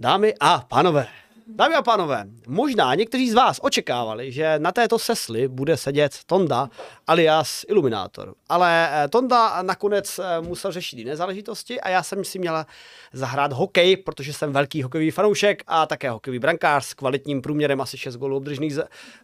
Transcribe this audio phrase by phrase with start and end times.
[0.00, 1.06] Dámy a pánové,
[1.46, 6.68] dámy a pánové, možná někteří z vás očekávali, že na této sesli bude sedět Tonda
[7.06, 8.34] alias Iluminátor.
[8.48, 12.66] Ale eh, Tonda nakonec eh, musel řešit jiné záležitosti a já jsem si měla
[13.12, 17.98] zahrát hokej, protože jsem velký hokejový fanoušek a také hokejový brankář s kvalitním průměrem asi
[17.98, 18.74] 6 gólů obdržených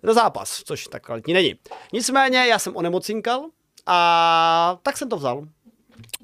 [0.03, 1.55] za zápas, což tak kvalitní není.
[1.93, 3.47] Nicméně já jsem onemocinkal
[3.87, 5.45] a tak jsem to vzal,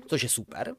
[0.07, 0.75] což je super.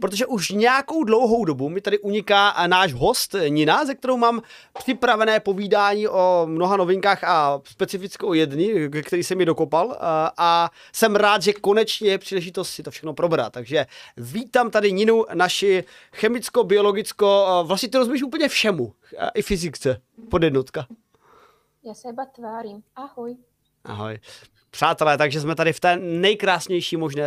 [0.00, 4.42] Protože už nějakou dlouhou dobu mi tady uniká náš host Nina, ze kterou mám
[4.78, 9.96] připravené povídání o mnoha novinkách a specificky o jedný, který se mi dokopal
[10.36, 13.52] a, jsem rád, že konečně je příležitost si to všechno probrat.
[13.52, 18.92] Takže vítám tady Ninu, naši chemicko-biologicko, vlastně ty rozumíš úplně všemu,
[19.34, 20.86] i fyzice, podjednotka.
[21.84, 22.82] Já se iba tvářím.
[22.96, 23.36] Ahoj.
[23.84, 24.18] Ahoj.
[24.70, 27.24] Přátelé, takže jsme tady v té nejkrásnější možné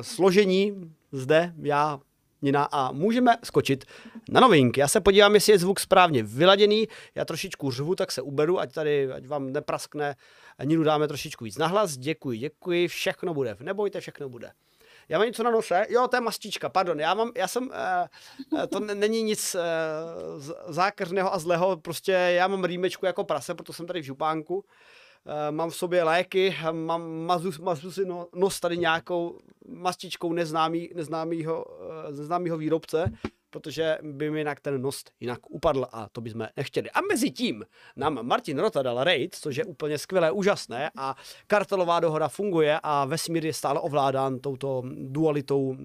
[0.00, 2.00] složení zde, já,
[2.42, 3.84] Nina, a můžeme skočit
[4.28, 4.80] na novinky.
[4.80, 6.88] Já se podívám, jestli je zvuk správně vyladěný.
[7.14, 10.16] Já trošičku řvu, tak se uberu, ať tady, ať vám nepraskne.
[10.64, 11.96] Ninu dáme trošičku víc nahlas.
[11.96, 13.56] Děkuji, děkuji, všechno bude.
[13.60, 14.50] Nebojte, všechno bude.
[15.08, 15.86] Já mám něco na nose.
[15.88, 17.00] Jo, to je mastička, pardon.
[17.00, 17.70] Já mám, já jsem,
[18.52, 19.56] uh, to není nic
[20.68, 24.54] zákeřného a zlého, prostě já mám rýmečku jako prase, proto jsem tady v župánku.
[24.54, 24.62] Uh,
[25.50, 31.64] mám v sobě léky, mám mazu, mazu si no, nos tady nějakou mastičkou neznámý, neznámýho,
[31.64, 33.12] uh, neznámýho výrobce
[33.52, 36.90] protože by mi jinak ten nos jinak upadl a to bychom nechtěli.
[36.90, 37.64] A mezi tím
[37.96, 43.04] nám Martin Rota dal raid, což je úplně skvělé, úžasné a kartelová dohoda funguje a
[43.04, 45.76] vesmír je stále ovládán touto dualitou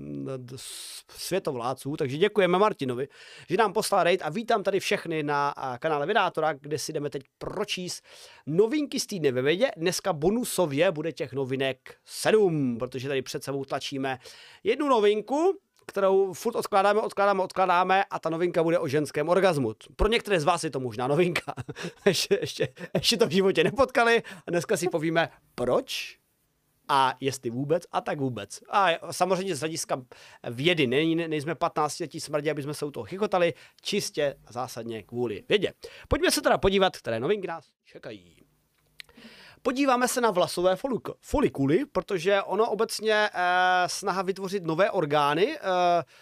[1.12, 3.08] světovládců, takže děkujeme Martinovi,
[3.50, 7.24] že nám poslal raid a vítám tady všechny na kanále Vydátora, kde si jdeme teď
[7.38, 8.04] pročíst
[8.46, 9.72] novinky z týdne ve vědě.
[9.78, 14.20] Dneska bonusově bude těch novinek sedm, protože tady před sebou tlačíme
[14.64, 19.74] jednu novinku, kterou furt odkládáme, odkládáme, odkládáme a ta novinka bude o ženském orgazmu.
[19.96, 21.54] Pro některé z vás je to možná novinka.
[22.06, 26.18] ještě, ještě, ještě to v životě nepotkali a dneska si povíme, proč
[26.90, 28.60] a jestli vůbec a tak vůbec.
[28.70, 30.02] A samozřejmě z hlediska
[30.50, 35.44] vědy, ne, nejsme 15 letí smrdě, aby jsme se u toho chychotali, čistě zásadně kvůli
[35.50, 35.74] vědě.
[36.08, 38.47] Pojďme se teda podívat, které novinky nás čekají.
[39.68, 40.78] Podíváme se na vlasové
[41.22, 45.60] folikuly, protože ono obecně eh, snaha vytvořit nové orgány eh,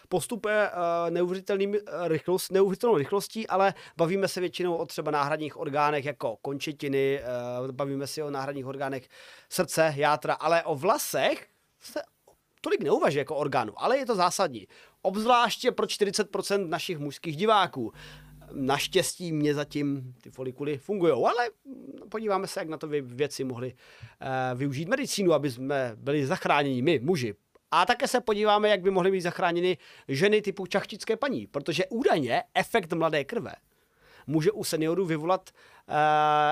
[0.09, 6.37] postupuje eh, neuvěřitelným rychlost, neuvěřitelnou rychlostí, ale bavíme se většinou o třeba náhradních orgánech jako
[6.41, 9.07] končetiny, eh, bavíme se o náhradních orgánech
[9.49, 11.47] srdce, játra, ale o vlasech
[11.79, 12.01] se
[12.61, 14.67] tolik neuvažuje jako orgánu, ale je to zásadní.
[15.01, 17.93] Obzvláště pro 40% našich mužských diváků.
[18.51, 21.49] Naštěstí mě zatím ty folikuly fungují, ale
[22.09, 26.99] podíváme se, jak na to věci mohli uh, využít medicínu, aby jsme byli zachráněni my,
[26.99, 27.35] muži.
[27.71, 32.43] A také se podíváme, jak by mohly být zachráněny ženy typu čachtické paní, protože údajně
[32.53, 33.51] efekt mladé krve
[34.27, 35.49] může u seniorů vyvolat
[35.89, 35.95] uh,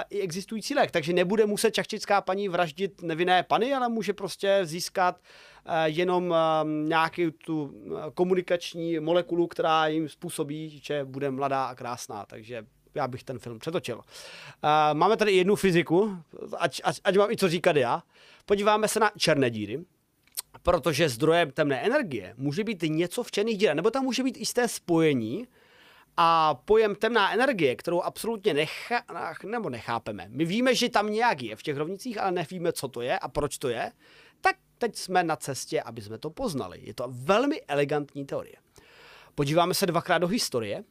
[0.10, 0.92] i existující lék.
[0.92, 6.38] Takže nebude muset čachčická paní vraždit nevinné pany, ale může prostě získat uh, jenom uh,
[6.88, 7.74] nějaký tu
[8.14, 12.26] komunikační molekulu, která jim způsobí, že bude mladá a krásná.
[12.26, 13.96] Takže já bych ten film přetočil.
[13.96, 14.04] Uh,
[14.94, 16.18] máme tady jednu fyziku,
[16.58, 18.04] ať, ať, ať mám i co říkat já.
[18.46, 19.86] Podíváme se na černé díry
[20.64, 24.68] protože zdrojem temné energie může být něco v černých dírách, nebo tam může být jisté
[24.68, 25.48] spojení
[26.18, 29.04] a pojem temná energie, kterou absolutně necha,
[29.46, 30.26] nebo nechápeme.
[30.30, 33.28] My víme, že tam nějak je v těch rovnicích, ale nevíme, co to je a
[33.28, 33.92] proč to je,
[34.42, 36.80] tak teď jsme na cestě, aby jsme to poznali.
[36.82, 38.56] Je to velmi elegantní teorie.
[39.36, 40.84] Podíváme se dvakrát do historie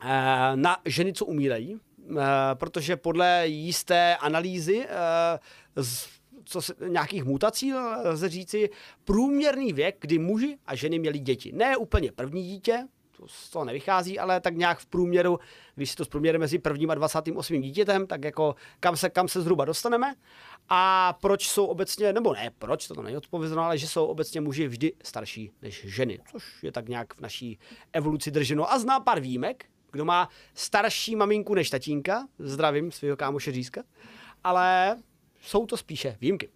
[0.00, 0.06] eh,
[0.54, 5.82] na ženy, co umírají, eh, protože podle jisté analýzy eh,
[6.44, 8.70] co se, nějakých mutací lze říci,
[9.04, 11.52] průměrný věk, kdy muži a ženy měli děti.
[11.52, 15.38] Ne úplně první dítě, to z toho nevychází, ale tak nějak v průměru,
[15.74, 17.60] když si to zprůměrujeme mezi prvním a 28.
[17.60, 20.14] dítětem, tak jako kam se, kam se zhruba dostaneme.
[20.68, 24.68] A proč jsou obecně, nebo ne, proč, to není odpovězeno, ale že jsou obecně muži
[24.68, 27.58] vždy starší než ženy, což je tak nějak v naší
[27.92, 28.72] evoluci drženo.
[28.72, 33.82] A zná pár výjimek, kdo má starší maminku než tatínka, zdravím svého kámoše Řízka,
[34.44, 34.96] ale
[35.42, 36.48] jsou to spíše výjimky.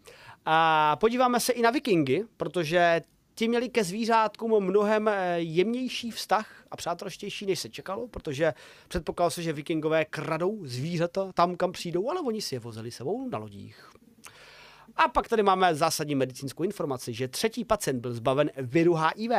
[0.44, 3.00] A podíváme se i na vikingy, protože
[3.34, 8.54] ti měli ke zvířátkům mnohem eh, jemnější vztah a přátelštější, než se čekalo, protože
[8.88, 13.28] předpokládalo se, že vikingové kradou zvířata tam, kam přijdou, ale oni si je vozili sebou
[13.28, 13.90] na lodích.
[14.96, 19.32] A pak tady máme zásadní medicínskou informaci, že třetí pacient byl zbaven viru HIV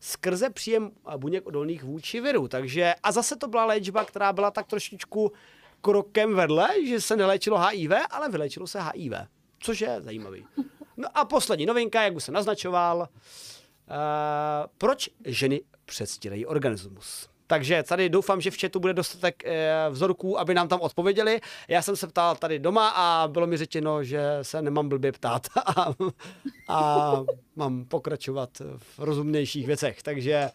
[0.00, 2.48] skrze příjem buněk odolných vůči viru.
[2.48, 5.32] Takže a zase to byla léčba, která byla tak trošičku
[5.80, 9.12] krokem vedle, že se neléčilo HIV, ale vyléčilo se HIV,
[9.58, 10.44] což je zajímavý.
[10.96, 13.06] No a poslední novinka, jak už jsem naznačoval, uh,
[14.78, 17.28] proč ženy předstírají organismus.
[17.46, 21.40] Takže tady doufám, že v chatu bude dostatek eh, vzorků, aby nám tam odpověděli.
[21.68, 25.46] Já jsem se ptal tady doma a bylo mi řečeno, že se nemám blbě ptát
[25.56, 25.94] a,
[26.68, 27.12] a
[27.56, 30.02] mám pokračovat v rozumnějších věcech.
[30.02, 30.50] Takže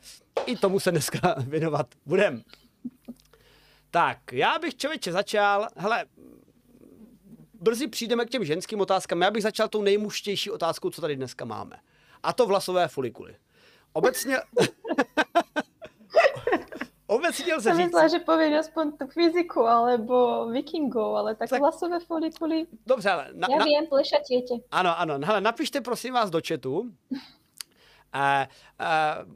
[0.45, 2.41] i tomu se dneska věnovat budem.
[3.91, 6.05] Tak, já bych člověče začal, hele,
[7.61, 9.21] brzy přijdeme k těm ženským otázkám.
[9.21, 11.79] Já bych začal tou nejmuštější otázkou, co tady dneska máme.
[12.23, 13.35] A to vlasové folikuly.
[13.93, 14.37] Obecně...
[17.07, 17.85] Obecně lze Jsem říct...
[17.85, 22.67] myslela, že poviem aspoň tu fyziku alebo vikingov, ale tak, Tak- vlasové folikuly.
[22.87, 24.53] Dobře, ale na, Ja na, viem, plešatiete.
[24.71, 25.15] ano, ano.
[25.23, 26.91] Hele, napište prosím vás do chatu.
[28.17, 28.47] E,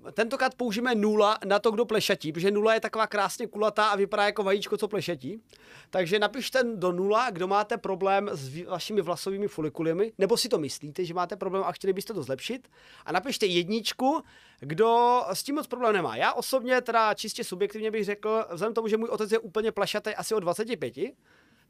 [0.07, 3.95] e, tentokrát použijeme nula na to, kdo plešatí, protože nula je taková krásně kulatá a
[3.95, 5.41] vypadá jako vajíčko, co plešatí.
[5.89, 11.05] Takže napište do nula, kdo máte problém s vašimi vlasovými folikuliemi, nebo si to myslíte,
[11.05, 12.67] že máte problém a chtěli byste to zlepšit.
[13.05, 14.23] A napište jedničku,
[14.59, 16.15] kdo s tím moc problém nemá.
[16.15, 20.15] Já osobně teda čistě subjektivně bych řekl, vzhledem tomu, že můj otec je úplně plašatý
[20.15, 20.93] asi o 25,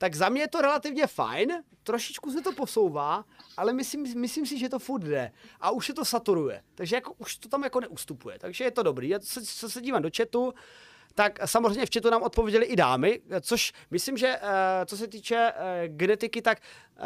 [0.01, 3.25] tak za mě je to relativně fajn, trošičku se to posouvá,
[3.57, 5.31] ale myslím, myslím si, že to furt jde.
[5.59, 8.83] A už se to saturuje, takže jako, už to tam jako neustupuje, takže je to
[8.83, 9.09] dobrý.
[9.09, 10.53] Já se, se, se dívám do chatu,
[11.15, 15.53] tak samozřejmě v chatu nám odpověděli i dámy, což myslím, že eh, co se týče
[15.55, 17.01] eh, genetiky, tak eh,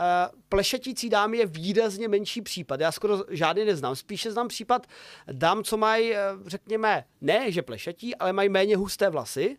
[0.50, 2.80] plešetící dámy je výrazně menší případ.
[2.80, 3.96] Já skoro žádný neznám.
[3.96, 4.88] Spíše znám případ
[5.32, 6.14] dám, co mají,
[6.46, 9.58] řekněme, ne, že plešetí, ale mají méně husté vlasy,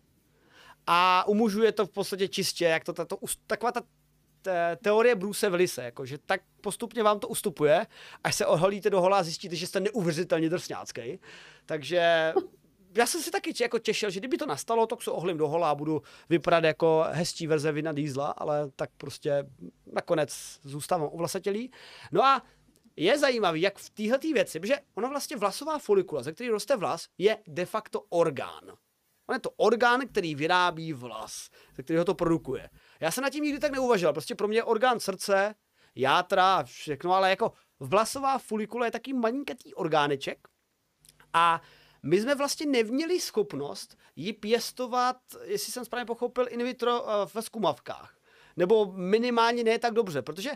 [0.87, 3.17] a u mužů je to v podstatě čistě, jak to, tato,
[3.47, 3.81] taková ta
[4.41, 7.87] te- teorie Bruce Willise, jako, že tak postupně vám to ustupuje,
[8.23, 11.19] až se oholíte do hola a zjistíte, že jste neuvěřitelně drsňácký.
[11.65, 12.33] Takže
[12.97, 15.71] já jsem si taky jako těšil, že kdyby to nastalo, tak se ohlím do hola
[15.71, 19.45] a budu vypadat jako hezčí verze Vina Diesla, ale tak prostě
[19.93, 21.71] nakonec zůstávám ovlasatělý.
[22.11, 22.41] No a
[22.95, 27.07] je zajímavý, jak v téhle věci, protože ona vlastně vlasová folikula, ze který roste vlas,
[27.17, 28.77] je de facto orgán.
[29.27, 32.69] On je to orgán, který vyrábí vlas, ze kterého to produkuje.
[32.99, 34.13] Já jsem nad tím nikdy tak neuvažoval.
[34.13, 35.55] Prostě pro mě je orgán srdce,
[35.95, 40.47] játra všechno, ale jako vlasová folikula je taky malinkatý orgáneček
[41.33, 41.61] a
[42.03, 47.41] my jsme vlastně neměli schopnost ji pěstovat, jestli jsem správně pochopil, in vitro eh, ve
[47.41, 48.17] skumavkách.
[48.57, 50.51] Nebo minimálně ne tak dobře, protože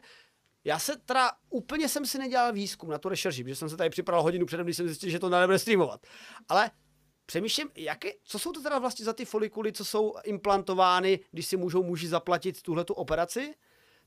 [0.63, 3.89] já se teda úplně jsem si nedělal výzkum na tu rešerši, protože jsem se tady
[3.89, 6.07] připravil hodinu předem, když jsem zjistil, že to nebude streamovat.
[6.49, 6.71] Ale
[7.25, 11.57] přemýšlím, jaké, co jsou to teda vlastně za ty folikuly, co jsou implantovány, když si
[11.57, 13.55] můžou muži zaplatit tuhle tu operaci?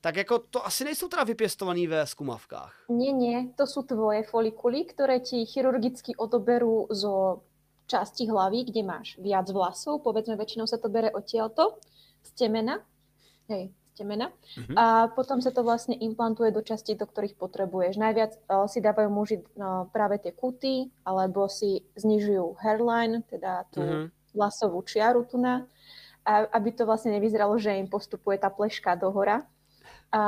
[0.01, 2.85] Tak jako to asi nejsou teda vypěstovaný ve skumavkách.
[2.89, 7.41] Nie, nie, to sú tvoje folikuly, ktoré ti chirurgicky odoberú zo
[7.89, 11.81] časti hlavy, kde máš viac vlasov, povedzme väčšinou sa to bere odtiaľto,
[12.21, 12.85] z temena,
[13.49, 14.75] hej, temena, Mhm.
[14.77, 17.95] a potom sa to vlastne implantuje do častí, do ktorých potrebuješ.
[17.97, 23.81] Najviac uh, si dávajú muži uh, práve tie kuty, alebo si znižujú hairline, teda tú
[23.81, 24.07] Mhm.
[24.35, 25.65] vlasovú čiaru tu na,
[26.27, 29.47] a aby to vlastne nevyzeralo, že im postupuje tá pleška do hora.
[30.15, 30.23] A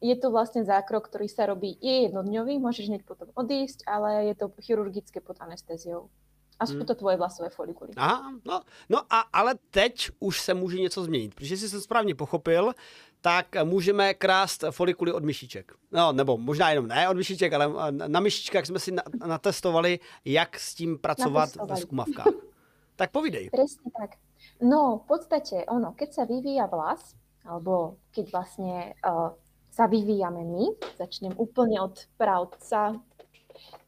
[0.00, 4.34] je to vlastne zákrok, ktorý sa robí, je jednodňový, môžeš hneď potom odísť, ale je
[4.36, 6.12] to chirurgické pod anestéziou.
[6.60, 6.86] A sú Hmm.
[6.86, 7.90] to tvoje vlasové folikuly.
[7.96, 12.14] Aha, no, no a, ale teď už se může něco změnit, protože jestli jsem správně
[12.14, 12.72] pochopil,
[13.22, 15.72] tak můžeme krást folikuly od myšiček.
[15.92, 19.98] No, nebo možná jenom ne od myšiček, ale eh, na myšičkách jsme si na, natestovali,
[20.24, 21.80] jak s tím pracovat ve Natestovali.
[21.80, 22.34] skumavkách.
[22.96, 23.48] Tak povídej.
[23.48, 24.20] Presne tak.
[24.60, 29.32] No, v podstate, ono, keď sa vyvíja vlas, alebo keď vlastne uh,
[29.72, 33.00] sa vyvíjame my, začnem úplne od pravca,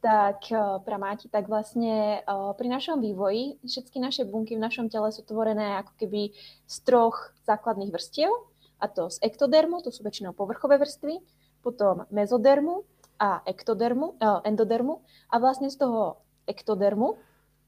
[0.01, 5.13] tak uh, pramáti, tak vlastne uh, pri našom vývoji všetky naše bunky v našom tele
[5.13, 6.33] sú tvorené ako keby
[6.65, 8.33] z troch základných vrstiev,
[8.79, 11.21] a to z ektodermu, to sú väčšinou povrchové vrstvy,
[11.63, 12.83] potom mezodermu
[13.17, 15.01] a ektodermu, uh, endodermu
[15.31, 17.17] a vlastne z toho ektodermu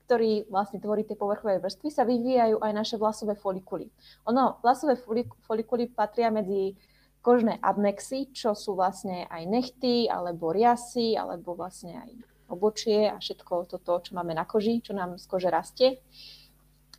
[0.07, 3.91] ktorý vlastne tvorí tie povrchové vrstvy, sa vyvíjajú aj naše vlasové folikuly.
[4.31, 6.79] Ono, vlasové folik- folikuly patria medzi
[7.19, 12.11] kožné adnexy, čo sú vlastne aj nechty, alebo riasy, alebo vlastne aj
[12.47, 15.99] obočie a všetko toto, čo máme na koži, čo nám z kože rastie.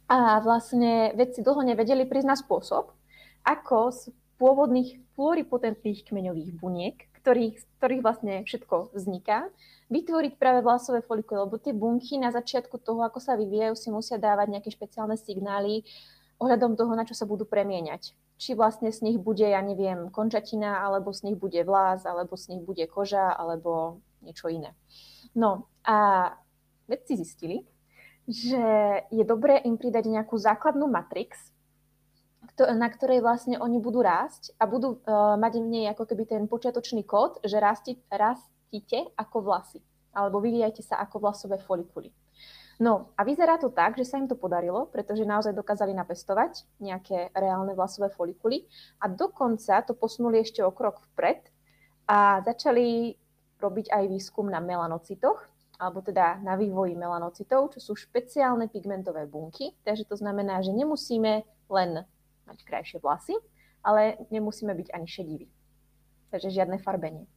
[0.04, 2.92] A vlastne vedci dlho nevedeli na spôsob,
[3.44, 4.00] ako z
[4.38, 9.50] pôvodných pluripotentných kmeňových buniek, ktorých, z ktorých vlastne všetko vzniká,
[9.90, 14.16] vytvoriť práve vlasové folikuly, lebo tie bunky na začiatku toho, ako sa vyvíjajú, si musia
[14.16, 15.82] dávať nejaké špeciálne signály
[16.38, 18.14] ohľadom toho, na čo sa budú premieňať.
[18.38, 22.54] Či vlastne z nich bude, ja neviem, končatina, alebo z nich bude vlas, alebo z
[22.54, 24.78] nich bude koža, alebo niečo iné.
[25.34, 26.30] No a
[26.86, 27.66] vedci zistili,
[28.30, 31.50] že je dobré im pridať nejakú základnú matrix,
[32.66, 36.42] na ktorej vlastne oni budú rásť a budú uh, mať v nej ako keby ten
[36.50, 39.78] počiatočný kód, že rasti, rastíte ako vlasy,
[40.10, 42.10] alebo vyvíjajte sa ako vlasové folikuly.
[42.78, 47.34] No a vyzerá to tak, že sa im to podarilo, pretože naozaj dokázali napestovať nejaké
[47.34, 48.70] reálne vlasové folikuly
[49.02, 51.42] a dokonca to posunuli ešte o krok vpred
[52.06, 53.18] a začali
[53.58, 55.42] robiť aj výskum na melanocitoch,
[55.78, 59.74] alebo teda na vývoji melanocitov, čo sú špeciálne pigmentové bunky.
[59.82, 62.06] Takže to znamená, že nemusíme len
[62.48, 63.36] mať krajšie vlasy,
[63.84, 65.46] ale nemusíme byť ani šediví.
[66.32, 67.28] Takže žiadne farbenie.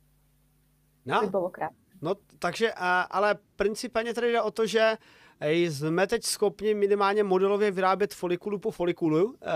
[1.05, 1.19] No.
[1.19, 1.77] To by bylo krásné.
[2.01, 2.73] No, takže,
[3.09, 4.97] ale principálně tady jde o to, že
[5.41, 9.51] jsme teď schopni minimálně modelově vyrábět folikulu po folikulu e,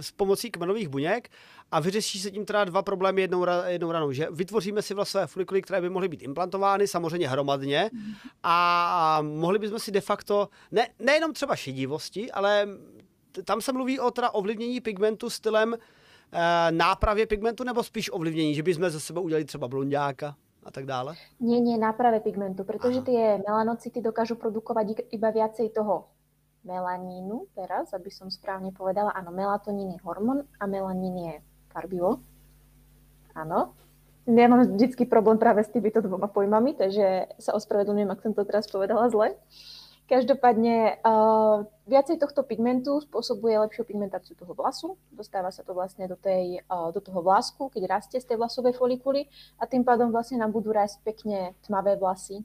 [0.00, 1.28] s pomocí kmenových buněk
[1.70, 5.62] a vyřeší se tím teda dva problémy jednou, jednou ranou, že vytvoříme si vlastně folikuly,
[5.62, 7.90] které by mohly být implantovány samozřejmě hromadně
[8.42, 12.68] a mohli bychom si de facto, ne, nejenom třeba šedivosti, ale
[13.44, 15.78] tam se mluví o teda ovlivnění pigmentu stylem e,
[16.72, 20.34] nápravě pigmentu nebo spíš ovlivnění, že bychom ze sebe udělali třeba blondiáka?
[20.64, 21.14] a tak dále?
[21.40, 23.06] Nie, nie, náprave pigmentu, pretože Aha.
[23.06, 26.06] tie melanocity dokážu produkovať iba viacej toho
[26.62, 31.34] melanínu, teraz, aby som správne povedala, áno, melatonín je hormón a melanín je
[31.74, 32.22] farbivo.
[33.34, 33.74] Áno.
[34.22, 38.46] Ja mám vždycky problém práve s týmito dvoma pojmami, takže sa ospravedlňujem, ak som to
[38.46, 39.34] teraz povedala zle.
[40.12, 45.00] Každopádne uh, viacej tohto pigmentu spôsobuje lepšiu pigmentáciu toho vlasu.
[45.08, 48.76] Dostáva sa to vlastne do, tej, uh, do toho vlásku, keď rastie z tej vlasovej
[48.76, 49.24] folikuly
[49.56, 52.44] a tým pádom vlastne nám budú rásť pekne tmavé vlasy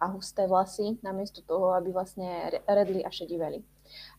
[0.00, 3.60] a husté vlasy, namiesto toho, aby vlastne redli a šediveli.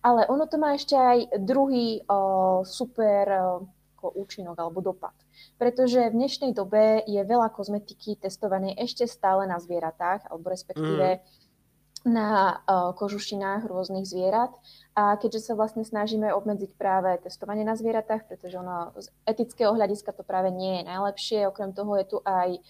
[0.05, 3.57] Ale ono to má ešte aj druhý uh, super uh,
[4.05, 5.17] účinok alebo dopad.
[5.57, 11.41] Pretože v dnešnej dobe je veľa kozmetiky testované ešte stále na zvieratách, alebo respektíve mm
[12.03, 14.51] na uh, kožušinách rôznych zvierat.
[14.93, 20.13] A keďže sa vlastne snažíme obmedziť práve testovanie na zvieratách, pretože ono z etického hľadiska
[20.13, 22.61] to práve nie je najlepšie, okrem toho je tu aj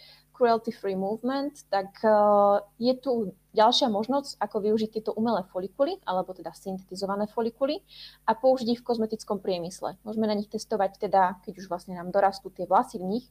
[0.43, 6.51] cruelty-free movement, tak uh, je tu ďalšia možnosť, ako využiť tieto umelé folikuly, alebo teda
[6.51, 7.79] syntetizované folikuly
[8.27, 9.95] a použiť ich v kozmetickom priemysle.
[10.03, 13.25] Môžeme na nich testovať teda, keď už vlastne nám dorastú tie vlasy v nich,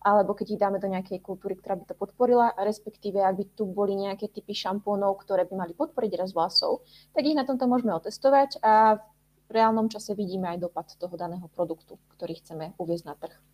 [0.00, 3.68] alebo keď ich dáme do nejakej kultúry, ktorá by to podporila, respektíve ak by tu
[3.68, 6.80] boli nejaké typy šampónov, ktoré by mali podporiť rast vlasov,
[7.12, 9.04] tak ich na tomto môžeme otestovať a
[9.44, 13.53] v reálnom čase vidíme aj dopad toho daného produktu, ktorý chceme uviezť na trh.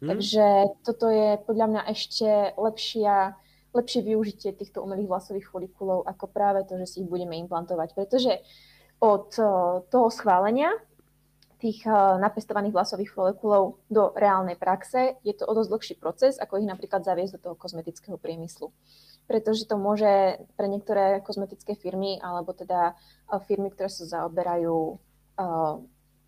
[0.00, 0.08] Hmm.
[0.16, 0.44] Takže
[0.80, 3.36] toto je podľa mňa ešte lepšia
[3.70, 7.94] lepšie využitie týchto umelých vlasových folikulov ako práve to, že si ich budeme implantovať.
[7.94, 8.42] Pretože
[9.00, 9.46] od eh,
[9.88, 10.74] toho schválenia
[11.62, 16.58] tých eh, napestovaných vlasových folikulov do reálnej praxe je to o dosť dlhší proces, ako
[16.58, 18.74] ich napríklad zaviesť do toho kozmetického priemyslu.
[19.30, 24.98] Pretože to môže pre niektoré kozmetické firmy alebo teda eh, firmy, ktoré sa zaoberajú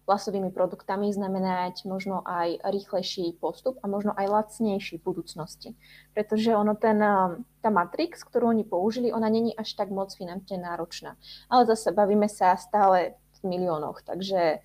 [0.06, 5.70] vlasovými produktami znamenať možno aj rýchlejší postup a možno aj lacnejší v budúcnosti.
[6.10, 10.58] Pretože ono ten, um, tá Matrix, ktorú oni použili, ona není až tak moc finančne
[10.58, 11.14] náročná.
[11.46, 14.58] Ale zase bavíme sa stále v miliónoch, takže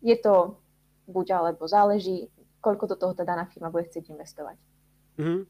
[0.00, 0.56] je to
[1.08, 4.56] buď alebo záleží, koľko do toho ta daná firma bude chcieť investovať.
[5.18, 5.40] Mm-hmm.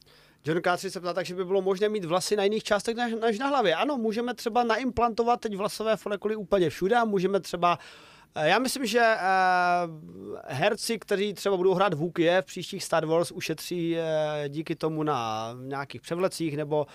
[0.47, 3.47] John Káci se ptá, takže by bylo možné mít vlasy na jiných částech než na
[3.47, 3.75] hlavě.
[3.75, 8.87] Ano, můžeme třeba naimplantovat teď vlasové folikuly úplně všude a můžeme třeba Eh, já myslím,
[8.87, 14.00] že uh, herci, kteří třeba budou hrát Vukie v příštích Star Wars, ušetří uh,
[14.49, 16.87] díky tomu na nějakých převlecích nebo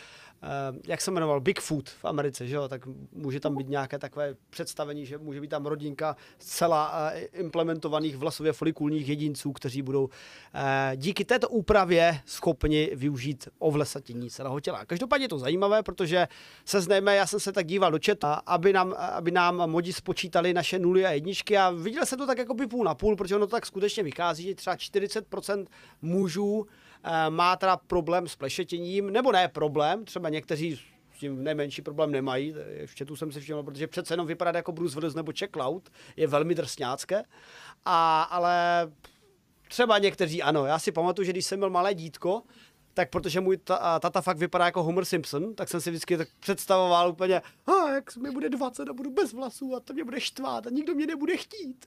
[0.87, 2.81] jak se jmenoval, Bigfoot v Americe, že jo, tak
[3.11, 8.53] může tam být nějaké takové představení, že může být tam rodinka zcela uh, implementovaných vlasově
[8.53, 10.11] folikulních jedinců, kteří budou uh,
[10.95, 14.85] díky této úpravě schopni využít ovlesatění celého těla.
[14.85, 16.27] Každopádně je to zajímavé, protože
[16.65, 20.53] se znejme, já jsem se tak díval do chatu, aby nám, aby nám modi spočítali
[20.53, 23.35] naše nuly a jedničky a viděl jsem to tak jako by půl na půl, protože
[23.35, 25.65] ono to tak skutečně vychází, že třeba 40%
[26.01, 26.82] mužů Eh,
[27.29, 30.79] má teda problém s plešetěním, nebo ne problém, třeba někteří
[31.15, 34.71] s tím nejmenší problém nemají, ještě tu jsem si všiml, protože přece jenom vypadá jako
[34.71, 37.23] Bruce Willis nebo Check Cloud, je velmi drsňácké,
[37.85, 38.87] a, ale
[39.67, 42.41] třeba někteří ano, já si pamatuju, že když jsem byl malé dítko,
[42.93, 46.27] tak protože můj ta, tata fakt vypadá jako Homer Simpson, tak jsem si vždycky tak
[46.39, 50.19] představoval úplně, a jak mi bude 20 a budu bez vlasů a to mě bude
[50.19, 51.85] štvát a nikdo mě nebude chtít.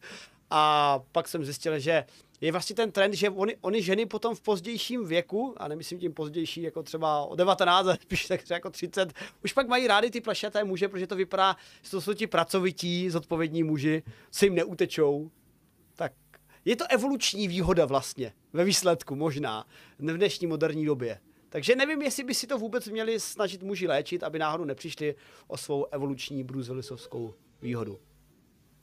[0.51, 2.05] A pak jsem zjistil, že
[2.41, 6.15] je vlastně ten trend, že oni, oni ženy potom v pozdějším věku, a nemyslím tím
[6.15, 9.13] pozdější jako třeba o 19, ale spíš tak třeba jako 30,
[9.45, 13.11] už pak mají rády ty plešaté muže, protože to vypadá, že to jsou ti pracovití,
[13.11, 15.31] zodpovědní muži, se jim neutečou.
[15.95, 16.13] Tak
[16.65, 19.67] je to evoluční výhoda vlastně, ve výsledku možná,
[19.99, 21.21] v dnešní moderní době.
[21.49, 25.15] Takže nevím, jestli by si to vůbec měli snažit muži léčit, aby náhodou nepřišli
[25.47, 27.99] o svou evoluční bruzelisovskou výhodu.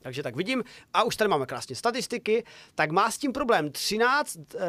[0.04, 2.44] Takže tak vidím, a už tady máme krásně statistiky,
[2.76, 4.62] tak má s tím problém 13 uh,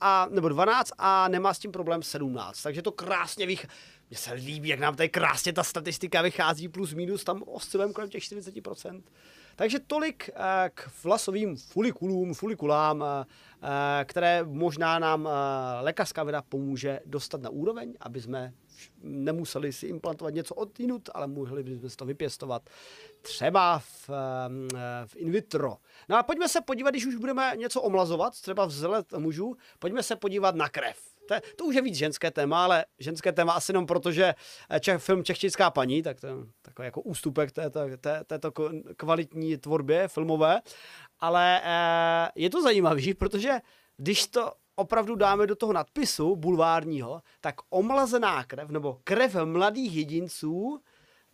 [0.00, 2.62] a, nebo 12 a nemá s tím problém 17.
[2.62, 3.66] Takže to krásně vych...
[4.10, 8.10] Mně se líbí, jak nám tady krásně ta statistika vychází plus minus, tam oscilujeme kolem
[8.10, 9.02] těch 40%.
[9.56, 10.42] Takže tolik uh,
[10.74, 13.06] k vlasovým fulikulům, fulikulám, uh,
[14.04, 15.28] které možná nám
[15.80, 18.52] lékařská věda pomůže dostat na úroveň, aby jsme
[19.02, 22.70] nemuseli si implantovat něco odinut, ale mohli bychom si to vypěstovat
[23.22, 24.10] třeba v,
[25.06, 25.76] v in vitro.
[26.08, 30.16] No a pojďme se podívat, když už budeme něco omlazovat, třeba vzhled mužů, pojďme se
[30.16, 31.14] podívat na krev.
[31.28, 34.34] To, to už je víc ženské téma, ale ženské téma asi jenom proto, že
[34.80, 38.52] Čech, film Čechčická paní, tak to je takový jako ústupek této, té, této
[38.96, 40.60] kvalitní tvorbě filmové.
[41.20, 43.60] Ale eh, je to zajímavý, protože
[43.96, 50.80] když to opravdu dáme do toho nadpisu bulvárního, tak omlazená krev nebo krev mladých jedinců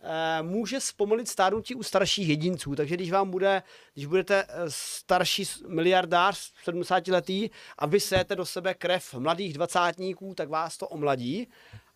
[0.01, 2.75] e, může zpomalit stárnutí u starších jedinců.
[2.75, 8.45] Takže když vám bude, když budete eh, starší miliardář, 70 letý a vy sejete do
[8.45, 11.47] sebe krev mladých dvacátníků, tak vás to omladí.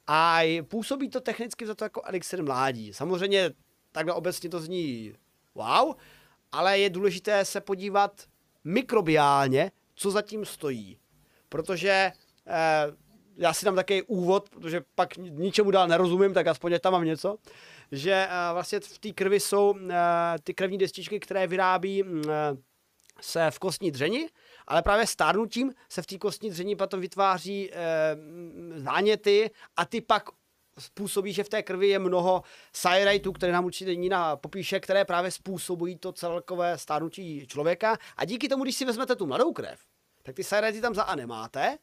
[0.08, 2.94] A působí to technicky za to jako elixir mládí.
[2.94, 3.52] Samozřejmě
[3.92, 5.14] takhle obecně to zní
[5.56, 5.96] wow,
[6.52, 8.24] ale je důležité se podívat
[8.64, 10.98] mikrobiálně, co zatím stojí
[11.50, 12.12] protože
[12.48, 12.86] eh,
[13.38, 17.38] já si dám takový úvod, protože pak ničemu dál nerozumím, tak aspoň tam mám něco,
[17.92, 19.96] že eh, vlastně v té krvi jsou eh,
[20.44, 22.58] ty krevní destičky, které vyrábí mm, eh,
[23.22, 24.30] se v kostní dřeni,
[24.68, 27.76] ale právě stárnutím se v té kostní dřeni potom vytváří eh,
[28.76, 30.24] záněty a ty pak
[30.80, 35.32] způsobí, že v té krvi je mnoho sajrajtů, které nám určitě Nina popíše, které právě
[35.32, 37.98] způsobují to celkové stárnutí člověka.
[38.18, 39.80] A díky tomu, když si vezmete tu mladou krev,
[40.26, 41.78] tak ty sajrajty tam za A nemáte,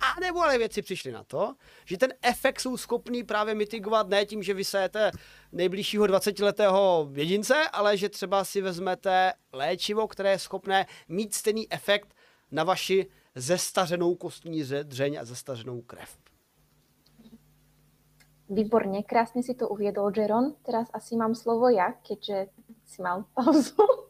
[0.00, 4.26] a nebo ale věci přišly na to, že ten efekt jsou schopný právě mitigovat ne
[4.26, 5.10] tím, že vysejete
[5.52, 12.14] nejbližšího 20-letého jedince, ale že třeba si vezmete léčivo, které je schopné mít stejný efekt
[12.50, 16.18] na vaši zestařenou kostní dřeň a zestařenou krev.
[18.50, 20.54] Výborně, krásně si to uvědol Jeron.
[20.62, 22.46] Teraz asi mám slovo já, keďže
[22.86, 24.07] si mal pauzu.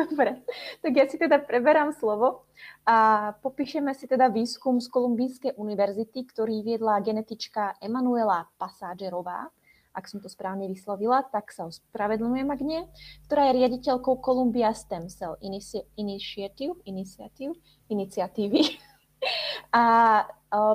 [0.00, 0.40] Dobre,
[0.80, 2.48] tak ja si teda preberám slovo
[2.88, 9.52] a popíšeme si teda výskum z Kolumbijskej univerzity, ktorý viedla genetička Emanuela Paságerová,
[9.90, 12.86] ak som to správne vyslovila, tak sa ospravedlňujem, ak nie,
[13.26, 15.36] ktorá je riaditeľkou Columbia Stem Cell
[15.98, 17.52] Initiative, Initiative,
[17.90, 18.62] iniciatívy.
[19.76, 20.24] A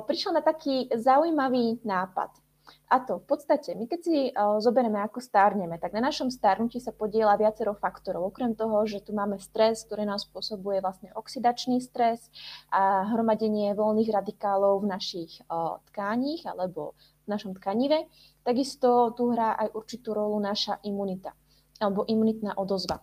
[0.06, 2.30] prišla na taký zaujímavý nápad–
[2.86, 6.78] a to v podstate, my keď si uh, zoberieme, ako stárneme, tak na našom stárnutí
[6.78, 8.30] sa podiela viacero faktorov.
[8.30, 12.30] Okrem toho, že tu máme stres, ktorý nám spôsobuje vlastne oxidačný stres
[12.70, 16.94] a hromadenie voľných radikálov v našich uh, tkáních alebo
[17.26, 18.06] v našom tkanive,
[18.46, 21.34] takisto tu hrá aj určitú rolu naša imunita
[21.82, 23.02] alebo imunitná odozva.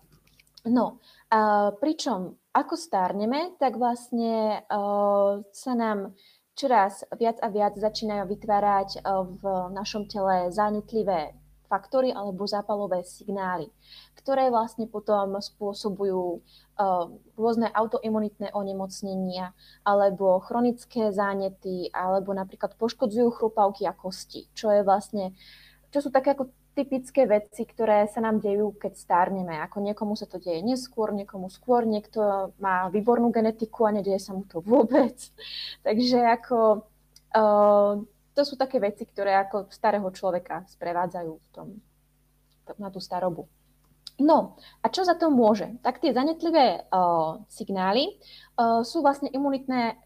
[0.64, 6.16] No, uh, pričom ako stárneme, tak vlastne uh, sa nám
[6.54, 9.02] čoraz viac a viac začínajú vytvárať eh,
[9.42, 11.34] v našom tele zánětlivé
[11.74, 13.66] faktory alebo zápalové signály,
[14.14, 23.90] ktoré vlastne potom spôsobujú uh, rôzne autoimunitné onemocnenia alebo chronické záněty alebo napríklad poškodzujú chrupavky
[23.90, 25.34] a kosti, čo je vlastne,
[25.90, 29.62] čo sú také ako typické veci, ktoré sa nám dejú, keď stárneme.
[29.62, 34.34] Ako niekomu sa to deje neskôr, niekomu skôr, niekto má výbornú genetiku a nedeje sa
[34.34, 35.14] mu to vôbec.
[35.86, 36.90] Takže ako,
[37.38, 38.02] uh,
[38.34, 41.68] to sú také veci, ktoré ako starého človeka sprevádzajú v tom,
[42.82, 43.46] na tú starobu.
[44.22, 45.74] No a čo za to môže?
[45.82, 48.18] Tak tie zanetlivé uh, signály
[48.58, 49.98] uh, sú vlastne imunitné,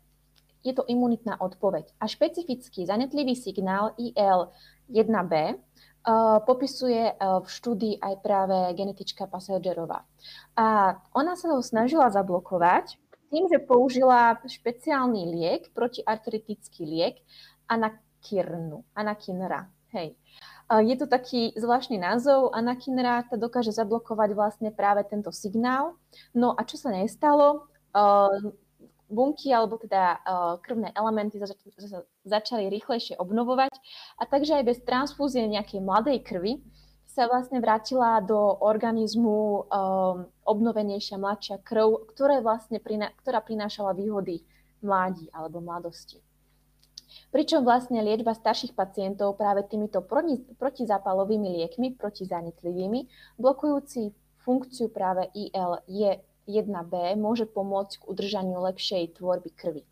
[0.63, 1.91] je to imunitná odpoveď.
[1.99, 5.59] A špecifický zanetlivý signál IL-1B
[6.47, 10.07] popisuje v štúdii aj práve genetička Passagerová.
[10.55, 12.95] A ona sa ho snažila zablokovať
[13.27, 17.19] tým, že použila špeciálny liek, protiartritický liek,
[17.67, 19.67] anakirnu, anakinra.
[19.91, 20.15] Hej.
[20.67, 22.55] Je to taký zvláštny názov.
[22.55, 25.99] Anakinra to dokáže zablokovať vlastne práve tento signál.
[26.31, 27.67] No a čo sa nestalo?
[29.07, 33.73] Bunky alebo teda uh, krvné elementy zač- začali rýchlejšie obnovovať
[34.19, 36.59] a takže aj bez transfúzie nejakej mladej krvi
[37.07, 42.77] sa vlastne vrátila do organizmu um, obnovenejšia mladšia krv, ktoré vlastne
[43.23, 44.45] ktorá prinášala výhody
[44.85, 46.21] mladí alebo mladosti.
[47.33, 50.03] Pričom vlastne liečba starších pacientov práve týmito
[50.61, 53.09] protizápalovými liekmi, protizánetlivými,
[53.41, 54.13] blokujúci
[54.45, 59.83] funkciu práve IL je 1B môže pomôcť k udržaniu lepšej tvorby krvi.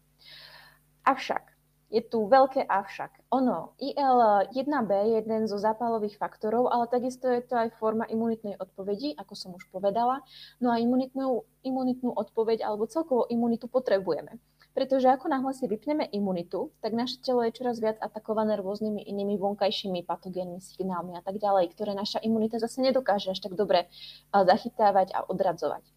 [1.05, 1.55] Avšak
[1.95, 3.29] je tu veľké avšak.
[3.29, 9.13] Ono, IL-1B je jeden zo zápalových faktorov, ale takisto je to aj forma imunitnej odpovedi,
[9.15, 10.25] ako som už povedala.
[10.57, 14.41] No a imunitnú, imunitnú odpoveď alebo celkovo imunitu potrebujeme.
[14.75, 19.39] Pretože ako náhle si vypneme imunitu, tak naše telo je čoraz viac atakované rôznymi inými
[19.39, 23.87] vonkajšími patogénnymi signálmi a tak ďalej, ktoré naša imunita zase nedokáže až tak dobre
[24.35, 25.94] zachytávať a odradzovať.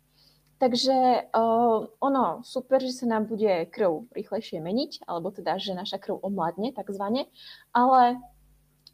[0.59, 6.03] Takže uh, ono, super, že sa nám bude krv rýchlejšie meniť, alebo teda, že naša
[6.03, 7.31] krv omladne takzvané,
[7.71, 8.19] ale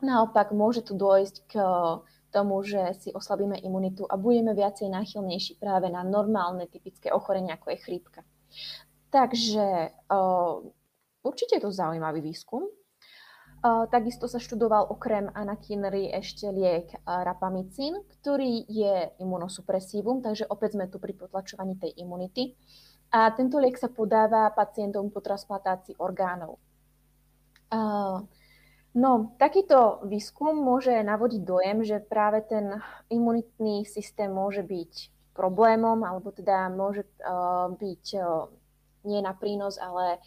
[0.05, 1.53] naopak môže tu dôjsť k
[2.29, 7.73] tomu, že si oslabíme imunitu a budeme viacej náchylnejší práve na normálne typické ochorenia, ako
[7.73, 8.21] je chrípka.
[9.09, 10.61] Takže uh,
[11.25, 12.69] určite je to zaujímavý výskum.
[13.65, 21.01] Takisto sa študoval okrem anakinry ešte liek rapamicín, ktorý je imunosupresívum, takže opäť sme tu
[21.01, 22.61] pri potlačovaní tej imunity.
[23.09, 26.61] A tento liek sa podáva pacientom po transplantácii orgánov.
[28.93, 36.37] No, takýto výskum môže navodiť dojem, že práve ten imunitný systém môže byť problémom, alebo
[36.37, 37.09] teda môže
[37.81, 38.05] byť
[39.09, 40.21] nie na prínos, ale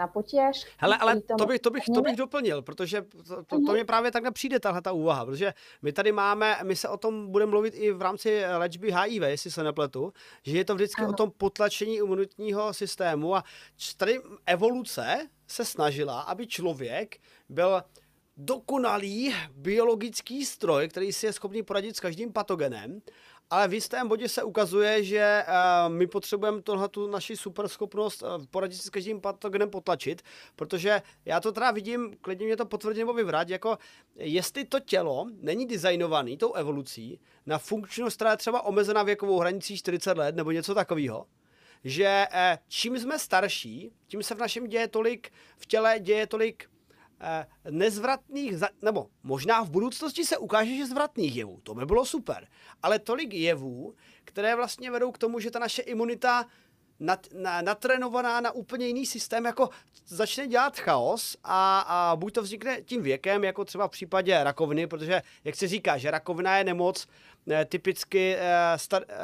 [0.00, 0.66] na potěž.
[0.78, 4.10] Hele, ale to bych, to, bych, to bych doplnil, protože to, to, to mě právě
[4.10, 7.74] takhle přijde, tahle ta úvaha, protože my tady máme, my se o tom budeme mluvit
[7.76, 11.10] i v rámci léčby HIV, jestli se nepletu, že je to vždycky ano.
[11.10, 13.44] o tom potlačení imunitního systému a
[13.96, 17.16] tady evoluce se snažila, aby člověk
[17.48, 17.82] byl
[18.36, 23.00] dokonalý biologický stroj, který si je schopný poradit s každým patogenem
[23.50, 28.28] ale v jistém bodě se ukazuje, že uh, my potřebujeme tohle tu naši superschopnost uh,
[28.50, 30.22] poradit si s každým patogenem potlačit,
[30.56, 33.78] protože já to teda vidím, klidně mě to potvrdí nebo vyvrát, jako
[34.16, 39.76] jestli to tělo není designovaný tou evolucí na funkčnost, která je třeba omezená věkovou hranicí
[39.76, 41.26] 40 let nebo něco takového,
[41.84, 46.64] že uh, čím jsme starší, tím se v našem děje tolik, v těle děje tolik
[46.64, 46.79] Eh,
[47.70, 52.46] nezvratných, nebo možná v budoucnosti se ukáže, že zvratných jevů, to by bylo super,
[52.82, 56.46] ale tolik jevů, které vlastně vedou k tomu, že ta naše imunita
[57.00, 59.68] nat, na, natrénovaná na úplně jiný systém, jako
[60.06, 64.86] začne dělat chaos a, a buď to vznikne tím věkem, jako třeba v případě rakoviny,
[64.86, 67.06] protože, jak se říká, že rakovina je nemoc
[67.46, 69.16] ne, typicky eh, star, eh,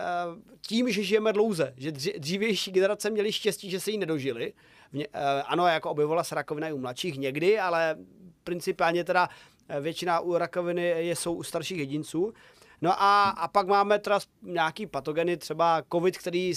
[0.61, 4.53] tím, že žijeme dlouze, že dřívější generace měly štěstí, že se jí nedožili,
[4.97, 7.97] Mě, eh, ano, jako objevila se rakovina i u mladších někdy, ale
[8.45, 9.29] principálně teda
[9.69, 12.33] eh, většina u rakoviny je, jsou u starších jedinců.
[12.83, 16.53] No a, a pak máme teda nějaký patogeny, třeba covid, který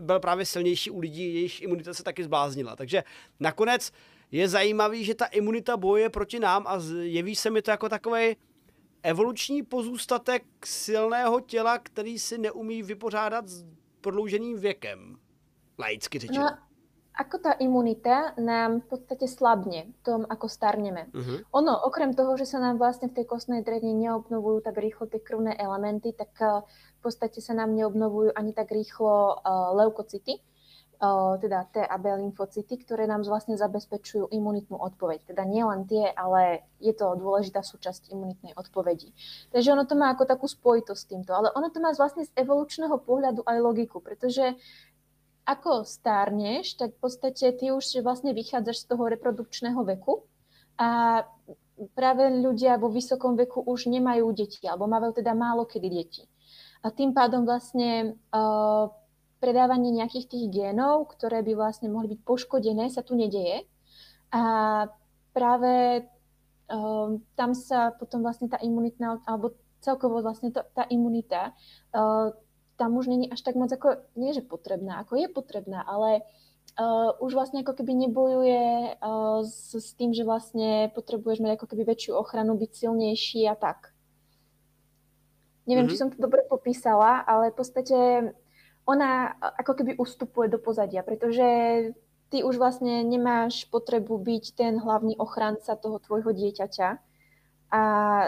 [0.00, 2.76] byl právě silnější u lidí, jejichž imunita se taky zbláznila.
[2.76, 3.04] Takže
[3.40, 3.92] nakonec
[4.30, 8.36] je zajímavý, že ta imunita boje proti nám a jeví se mi to jako takový
[9.02, 13.64] evoluční pozůstatek silného těla, který si neumí vypořádat s
[14.00, 15.16] prodlouženým věkem.
[15.78, 16.42] Laicky řečeno.
[16.42, 16.67] No,
[17.18, 21.10] ako tá imunita nám v podstate slabne v tom, ako starneme.
[21.10, 21.42] Uh-huh.
[21.58, 25.18] Ono, okrem toho, že sa nám vlastne v tej kostnej drevne neobnovujú tak rýchlo tie
[25.18, 30.38] krvné elementy, tak uh, v podstate sa nám neobnovujú ani tak rýchlo uh, leukocity,
[31.02, 35.34] uh, teda T a B lymfocyty, ktoré nám vlastne zabezpečujú imunitnú odpoveď.
[35.34, 39.10] Teda nie len tie, ale je to dôležitá súčasť imunitnej odpovedi.
[39.50, 42.30] Takže ono to má ako takú spojitosť s týmto, ale ono to má vlastne z
[42.38, 44.54] evolučného pohľadu aj logiku, pretože
[45.48, 50.28] ako stárneš, tak v podstate ty už vlastne vychádzaš z toho reprodukčného veku
[50.76, 51.24] a
[51.96, 56.22] práve ľudia vo vysokom veku už nemajú deti, alebo majú teda málo kedy deti.
[56.84, 58.92] A tým pádom vlastne uh,
[59.40, 63.64] predávanie nejakých tých génov, ktoré by vlastne mohli byť poškodené, sa tu nedeje.
[64.34, 64.42] A
[65.32, 71.54] práve uh, tam sa potom vlastne tá imunitná, alebo celkovo vlastne to, tá imunita
[71.94, 72.34] uh,
[72.78, 76.22] tam už není až tak moc ako, nie že potrebná, ako je potrebná, ale
[76.78, 81.66] uh, už vlastne ako keby nebojuje uh, s, s tým, že vlastne potrebuješ mať ako
[81.74, 83.90] keby väčšiu ochranu, byť silnejší a tak.
[85.66, 85.98] Neviem, mm-hmm.
[85.98, 87.98] či som to dobre popísala, ale v podstate
[88.88, 91.44] ona ako keby ustupuje do pozadia, pretože
[92.32, 97.07] ty už vlastne nemáš potrebu byť ten hlavný ochranca toho tvojho dieťaťa,
[97.68, 97.82] a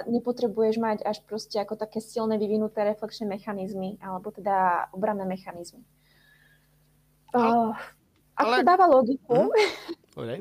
[0.04, 5.80] nepotrebuješ mať až proste ako také silné vyvinuté reflexné mechanizmy, alebo teda obranné mechanizmy.
[7.32, 7.72] Uh,
[8.36, 8.56] ak ale...
[8.60, 9.50] to dáva logiku, hmm.
[10.18, 10.38] okay.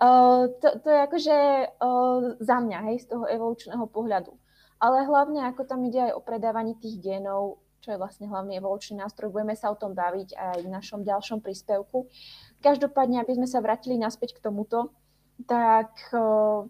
[0.00, 1.36] uh, to, to je akože
[1.76, 4.32] uh, za mňa, hej, z toho evolučného pohľadu.
[4.80, 8.96] Ale hlavne, ako tam ide aj o predávaní tých genov, čo je vlastne hlavný evolučný
[8.96, 12.08] nástroj, budeme sa o tom baviť aj v našom ďalšom príspevku.
[12.64, 14.88] Každopádne, aby sme sa vrátili naspäť k tomuto,
[15.44, 16.64] tak uh,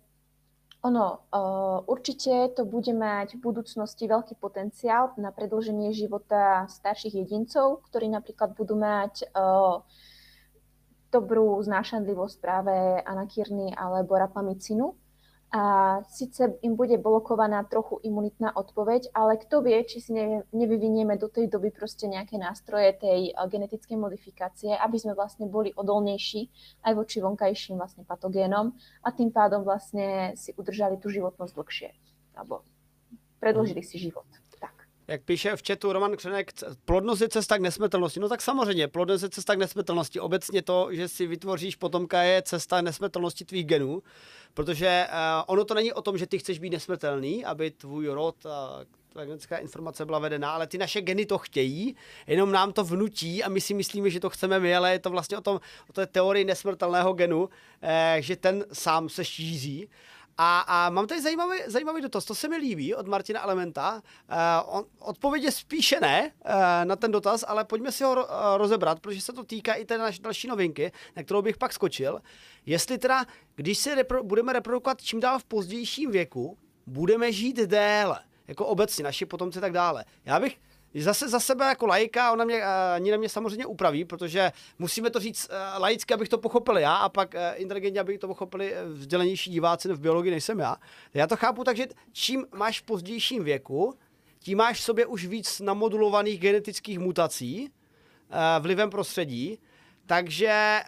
[0.80, 7.84] ono, uh, určite to bude mať v budúcnosti veľký potenciál na predlženie života starších jedincov,
[7.92, 9.84] ktorí napríklad budú mať uh,
[11.12, 12.72] dobrú znášanlivosť práve
[13.04, 14.96] anakírny alebo rapamicinu.
[15.50, 20.14] A síce im bude blokovaná trochu imunitná odpoveď, ale kto vie, či si
[20.54, 26.46] nevyvinieme do tej doby proste nejaké nástroje tej genetickej modifikácie, aby sme vlastne boli odolnejší
[26.86, 31.90] aj voči vonkajším vlastne patogénom a tým pádom vlastne si udržali tú životnosť dlhšie.
[32.38, 32.62] Alebo
[33.42, 34.30] predložili si život
[35.10, 36.52] jak píše v chatu Roman Křenek,
[36.84, 38.20] plodnost je cesta k nesmrtelnosti.
[38.20, 40.20] No tak samozřejmě, plodnost je cesta k nesmrtelnosti.
[40.20, 44.02] Obecně to, že si vytvoříš potomka, je cesta nesmrtelnosti tvých genů,
[44.54, 48.46] protože uh, ono to není o tom, že ty chceš být nesmrtelný, aby tvůj rod
[48.46, 48.80] a
[49.12, 51.96] ta genetická informace byla vedená, ale ty naše geny to chtějí,
[52.26, 55.10] jenom nám to vnutí a my si myslíme, že to chceme my, ale je to
[55.10, 57.48] vlastně o, tom, o té teorii nesmrtelného genu,
[57.82, 59.88] eh, že ten sám se šíří
[60.42, 63.94] a, a mám tady zajímavý, zajímavý dotaz, to se mi líbí od Martina Elementa.
[63.94, 66.52] Uh, on, odpověď je spíše ne uh,
[66.84, 69.84] na ten dotaz, ale pojďme si ho ro, uh, rozebrat, protože se to týká i
[69.84, 72.20] té naší další novinky, na kterou bych pak skočil.
[72.66, 73.24] Jestli teda,
[73.54, 79.04] když se repro, budeme reprodukovat čím dál v pozdějším věku, budeme žít déle, jako obecně,
[79.04, 80.04] naši potomci tak dále.
[80.24, 80.56] Já bych
[80.94, 82.62] Zase za sebe jako lajka, ona mě,
[83.10, 87.08] uh, mě samozřejmě upraví, protože musíme to říct uh, laicky, abych to pochopil já a
[87.08, 90.76] pak uh, inteligentně, aby to pochopili vzdělenější diváci v biologii, nejsem já.
[91.14, 93.94] Já to chápu tak, že čím máš v pozdějším věku,
[94.38, 97.70] tím máš v sobě už víc namodulovaných genetických mutací
[98.60, 99.58] vlivem prostředí,
[100.06, 100.80] takže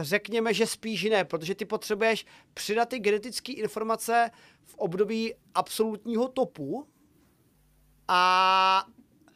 [0.00, 4.30] řekněme, že spíš ne, protože ty potřebuješ přidat ty genetické informace
[4.64, 6.86] v období absolutního topu
[8.08, 8.84] a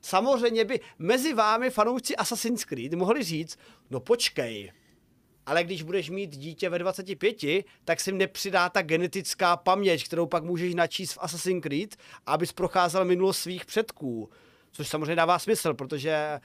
[0.04, 3.58] samozřejmě by mezi vámi fanoušci Assassin's Creed mohli říct,
[3.90, 4.72] no počkej,
[5.46, 7.36] ale když budeš mít dítě ve 25,
[7.84, 13.04] tak si nepřidá ta genetická paměť, kterou pak můžeš načíst v Assassin's Creed, abys procházel
[13.04, 14.30] minulost svých předků.
[14.72, 16.40] Což samozřejmě dává smysl, protože e,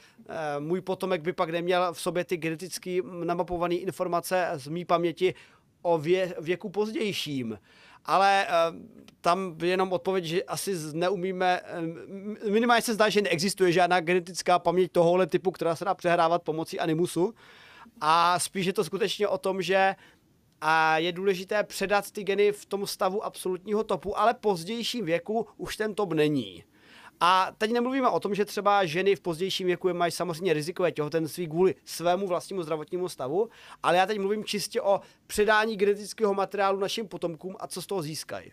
[0.59, 5.33] můj potomek by pak neměl v sobě ty geneticky namapované informace z mý paměti
[5.81, 7.59] o vě, věku pozdějším
[8.05, 8.75] ale uh,
[9.21, 11.61] tam jenom odpověď, že asi neumíme,
[12.43, 16.43] uh, minimálně se zdá, že neexistuje žádná genetická paměť tohohle typu, která se dá přehrávat
[16.43, 17.33] pomocí animusu.
[18.01, 19.95] A spíš je to skutečně o tom, že
[20.61, 25.77] a je důležité předat ty geny v tom stavu absolutního topu, ale pozdějším věku už
[25.77, 26.63] ten top není.
[27.19, 31.47] A teď nemluvíme o tom, že třeba ženy v pozdějším věku mají samozřejmě rizikové těhotenství
[31.47, 33.49] kvůli svému vlastnímu zdravotnímu stavu,
[33.83, 38.01] ale já teď mluvím čistě o předání genetického materiálu našim potomkům a co z toho
[38.01, 38.51] získají.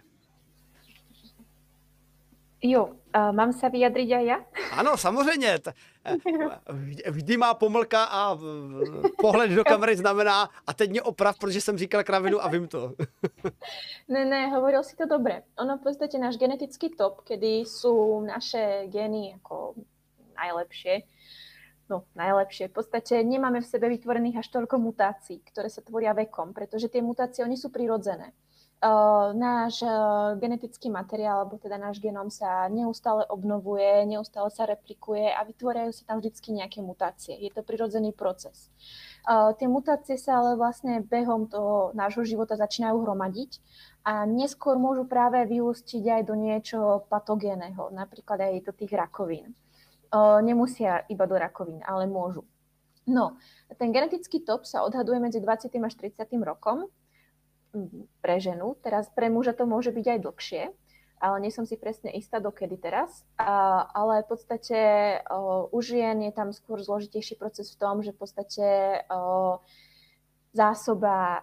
[2.67, 2.91] Jo,
[3.33, 4.45] mám se vyjadřit aj ja?
[4.73, 5.59] Ano, samozřejmě.
[6.05, 8.39] Eh, vždy má pomlka a
[9.19, 12.93] pohled do kamery znamená a teď mě oprav, protože jsem říkal kravinu a vím to.
[14.09, 15.43] ne, ne, hovoril si to dobře.
[15.59, 19.75] Ono v podstatě náš genetický top, kdy jsou naše geny jako
[20.37, 21.03] najlepšie,
[21.91, 22.69] no najlepšie.
[22.69, 27.03] V podstate nemáme v sebe vytvorených až toľko mutácií, ktoré sa tvoria vekom, pretože tie
[27.03, 28.35] mutácie, oni sú prirodzené.
[28.77, 35.33] Uh, náš uh, genetický materiál, alebo teda náš genom sa neustále obnovuje, neustále sa replikuje
[35.33, 37.41] a vytvárajú sa tam vždycky nejaké mutácie.
[37.41, 38.69] Je to prirodzený proces.
[39.25, 43.65] Uh, tie mutácie sa ale vlastne behom toho nášho života začínajú hromadiť
[44.05, 49.57] a neskôr môžu práve vyústiť aj do niečoho patogénneho, napríklad aj do tých rakovín.
[50.15, 52.47] Nemusia iba do rakovín, ale môžu.
[53.07, 53.35] No,
[53.75, 55.75] ten genetický top sa odhaduje medzi 20.
[55.83, 56.23] až 30.
[56.47, 56.87] rokom
[58.25, 58.77] pre ženu.
[58.83, 60.63] Teraz pre muža to môže byť aj dlhšie,
[61.17, 63.25] ale nie som si presne istá, dokedy teraz.
[63.41, 64.79] A, ale v podstate
[65.33, 68.67] o, u žien je tam skôr zložitejší proces v tom, že v podstate
[69.09, 69.61] o,
[70.53, 71.37] zásoba o,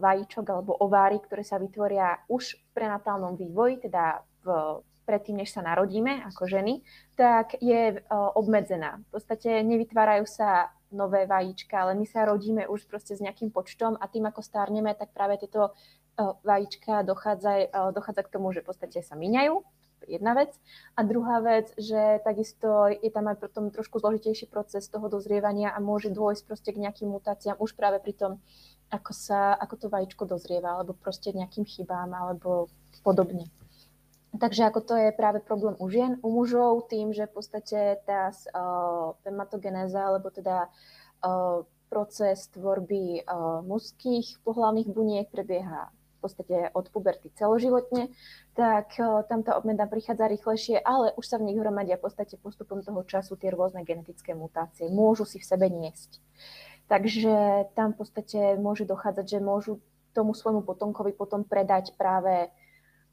[0.00, 5.66] vajíčok alebo ováry, ktoré sa vytvoria už v prenatálnom vývoji, teda v, predtým, než sa
[5.66, 6.86] narodíme ako ženy,
[7.18, 7.98] tak je
[8.38, 9.02] obmedzená.
[9.10, 13.96] V podstate nevytvárajú sa nové vajíčka, ale my sa rodíme už proste s nejakým počtom
[13.96, 18.62] a tým, ako stárneme, tak práve tieto uh, vajíčka dochádza, uh, dochádza k tomu, že
[18.62, 19.62] v podstate sa míňajú,
[20.08, 20.56] jedna vec.
[20.96, 25.78] A druhá vec, že takisto je tam aj potom trošku zložitejší proces toho dozrievania a
[25.82, 28.32] môže dôjsť proste k nejakým mutáciám už práve pri tom,
[28.90, 32.66] ako, sa, ako to vajíčko dozrieva, alebo proste nejakým chybám, alebo
[33.06, 33.46] podobne.
[34.30, 38.30] Takže ako to je práve problém u žien, u mužov tým, že v podstate tá
[38.30, 46.86] uh, hematogenéza, alebo teda uh, proces tvorby uh, mužských pohlavných buniek prebieha v podstate od
[46.94, 48.14] puberty celoživotne,
[48.54, 52.38] tak uh, tam tá obmena prichádza rýchlejšie, ale už sa v nich hromadia v podstate
[52.38, 54.86] postupom toho času tie rôzne genetické mutácie.
[54.94, 56.22] Môžu si v sebe niesť.
[56.86, 59.82] Takže tam v podstate môže dochádzať, že môžu
[60.14, 62.50] tomu svojmu potomkovi potom predať práve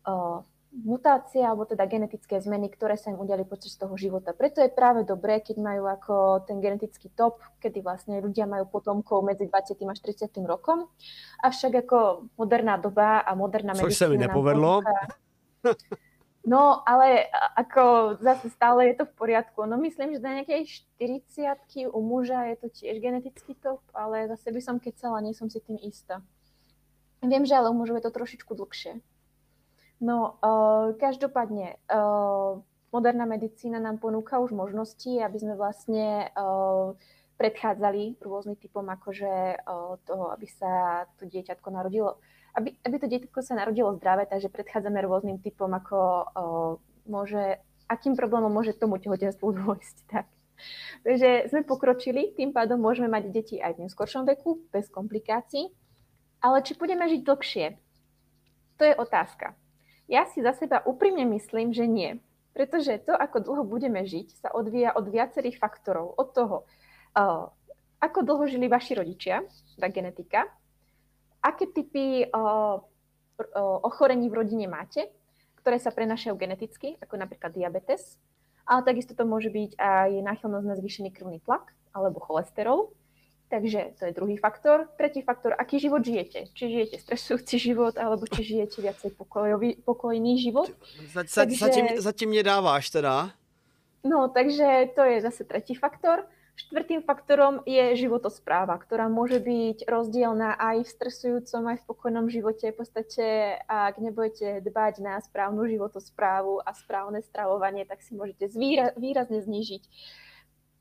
[0.05, 4.35] uh, mutácie alebo teda genetické zmeny, ktoré sa im udiali počas toho života.
[4.35, 9.23] Preto je práve dobré, keď majú ako ten genetický top, kedy vlastne ľudia majú potomkov
[9.23, 9.79] medzi 20.
[9.87, 10.43] až 30.
[10.43, 10.91] rokom.
[11.41, 13.89] Avšak ako moderná doba a moderná medicína...
[13.89, 14.83] Což sa mi nepovedlo.
[14.83, 15.75] Ponúka...
[16.47, 17.27] No, ale
[17.59, 19.67] ako zase stále je to v poriadku.
[19.67, 24.55] No myslím, že na nejakej 40 u muža je to tiež genetický top, ale zase
[24.55, 26.23] by som kecala, nie som si tým istá.
[27.19, 29.03] Viem, že ale u mužov je to trošičku dlhšie.
[29.97, 32.61] No, uh, každopádne, uh,
[32.93, 36.93] moderná medicína nám ponúka už možnosti, aby sme vlastne uh,
[37.41, 42.21] predchádzali rôznym typom akože uh, toho, aby sa to dieťatko narodilo
[42.57, 46.13] aby, aby to dieťatko sa narodilo zdravé, takže predchádzame rôznym typom, ako o,
[47.05, 49.97] môže, akým problémom môže tomu tehotenstvu dôjsť.
[50.17, 50.25] Tak.
[51.05, 55.69] Takže sme pokročili, tým pádom môžeme mať deti aj v neskoršom veku, bez komplikácií.
[56.41, 57.65] Ale či budeme žiť dlhšie?
[58.81, 59.53] To je otázka.
[60.07, 62.19] Ja si za seba úprimne myslím, že nie.
[62.55, 66.17] Pretože to, ako dlho budeme žiť, sa odvíja od viacerých faktorov.
[66.17, 66.57] Od toho,
[68.01, 69.45] ako dlho žili vaši rodičia,
[69.77, 70.49] tá genetika,
[71.43, 72.81] aké typy uh,
[73.85, 75.05] ochorení v rodine máte,
[75.61, 78.17] ktoré sa prenašajú geneticky, ako napríklad diabetes,
[78.65, 82.89] ale takisto to môže byť aj náchylnosť na zvýšený krvný tlak alebo cholesterol.
[83.47, 84.91] Takže to je druhý faktor.
[84.99, 86.51] Tretí faktor, aký život žijete.
[86.51, 90.67] Či žijete stresujúci život, alebo či žijete viacej pokojový, pokojný život.
[91.15, 93.31] Za, takže, zatím, zatím nedáváš teda.
[94.03, 96.27] No, takže to je zase tretí faktor.
[96.57, 102.73] Štvrtým faktorom je životospráva, ktorá môže byť rozdielna aj v stresujúcom, aj v pokojnom živote.
[102.73, 108.91] V podstate, ak nebudete dbať na správnu životosprávu a správne stravovanie, tak si môžete zvýra-
[108.97, 109.83] výrazne znížiť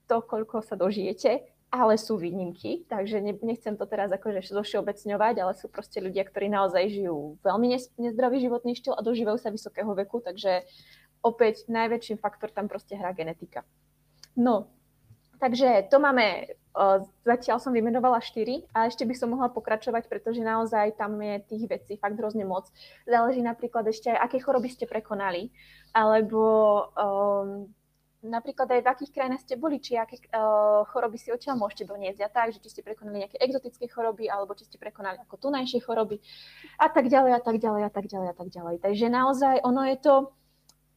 [0.09, 5.67] to, koľko sa dožijete, ale sú výnimky, takže nechcem to teraz akože zošiobecňovať, ale sú
[5.67, 10.63] proste ľudia, ktorí naozaj žijú veľmi nezdravý životný štýl a dožívajú sa vysokého veku, takže
[11.27, 13.67] opäť najväčší faktor tam proste hrá genetika.
[14.39, 14.71] No,
[15.37, 16.49] Takže to máme,
[17.21, 21.65] zatiaľ som vymenovala 4 a ešte by som mohla pokračovať, pretože naozaj tam je tých
[21.69, 22.73] vecí fakt hrozne moc.
[23.05, 25.53] Záleží napríklad ešte aj, aké choroby ste prekonali,
[25.93, 26.41] alebo
[26.97, 27.69] um,
[28.25, 32.21] napríklad aj v akých krajinách ste boli, či aké uh, choroby si odtiaľ môžete doniesť
[32.25, 35.85] a tak, že či ste prekonali nejaké exotické choroby, alebo či ste prekonali ako tunajšie
[35.85, 36.23] choroby
[36.81, 38.77] a tak ďalej a tak ďalej a tak ďalej a tak ďalej.
[38.81, 40.15] Takže naozaj ono je to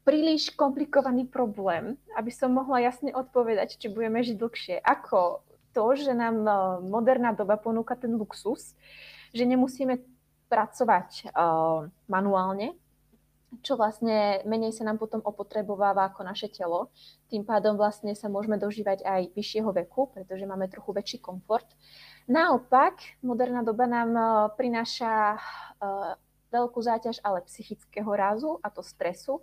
[0.07, 4.75] príliš komplikovaný problém, aby som mohla jasne odpovedať, či budeme žiť dlhšie.
[4.81, 6.51] Ako to, že nám e,
[6.89, 8.73] moderná doba ponúka ten luxus,
[9.37, 10.01] že nemusíme
[10.49, 12.73] pracovať uh, manuálne,
[13.65, 16.93] čo vlastne menej sa nám potom opotrebováva ako naše telo.
[17.27, 21.65] Tým pádom vlastne sa môžeme dožívať aj vyššieho veku, pretože máme trochu väčší komfort.
[22.29, 25.41] Naopak, moderná doba nám uh, prináša
[25.81, 26.13] uh,
[26.53, 29.41] veľkú záťaž ale psychického rázu a to stresu,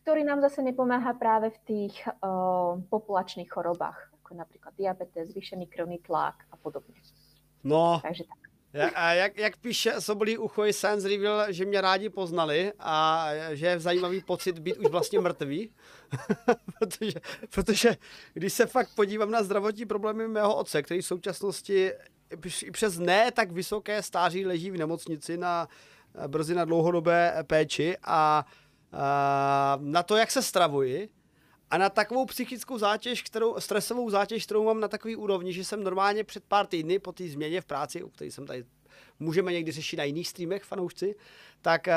[0.00, 6.00] ktorý nám zase nepomáha práve v tých uh, populačných chorobách, ako napríklad diabetes, zvýšený krvný
[6.00, 6.96] tlak a podobne.
[7.60, 8.49] No, Takže tak.
[8.94, 13.80] A jak, jak píše Sobolí ucho, Science Reveal, že mě rádi poznali a že je
[13.80, 15.70] zajímavý pocit být už vlastně mrtvý.
[16.78, 17.20] protože,
[17.54, 17.96] protože
[18.34, 21.92] když se fakt podívám na zdravotní problémy mého otce, který v současnosti
[22.62, 25.68] i přes ne tak vysoké stáří leží v nemocnici na
[26.26, 28.46] brzy na dlouhodobé péči a
[29.78, 31.08] na to, jak se stravuji
[31.70, 35.84] a na takovou psychickou zátěž, kterou, stresovou zátěž, kterou mám na takový úrovni, že jsem
[35.84, 38.64] normálně před pár týdny po té změně v práci, o které jsem tady
[39.20, 41.14] můžeme někdy řešit na jiných streamech, fanoušci,
[41.62, 41.92] tak uh,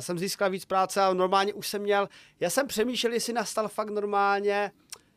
[0.00, 2.08] jsem získal víc práce a normálně už jsem měl,
[2.40, 4.72] já jsem přemýšlel, jestli nastal fakt normálně,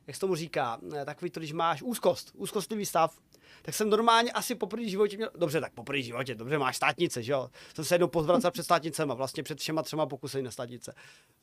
[0.08, 3.20] jak se tomu říká, takový to, když máš úzkost, úzkostlivý stav,
[3.62, 6.76] tak jsem normálně asi po první životě měl, dobře, tak po první životě, dobře, máš
[6.76, 10.52] státnice, že jo, jsem se jednou pozvracel před státnicema, vlastně před všema třema pokusy na
[10.52, 10.94] státnice,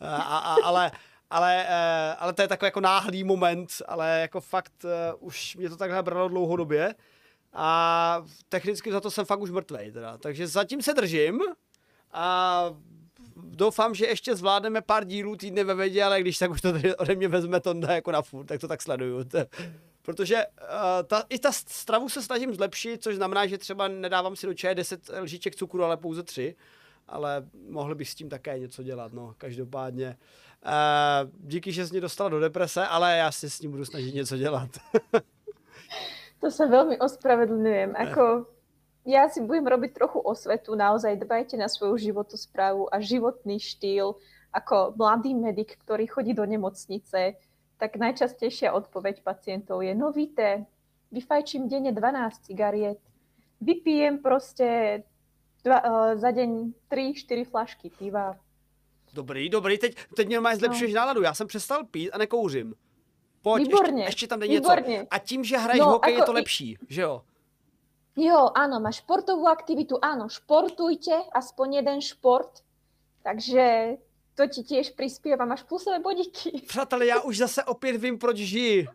[0.01, 0.91] a, a, ale,
[1.33, 4.91] ale, eh, ale to je takový jako náhlý moment, ale jako fakt uh,
[5.29, 6.95] už mě to takhle bralo dlouhodobě.
[7.53, 11.41] A technicky za to jsem fakt už mrtvej teda, takže zatím se držím
[12.13, 12.65] a
[13.37, 17.15] doufám, že ještě zvládneme pár dílů týdne ve vědě, ale když tak už to ode
[17.15, 19.25] mě vezme to jako na furt, tak to tak sleduju.
[20.03, 24.47] Protože uh, ta, i ta stravu se snažím zlepšit, což znamená, že třeba nedávám si
[24.47, 26.57] do čaje 10 lžiček cukru, ale pouze 3,
[27.09, 30.09] ale mohli bych s tím také něco dělat, no, každopádně.
[30.09, 30.52] Uh,
[31.37, 34.37] díky, že jsi mě dostala do deprese, ale já si s tím budu snažit něco
[34.37, 34.71] dělat.
[36.41, 37.95] to se velmi ospravedlňujem.
[37.97, 38.47] Ako,
[39.07, 44.19] ja si budem robiť trochu osvetu, naozaj dbajte na svoju životosprávu a životný štýl,
[44.51, 47.35] ako mladý medic, ktorý chodí do nemocnice,
[47.79, 50.67] tak najčastejšia odpoveď pacientov je, no víte,
[51.11, 52.99] vyfajčím denne 12 cigariet,
[53.59, 55.03] vypijem proste
[55.63, 58.39] dva, uh, za deň 3-4 flašky piva.
[59.13, 61.01] Dobrý, dobrý, teď, teď mě máš zlepšuješ no.
[61.01, 62.75] náladu, já jsem přestal pít a nekouřím.
[63.43, 64.03] Pojď, Výborně.
[64.03, 64.97] Ještě, ještě tam Výborně.
[64.99, 65.07] něco.
[65.11, 67.23] A tím, že hraješ no, hokej, je to lepší, že jo?
[68.17, 72.61] Jo, áno, máš športovú aktivitu, áno, športujte, aspoň jeden šport,
[73.25, 73.97] takže
[74.37, 76.61] to ti tiež prispieva, máš plusové bodíky.
[76.69, 78.89] Přátelé, já už zase opět vím, proč žijí.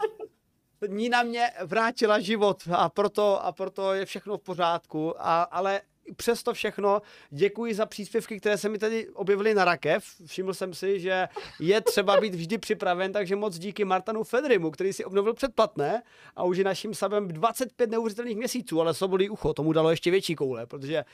[0.88, 5.80] Nina mě vrátila život a proto, a proto je všechno v pořádku, a, ale
[6.16, 10.04] přesto všechno děkuji za příspěvky, které se mi tady objevily na rakev.
[10.26, 11.28] Všiml jsem si, že
[11.60, 16.02] je třeba být vždy připraven, takže moc díky Martanu Fedrimu, který si obnovil předplatné
[16.36, 20.34] a už je naším sabem 25 neuvěřitelných měsíců, ale sobolí ucho, tomu dalo ještě větší
[20.34, 21.04] koule, protože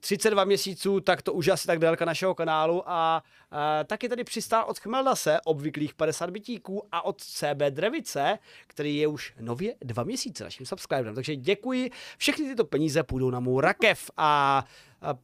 [0.00, 4.64] 32 měsíců, tak to už asi tak délka našeho kanálu a, a taky tady přistál
[4.68, 10.44] od Chmeldase obvyklých 50 bytíků a od CB Drevice, který je už nově dva měsíce
[10.44, 11.14] naším subscriberem.
[11.14, 11.90] Takže děkuji.
[12.18, 14.64] Všechny tyto peníze půjdou na můj rakev a,
[15.02, 15.14] a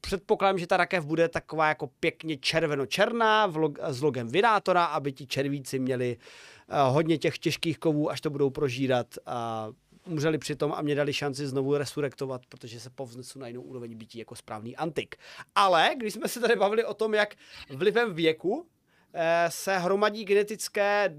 [0.00, 5.26] předpokládám, že ta rakev bude taková jako pěkně červeno-černá vlog, s logem Vidátora, aby ti
[5.26, 9.06] červíci měli uh, hodně těch těžkých kovů, až to budou prožírat.
[9.26, 9.74] Uh,
[10.06, 14.18] umřeli přitom a mě dali šanci znovu resurektovat, protože se povznesu na jinou úroveň bytí
[14.18, 15.16] jako správný antik.
[15.54, 17.34] Ale když jsme se tady bavili o tom, jak
[17.70, 18.66] vlivem věku
[19.14, 21.14] eh, se hromadí genetické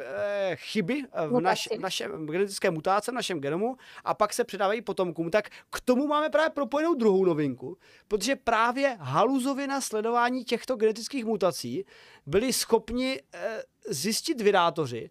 [0.00, 4.82] eh, chyby v, naš, v našem genetické mutace v našem genomu a pak se předávají
[4.82, 10.76] potomkům, tak k tomu máme právě propojenou druhou novinku, protože právě haluzově na sledování těchto
[10.76, 11.84] genetických mutací
[12.26, 15.10] byli schopni eh, zjistit vydátoři,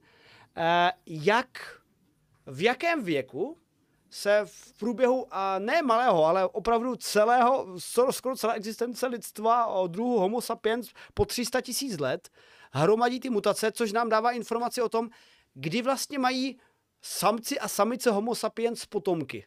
[1.06, 1.48] jak
[2.46, 3.58] v jakém věku
[4.10, 7.68] se v průběhu a ne malého, ale opravdu celého,
[8.12, 12.30] skoro celé existence lidstva o druhu Homo sapiens po 300 tisíc let
[12.72, 15.10] hromadí ty mutace, což nám dává informaci o tom,
[15.54, 16.60] kdy vlastně mají
[17.02, 19.46] samci a samice Homo sapiens potomky.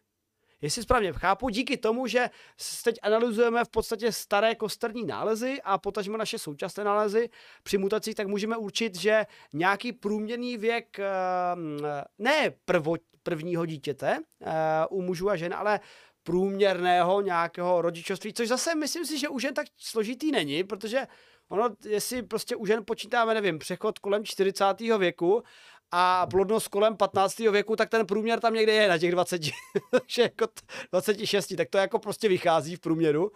[0.62, 2.30] Jestli správně chápu, díky tomu, že
[2.84, 7.30] teď analyzujeme v podstatě staré kosterní nálezy a potažmo naše současné nálezy
[7.62, 11.78] při mutacích, tak můžeme určit, že nějaký průměrný věk ehm,
[12.18, 14.52] ne prvo, prvního dítěte eh,
[14.90, 15.80] u mužů a žen, ale
[16.22, 21.06] průměrného nějakého rodičovství, což zase myslím si, že u žen tak složitý není, protože
[21.48, 24.64] ono, jestli prostě u žen počítáme, nevím, přechod kolem 40.
[24.98, 25.42] věku
[25.92, 27.38] a plodnost kolem 15.
[27.38, 29.42] věku, tak ten průměr tam někde je na těch 20,
[29.90, 30.46] takže jako
[30.92, 33.32] 26, tak to jako prostě vychází v průměru.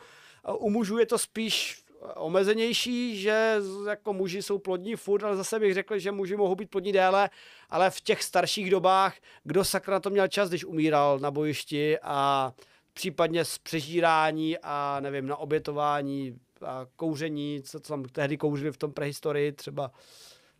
[0.59, 1.83] U mužů je to spíš
[2.17, 3.57] omezenější, že
[3.89, 7.31] jako muži jsou plodní furt, ale zase bych řekl, že muži mohou být plodní déle,
[7.71, 11.99] ale v těch starších dobách, kdo sakra na to měl čas, když umíral na bojišti
[12.03, 12.53] a
[12.93, 18.93] případně z přežírání a nevím, na obětování a kouření, co tam tehdy kouřili v tom
[18.93, 19.91] prehistorii, třeba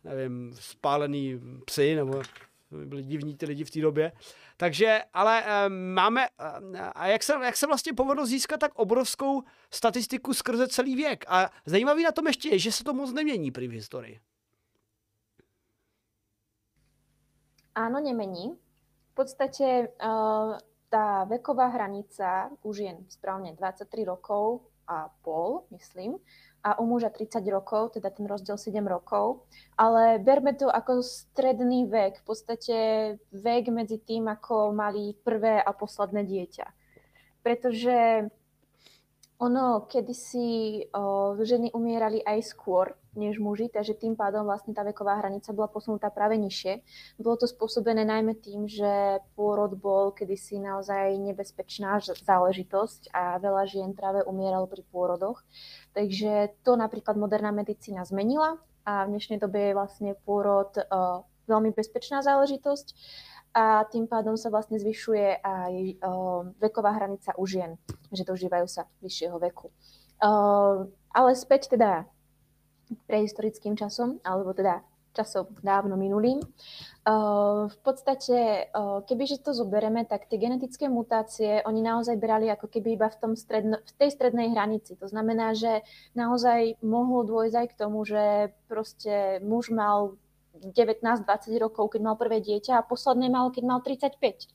[0.03, 2.21] nevím, spálený psy, nebo
[2.71, 4.11] byli divní ty lidi v té době.
[4.57, 9.43] Takže, ale e, máme, e, a jak se, jak se vlastně povedlo získat tak obrovskou
[9.71, 11.25] statistiku skrze celý věk?
[11.27, 14.19] A zajímavý na tom ještě je, že se to moc nemění při historii.
[17.75, 18.53] Áno, nemení.
[19.11, 20.57] V podstate uh,
[20.93, 26.21] tá veková hranica už je správne 23 rokov a pol, myslím,
[26.63, 29.43] a u muža 30 rokov, teda ten rozdiel 7 rokov.
[29.75, 32.77] Ale berme to ako stredný vek, v podstate
[33.35, 36.67] vek medzi tým, ako mali prvé a posledné dieťa.
[37.43, 38.31] Pretože
[39.43, 45.21] ono, kedysi o, ženy umierali aj skôr než muži, takže tým pádom vlastne tá veková
[45.21, 46.81] hranica bola posunutá práve nižšie.
[47.21, 53.91] Bolo to spôsobené najmä tým, že pôrod bol kedysi naozaj nebezpečná záležitosť a veľa žien
[53.93, 55.41] práve umieralo pri pôrodoch.
[55.93, 61.71] Takže to napríklad moderná medicína zmenila a v dnešnej dobe je vlastne pôrod o, veľmi
[61.71, 62.95] bezpečná záležitosť
[63.53, 67.77] a tým pádom sa vlastne zvyšuje aj uh, veková hranica u žien,
[68.09, 69.69] že dožívajú sa vyššieho veku.
[70.17, 72.09] Uh, ale späť teda
[73.07, 76.41] prehistorickým časom, alebo teda časom dávno minulým.
[77.05, 82.65] Uh, v podstate, uh, kebyže to zobereme, tak tie genetické mutácie, oni naozaj brali ako
[82.65, 84.97] keby iba v, tom stredno, v tej strednej hranici.
[84.97, 85.85] To znamená, že
[86.17, 90.17] naozaj mohlo dôjsť aj k tomu, že proste muž mal
[90.57, 91.25] 19-20
[91.61, 94.49] rokov, keď mal prvé dieťa a posledné mal, keď mal 35.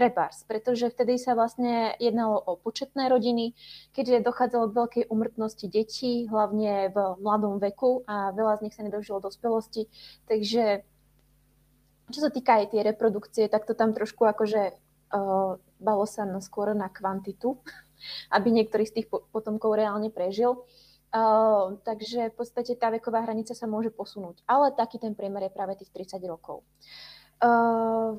[0.00, 3.52] Trebárs, pretože vtedy sa vlastne jednalo o početné rodiny,
[3.92, 8.80] keďže dochádzalo k veľkej umrtnosti detí, hlavne v mladom veku a veľa z nich sa
[8.80, 9.92] nedožilo dospelosti.
[10.24, 10.88] Takže
[12.08, 16.40] čo sa týka aj tie reprodukcie, tak to tam trošku akože uh, balo sa na,
[16.40, 17.60] skôr na kvantitu,
[18.34, 20.64] aby niektorý z tých potomkov reálne prežil.
[21.12, 24.48] Uh, takže v podstate tá veková hranica sa môže posunúť.
[24.48, 26.64] Ale taký ten priemer je práve tých 30 rokov.
[27.36, 28.16] Uh,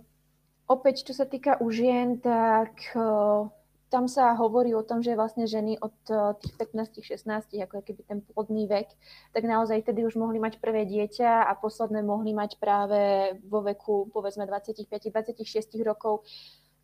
[0.68, 3.48] opäť, čo sa týka u žien, tak uh,
[3.92, 5.92] tam sa hovorí o tom, že vlastne ženy od
[6.40, 8.88] tých 15-16, ako keby ten plodný vek,
[9.36, 14.08] tak naozaj tedy už mohli mať prvé dieťa a posledné mohli mať práve vo veku
[14.16, 15.44] povedzme 25-26
[15.84, 16.24] rokov.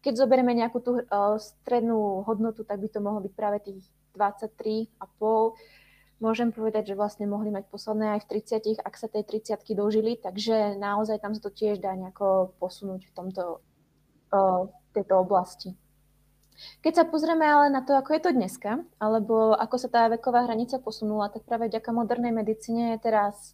[0.04, 3.88] Keď zoberieme nejakú tú uh, strednú hodnotu, tak by to mohlo byť práve tých
[4.20, 5.00] 23,5
[6.18, 10.18] môžem povedať, že vlastne mohli mať posledné aj v 30, ak sa tej 30 dožili,
[10.18, 13.62] takže naozaj tam sa to tiež dá nejako posunúť v tomto,
[14.32, 15.78] uh, tejto oblasti.
[16.82, 20.50] Keď sa pozrieme ale na to, ako je to dneska, alebo ako sa tá veková
[20.50, 23.54] hranica posunula, tak práve vďaka modernej medicíne je teraz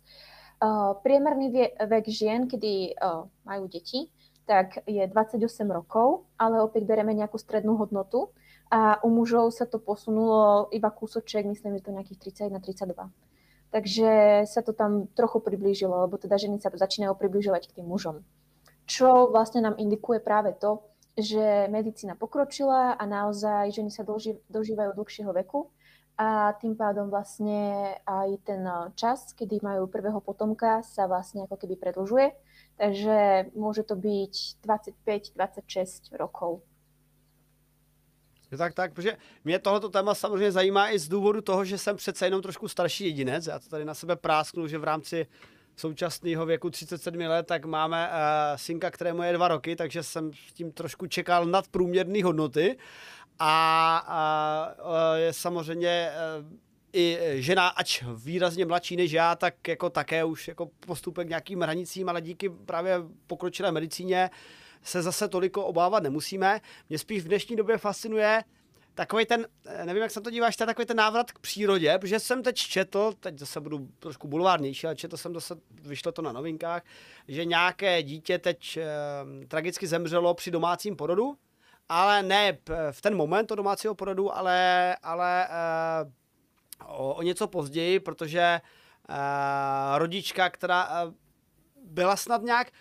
[0.64, 4.08] uh, priemerný vek žien, kedy uh, majú deti,
[4.48, 8.32] tak je 28 rokov, ale opäť bereme nejakú strednú hodnotu
[8.72, 12.20] a u mužov sa to posunulo iba kúsoček, myslím, že to nejakých
[12.52, 13.12] 31-32.
[13.74, 18.22] Takže sa to tam trochu priblížilo, lebo teda ženy sa začínajú približovať k tým mužom.
[18.86, 20.84] Čo vlastne nám indikuje práve to,
[21.18, 25.70] že medicína pokročila a naozaj ženy sa doži, dožívajú dlhšieho veku
[26.18, 28.62] a tým pádom vlastne aj ten
[28.94, 32.28] čas, kedy majú prvého potomka, sa vlastne ako keby predlžuje.
[32.78, 34.34] Takže môže to byť
[34.66, 36.62] 25-26 rokov.
[38.58, 42.26] Tak, tak, protože mě tohoto téma samozřejmě zajímá i z důvodu toho, že jsem přece
[42.26, 43.48] jenom trošku starší jedinec.
[43.48, 45.28] Já to tady na sebe prásknu, že v rámci
[45.76, 48.14] současného věku 37 let, tak máme uh,
[48.56, 52.78] synka, kterému je dva roky, takže jsem s tím trošku čekal nad průměrné hodnoty.
[53.40, 56.58] A, uh, je samozřejmě uh,
[56.94, 62.10] i žena, ač výrazně mladší než já, tak jako také už jako postupek nějakým hranicím,
[62.10, 62.98] ale díky právě
[63.28, 64.30] pokročilé medicíně
[64.84, 66.62] se zase toliko obávat nemusíme.
[66.90, 68.44] Mě spíš v dnešní době fascinuje
[68.96, 72.20] takový ten, eh, nevím, jak se to díváš, je takový ten návrat k přírodě, protože
[72.20, 76.32] jsem teď četl, teď zase budu trošku bulvárnější, ale četl jsem zase, vyšlo to na
[76.32, 76.84] novinkách,
[77.28, 81.38] že nějaké dítě teď eh, tragicky zemřelo při domácím porodu,
[81.90, 82.58] ale ne
[82.92, 86.12] v ten moment to domácího porodu, ale, ale eh,
[86.86, 88.62] o, o něco později, protože
[89.10, 89.14] eh,
[89.98, 91.14] rodička, která eh,
[91.86, 92.72] byla snad nějak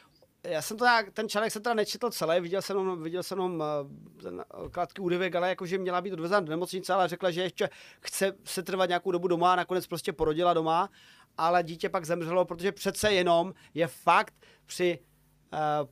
[0.44, 3.38] já jsem to nějak, ten článek jsem teda nečetl celý, viděl jsem jenom, viděl jsem
[3.38, 7.42] jenom eh, ten krátký úryvek, ale jakože měla být odvezena do nemocnice, ale řekla, že
[7.42, 7.70] ještě
[8.00, 10.90] chce se trvat nějakou dobu doma a nakonec prostě porodila doma,
[11.38, 14.34] ale dítě pak zemřelo, protože přece jenom je fakt
[14.66, 14.98] při
[15.52, 15.88] uh,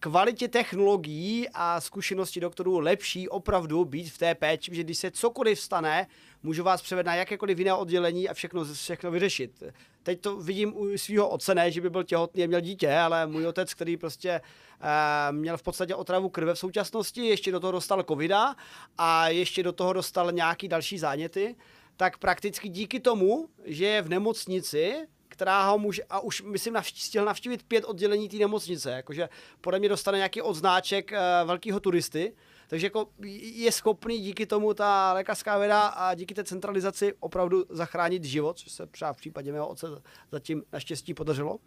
[0.00, 5.60] kvalitě technologií a zkušenosti doktorů lepší opravdu být v té péči, že když se cokoliv
[5.60, 6.06] stane,
[6.42, 9.62] můžu vás převést na jakékoliv jiné oddělení a všechno, všechno vyřešit.
[10.02, 13.26] Teď to vidím u svého otce, ne, že by byl těhotný a měl dítě, ale
[13.26, 17.72] můj otec, který prostě uh, měl v podstatě otravu krve v současnosti, ještě do toho
[17.72, 18.54] dostal covida
[18.98, 21.56] a ještě do toho dostal nějaký další záněty,
[21.96, 25.06] tak prakticky díky tomu, že je v nemocnici,
[25.40, 29.28] která ho může, a už myslím navští, stihl navštívit pět oddělení té nemocnice, jakože
[29.60, 32.36] podle mě dostane nějaký odznáček uh, velkého turisty,
[32.68, 33.08] takže jako
[33.54, 38.72] je schopný díky tomu ta lékařská věda a díky té centralizaci opravdu zachránit život, což
[38.72, 39.86] se třeba v případě mého otce
[40.32, 41.58] zatím naštěstí podařilo.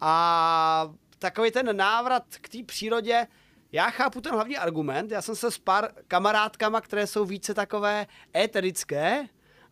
[0.00, 3.26] A takový ten návrat k té přírodě,
[3.72, 8.06] já chápu ten hlavní argument, já jsem se s pár kamarádkama, které jsou více takové
[8.36, 9.24] éterické,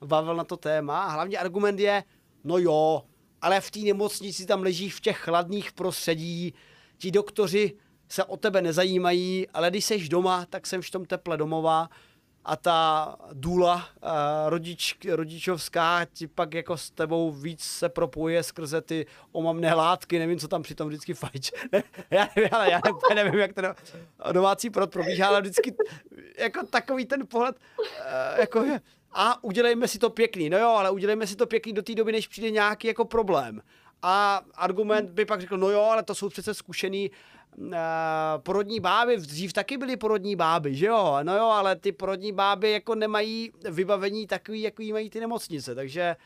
[0.04, 2.04] bavil na to téma a hlavní argument je,
[2.44, 3.02] no jo,
[3.42, 6.54] ale v té nemocnici tam leží v těch chladných prostředí,
[6.98, 7.72] ti doktoři
[8.08, 11.88] se o tebe nezajímají, ale když seš doma, tak jsem v tom teple domova.
[12.44, 14.10] A ta důla uh,
[14.48, 20.38] rodič, rodičovská ti pak jako s tebou víc se propojuje skrze ty omamné látky, nevím,
[20.38, 21.50] co tam přitom vždycky fajč.
[22.10, 22.80] já nevím, ale já
[23.14, 23.74] nevím, jak ten
[24.32, 25.74] domácí prod probíhá, ale vždycky
[26.38, 28.64] jako takový ten pohled, uh, jako
[29.12, 30.50] a udělejme si to pěkný.
[30.50, 33.62] No jo, ale udělejme si to pěkný do té doby, než přijde nějaký jako problém.
[34.02, 37.10] A argument by pak řekl, no jo, ale to jsou přece zkušený
[37.56, 37.66] uh,
[38.38, 41.18] porodní báby, dřív taky byly porodní báby, že jo?
[41.22, 46.16] No jo, ale ty porodní báby jako nemají vybavení takový, jaký mají ty nemocnice, takže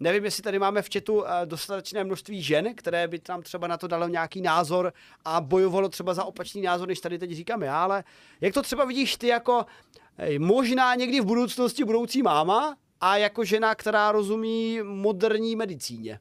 [0.00, 3.76] Nevím, jestli tady máme v četu uh, dostatečné množství žen, které by tam třeba na
[3.76, 4.92] to dalo nějaký názor
[5.24, 8.04] a bojovalo třeba za opačný názor, než tady teď říkám já, ale
[8.40, 9.66] jak to třeba vidíš ty jako
[10.38, 16.20] možná někdy v budoucnosti budoucí máma a jako žena, která rozumí moderní medicíně?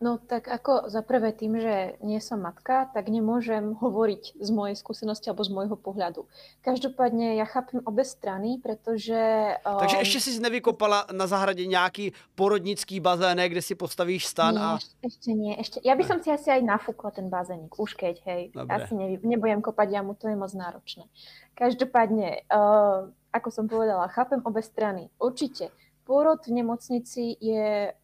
[0.00, 4.72] No tak ako za prvé tým, že nie som matka, tak nemôžem hovoriť z mojej
[4.72, 6.24] skúsenosti alebo z môjho pohľadu.
[6.64, 9.20] Každopádne ja chápem obe strany, pretože...
[9.60, 9.76] Um...
[9.76, 14.78] Takže ešte si nevykopala na zahradě nějaký porodnický bazén, kde si postavíš stan nie, a...
[15.04, 15.78] ešte nie, ešte.
[15.84, 18.42] Ja by som si asi aj nafúkla ten bazénik, už keď, hej.
[18.56, 18.72] Dobre.
[18.72, 21.04] Asi ne, nebudem kopať jamu, to je moc náročné.
[21.52, 25.12] Každopádne, uh, ako som povedala, chápem obe strany.
[25.20, 25.68] Určite
[26.10, 27.94] pôrod v nemocnici je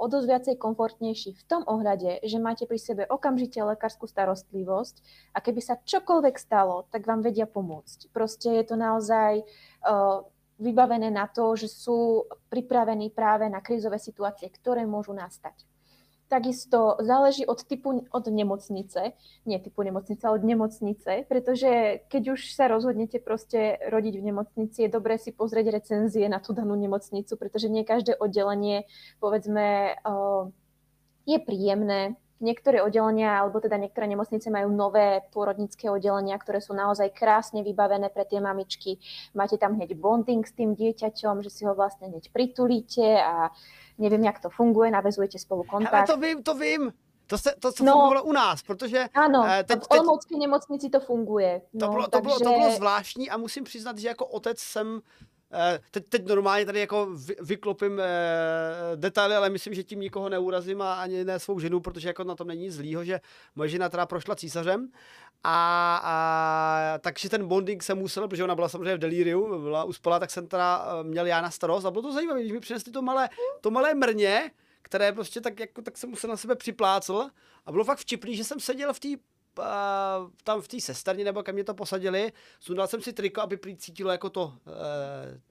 [0.00, 5.04] o dosť viacej komfortnejší v tom ohľade, že máte pri sebe okamžite lekárskú starostlivosť
[5.36, 8.08] a keby sa čokoľvek stalo, tak vám vedia pomôcť.
[8.16, 9.44] Proste je to naozaj
[10.56, 15.68] vybavené na to, že sú pripravení práve na krízové situácie, ktoré môžu nastať.
[16.30, 19.18] Takisto záleží od typu, od nemocnice,
[19.50, 24.86] nie typu nemocnice, ale od nemocnice, pretože keď už sa rozhodnete proste rodiť v nemocnici,
[24.86, 28.86] je dobré si pozrieť recenzie na tú danú nemocnicu, pretože nie každé oddelenie,
[29.18, 29.98] povedzme,
[31.26, 37.12] je príjemné, Niektoré oddelenia, alebo teda niektoré nemocnice majú nové pôrodnické oddelenia, ktoré sú naozaj
[37.12, 38.96] krásne vybavené pre tie mamičky.
[39.36, 43.52] Máte tam hneď bonding s tým dieťaťom, že si ho vlastne hneď pritulíte a
[44.00, 45.94] nevím, jak to funguje, navezujete spolu kontakt.
[45.94, 46.92] Ale to vím, to vím.
[47.26, 49.04] To se, to se no, fungovalo u nás, protože...
[49.14, 51.62] Ano, eh, teď, v Olomoucké nemocnici to funguje.
[51.72, 52.22] No, to, bylo, to, takže...
[52.22, 55.00] bylo, to bylo zvláštní a musím přiznat, že jako otec jsem
[55.52, 57.08] Eh, teď, teď normálně tady jako
[57.40, 58.06] vyklopím eh,
[58.96, 62.34] detaily, ale myslím, že tím nikoho neurazím a ani ne svou ženu, protože jako na
[62.34, 63.20] tom není nic zlýho, že
[63.54, 64.88] moje žena teda prošla císařem
[65.44, 70.18] a, a takže ten bonding jsem musel, protože ona byla samozřejmě v delíriu, byla uspala,
[70.18, 71.84] tak jsem teda eh, měl já na starost.
[71.84, 73.28] A bylo to zajímavé, když mi přinesli to malé,
[73.60, 74.50] to malé mrně,
[74.82, 77.26] které prostě tak, jako, tak jsem musel na sebe připlácl.
[77.66, 79.64] A bylo fakt vtipný, že jsem seděl v té uh,
[80.44, 83.76] tam v té sesterně, nebo kam mě to posadili, sundal jsem si triko, aby prý
[83.76, 84.52] cítilo jako to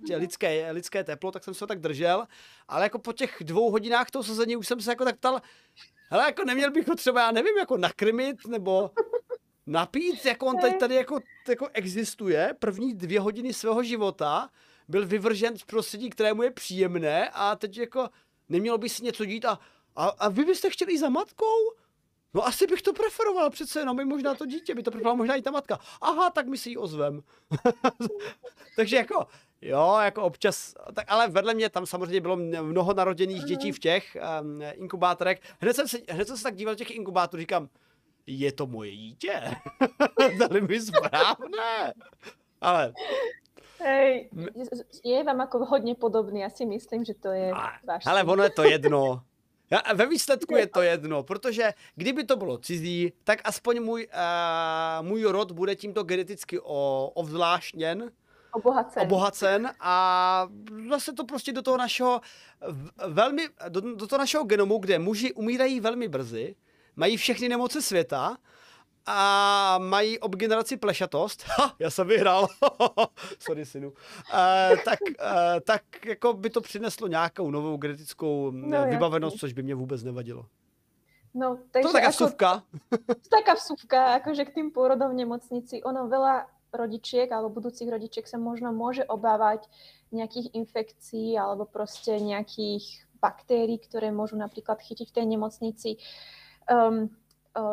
[0.05, 2.25] uh, lidské, lidské teplo, tak jsem se ho tak držel,
[2.67, 5.41] ale jako po těch dvou hodinách toho sazení už jsem se jako tak ptal,
[6.09, 8.91] hele, jako neměl bych ho třeba, já nevím, jako nakrmit, nebo
[9.69, 14.49] napít, jako on tady, tady jako, jako existuje, první dvě hodiny svého života,
[14.87, 18.09] byl vyvržen z prostředí, kterému je příjemné a teď jako
[18.49, 19.59] nemělo by si něco dít a,
[19.95, 21.73] a, a vy byste chtěli jít za matkou?
[22.33, 25.35] No asi bych to preferoval přece jenom, by možná to dítě, by to preferovala možná
[25.35, 25.79] i ta matka.
[26.01, 27.23] Aha, tak my si ji ozvem.
[28.75, 29.27] Takže jako,
[29.61, 34.17] jo, jako občas, tak ale vedle mě tam samozřejmě bylo mnoho naroděných dětí v těch
[34.41, 35.41] um, inkubátorech.
[35.59, 37.69] Hned jsem, se, hned jsem se tak díval těch inkubátorů, říkám,
[38.29, 39.41] je to moje dítě?
[40.39, 41.93] Dali mi správné.
[42.61, 42.93] Ale
[43.81, 44.29] Hej,
[45.05, 47.51] je vám jako hodně podobný, já si myslím, že to je
[47.83, 48.05] váš.
[48.05, 49.21] Ale ono je to jedno.
[49.85, 55.07] A ve výsledku je to jedno, protože kdyby to bylo cizí, tak aspoň můj, uh,
[55.07, 58.11] můj rod bude tímto geneticky o, ovzvláštněn,
[58.51, 59.03] obohacen.
[59.03, 60.47] obohacen a
[60.89, 62.21] zase to prostě do toho našeho
[63.07, 66.55] velmi, do, do toho našeho genomu, kde muži umírají velmi brzy,
[66.99, 68.37] mají všechny nemoci světa
[69.05, 71.43] a mají ob generaci plešatost.
[71.47, 72.47] Ha, já jsem vyhrál.
[73.39, 73.89] Sorry, synu.
[73.89, 79.39] Uh, tak, uh, tak jako by to přineslo nějakou novou genetickou no, vybavenost, jasný.
[79.39, 80.45] což by mě vůbec nevadilo.
[81.33, 82.63] No, takže to taká ako, vsuvka.
[83.37, 88.41] Taká vsuvka, akože k tým pôrodom v nemocnici, ono veľa rodičiek alebo budúcich rodičiek sa
[88.41, 89.69] možno môže obávať
[90.09, 95.89] nejakých infekcií alebo proste nejakých baktérií, ktoré môžu napríklad chytiť v tej nemocnici.
[96.69, 97.09] Um,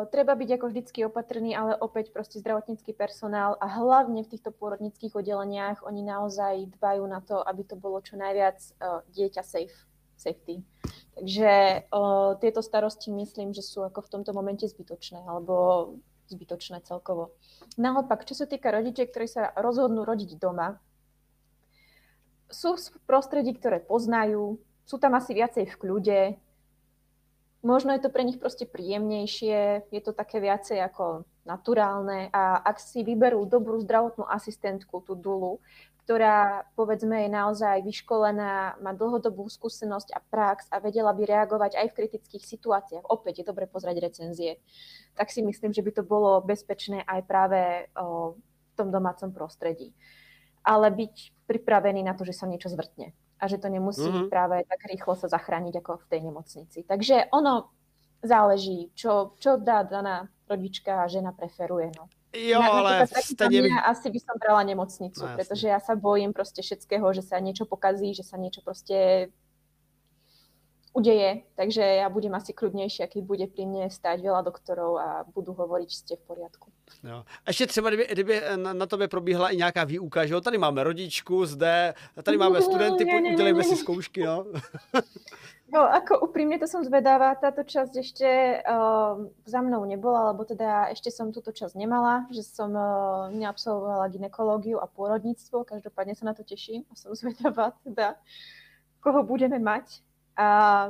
[0.09, 5.13] treba byť ako vždycky opatrný, ale opäť proste zdravotnícky personál a hlavne v týchto pôrodnických
[5.13, 9.77] oddeleniach oni naozaj dbajú na to, aby to bolo čo najviac uh, dieťa safe,
[10.17, 10.65] safety.
[11.13, 15.95] Takže uh, tieto starosti myslím, že sú ako v tomto momente zbytočné alebo
[16.27, 17.37] zbytočné celkovo.
[17.79, 20.81] Naopak, čo sa týka rodičiek, ktorí sa rozhodnú rodiť doma,
[22.51, 26.19] sú v prostredí, ktoré poznajú, sú tam asi viacej v kľude,
[27.65, 32.77] možno je to pre nich proste príjemnejšie, je to také viacej ako naturálne a ak
[32.77, 35.63] si vyberú dobrú zdravotnú asistentku, tú dulu,
[36.07, 41.87] ktorá povedzme je naozaj vyškolená, má dlhodobú skúsenosť a prax a vedela by reagovať aj
[41.91, 43.03] v kritických situáciách.
[43.11, 44.63] Opäť je dobre pozrieť recenzie.
[45.19, 49.91] Tak si myslím, že by to bolo bezpečné aj práve o, v tom domácom prostredí.
[50.63, 54.29] Ale byť pripravený na to, že sa niečo zvrtne a že to nemusí mm-hmm.
[54.29, 56.79] práve tak rýchlo sa zachrániť ako v tej nemocnici.
[56.83, 57.69] Takže ono
[58.23, 61.91] záleží, čo, čo dá daná rodička a žena preferuje.
[61.97, 62.09] No.
[62.33, 63.69] Jo, na, ale stejně by...
[63.85, 67.65] asi by som brala nemocnicu, no, pretože ja sa bojím proste všetkého, že sa niečo
[67.65, 69.29] pokazí, že sa niečo proste
[70.97, 75.53] udeje, takže ja budem asi kľudnejšia, keď bude pri mne stať veľa doktorov a budú
[75.53, 76.73] hovoriť, že ste v poriadku.
[77.03, 77.23] Jo.
[77.47, 80.41] Ještě třeba, kdyby, kdyby na, na tobě probíhala i nějaká výuka, že jo?
[80.41, 81.93] Tady máme rodičku zde,
[82.23, 84.45] tady máme studenty, no, udělejme si zkoušky, no.
[85.73, 88.29] No, ako úprimne to som zvedáva, táto časť ešte
[88.63, 94.07] uh, za mnou nebola, lebo teda ešte som túto časť nemala, že som uh, neabsolvovala
[94.07, 98.15] ginekológiu a pôrodníctvo, každopádne sa na to teším a som zvedavá teda,
[99.03, 100.06] koho budeme mať.
[100.37, 100.89] A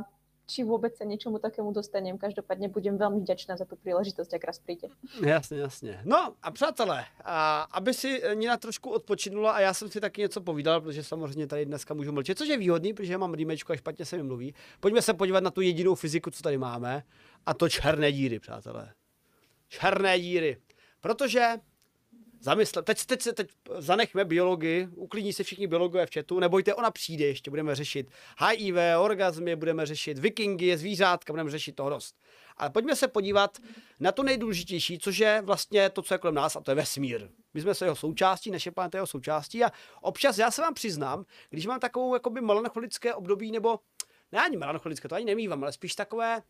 [0.49, 2.17] či vůbec se něčemu takému dostanem.
[2.17, 4.87] Každopádně budem velmi vděčná za tu příležitost, jak raz přijde.
[5.25, 6.01] Jasně, jasně.
[6.05, 10.41] No a přátelé, a aby si Nina trošku odpočinula a já jsem si taky něco
[10.41, 14.05] povídal, protože samozřejmě tady dneska můžu mlčet, což je výhodný, protože mám rýmečku a špatně
[14.05, 14.53] se mi mluví.
[14.79, 17.03] Pojďme se podívat na tu jedinou fyziku, co tady máme,
[17.45, 18.93] a to černé díry, přátelé.
[19.67, 20.57] Černé díry.
[21.01, 21.53] Protože
[22.39, 27.25] zamyslet, teď, teď, teď zanechme biologii, uklidní se všichni biologové v chatu, nebojte, ona přijde
[27.25, 32.15] ještě, budeme řešit HIV, orgazmy, budeme řešit vikingy, zvířátka, budeme řešit toho dost.
[32.57, 33.57] Ale pojďme se podívat
[33.99, 37.29] na to nejdůležitější, což je vlastně to, co je kolem nás, a to je vesmír.
[37.53, 39.71] My jsme se jeho součástí, naše planeta jeho součástí a
[40.01, 43.79] občas já se vám přiznám, když mám takovou jakoby melancholické období, nebo
[44.31, 46.41] ne ani melancholické, to ani nemývám, ale spíš takové,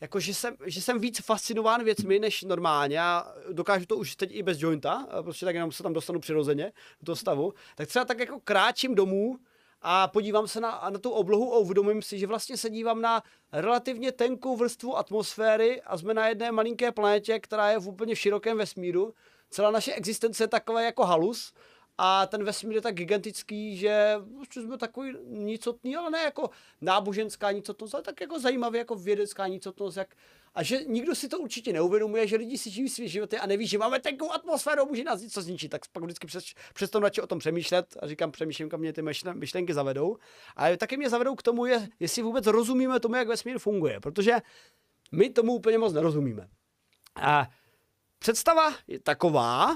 [0.00, 2.96] jako že jsem, že jsem víc fascinován věcmi než normálně.
[2.96, 6.72] Já dokážu to už teď i bez jointa, prostě tak jenom se tam dostanu přirozeně
[7.00, 7.52] do toho stavu.
[7.76, 9.38] Tak třeba tak jako kráčím domů
[9.82, 13.22] a podívám se na, na tu oblohu a uvědomím si, že vlastně se dívám na
[13.52, 18.58] relativně tenkou vrstvu atmosféry a jsme na jedné malinké planetě, která je v úplně širokém
[18.58, 19.14] vesmíru.
[19.50, 21.52] Celá naše existence je taková jako halus
[21.98, 27.52] a ten vesmír je tak gigantický, že prostě jsme takový nicotný, ale ne jako náboženská
[27.52, 30.14] nicotnost, ale tak jako zajímavě jako vědecká nicotnost, jak
[30.56, 33.66] a že nikdo si to určitě neuvědomuje, že lidi si žijí své životy a neví,
[33.66, 36.44] že máme tenkou atmosféru, může nás něco zničit, tak pak vždycky přes,
[36.74, 39.02] přes to o tom přemýšlet a říkám, přemýšlím, kam mě ty
[39.34, 40.16] myšlenky zavedou.
[40.56, 44.36] A taky mě zavedou k tomu, je, jestli vůbec rozumíme tomu, jak vesmír funguje, protože
[45.12, 46.48] my tomu úplně moc nerozumíme.
[47.16, 47.48] A
[48.18, 49.70] Představa je taková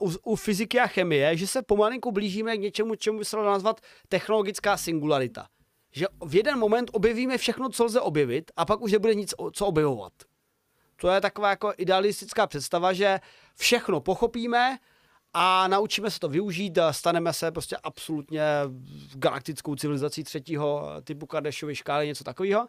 [0.00, 3.36] uh, u, u fyziky a chemie, že se pomalinku blížíme k něčemu, čemu by se
[3.36, 5.46] dalo nazvat technologická singularita.
[5.92, 9.66] Že v jeden moment objevíme všechno, co lze objevit a pak už nebude nic, co
[9.66, 10.12] objevovat.
[10.96, 13.20] To je taková jako idealistická představa, že
[13.56, 14.78] všechno pochopíme
[15.34, 18.42] a naučíme se to využít a staneme se prostě absolutně
[19.14, 22.68] galaktickou civilizací třetího typu Kardashiovy škály, něco takového.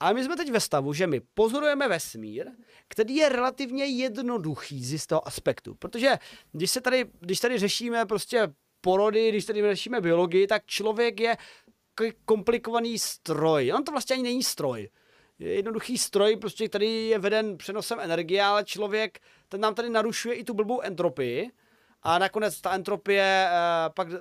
[0.00, 2.46] Ale my jsme teď ve stavu, že my pozorujeme vesmír,
[2.88, 5.74] který je relativně jednoduchý z jistého aspektu.
[5.74, 6.18] Protože
[6.52, 8.48] když se tady, když tady řešíme prostě
[8.80, 11.36] porody, když tady řešíme biologii, tak člověk je
[12.24, 13.72] komplikovaný stroj.
[13.76, 14.88] On to vlastně ani není stroj.
[15.38, 19.18] Je jednoduchý stroj, prostě, který je veden přenosem energie, ale člověk
[19.48, 21.50] ten nám tady narušuje i tu blbou entropii.
[22.02, 24.14] A nakonec ta entropie uh, pak uh,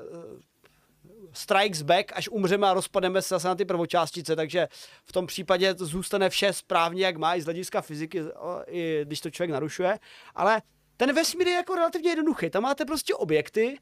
[1.33, 4.67] strikes back, až umřeme a rozpademe se zase na ty prvočástice, takže
[5.05, 8.23] v tom případě zůstane vše správně, jak má i z hlediska fyziky,
[8.67, 9.99] i když to člověk narušuje.
[10.35, 10.61] Ale
[10.97, 12.49] ten vesmír je jako relativně jednoduchý.
[12.49, 13.77] Tam máte prostě objekty,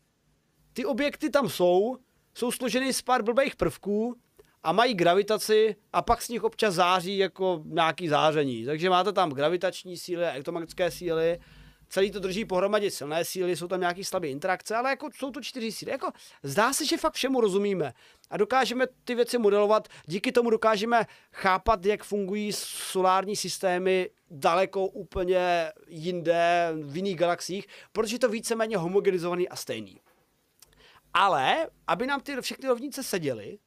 [0.74, 1.98] ty objekty tam jsou,
[2.36, 4.16] jsou složeny z pár blbých prvků
[4.64, 8.66] a mají gravitaci a pak z nich občas září jako nějaký záření.
[8.66, 11.39] Takže máte tam gravitační síly, elektromagnetické síly,
[11.94, 15.41] celý to drží pohromadě silné síly, jsou tam nějaké slabé interakce, ale jako jsou to
[15.41, 15.91] čtyři síly.
[15.91, 16.12] Jako,
[16.44, 17.94] zdá se, že fakt všemu rozumíme
[18.30, 25.72] a dokážeme ty věci modelovat, díky tomu dokážeme chápat, jak fungují solární systémy daleko úplně
[25.88, 30.00] jinde, v jiných galaxiích, protože je to víceméně homogenizovaný a stejný.
[31.14, 33.58] Ale, aby nám ty všechny rovnice seděly,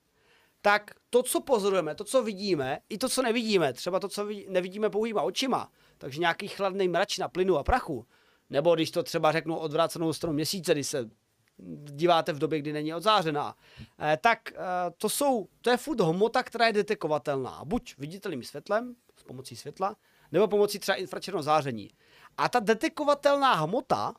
[0.62, 4.91] tak to, co pozorujeme, to, co vidíme, i to, co nevidíme, třeba to, co nevidíme
[4.91, 8.07] pouhýma očima, takže nějaký chladný mračina plynu a prachu,
[8.51, 11.11] nebo když to třeba řeknu odvrácenou stranu měsíce, když se
[11.84, 13.57] díváte v době, kdy není odzářená,
[13.99, 14.57] eh, tak eh,
[14.99, 17.61] to jsou, to je furt hmota, která je detekovatelná.
[17.64, 19.97] Buď viditelným světlem, s pomocí světla,
[20.32, 21.90] nebo pomocí třeba infračerveného záření.
[22.36, 24.14] A ta detekovatelná hmota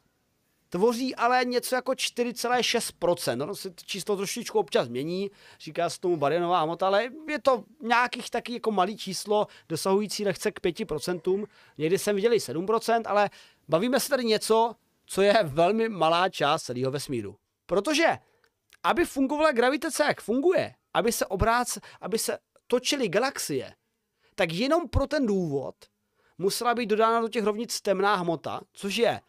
[0.69, 3.45] tvoří ale něco jako 4,6%.
[3.45, 8.29] No, se číslo trošičku občas mění, říká se tomu barianová hmota, ale je to nějakých
[8.29, 11.45] taky jako malý číslo, dosahující lehce k 5%.
[11.77, 13.29] Někdy jsem viděl i 7%, ale
[13.67, 17.35] bavíme se tady něco, co je velmi malá část celého vesmíru.
[17.65, 18.17] Protože,
[18.83, 22.37] aby fungovala gravitace, jak funguje, aby se obrác, aby se
[22.67, 23.75] točily galaxie,
[24.35, 25.75] tak jenom pro ten důvod
[26.37, 29.21] musela být dodána do těch rovnic temná hmota, což je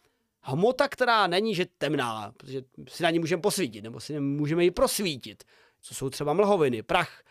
[0.48, 4.70] hmota, která není že temná, protože si na ní můžeme posvítit, nebo si můžeme ji
[4.70, 5.44] prosvítit,
[5.80, 7.22] co jsou třeba mlhoviny, prach.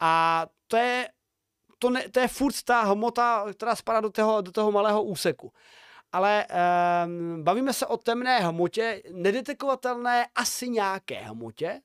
[0.00, 1.08] A to je,
[1.78, 5.52] to, ne, to je furt ta hmota, která spadá do toho, do toho malého úseku.
[6.12, 6.46] Ale
[7.06, 11.80] um, bavíme se o temné hmotě, nedetekovatelné asi nějaké hmotě,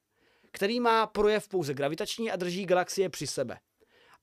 [0.51, 3.57] který má projev pouze gravitační a drží galaxie při sebe.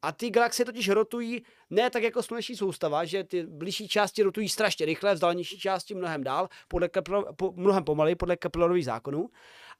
[0.04, 4.48] A ty galaxie totiž rotují ne tak jako sluneční soustava, že ty blížší části rotují
[4.48, 9.28] strašně rychle, vzdálenější části mnohem dál, podle Kepler, po, mnohem pomaleji podle Keplerových zákonů,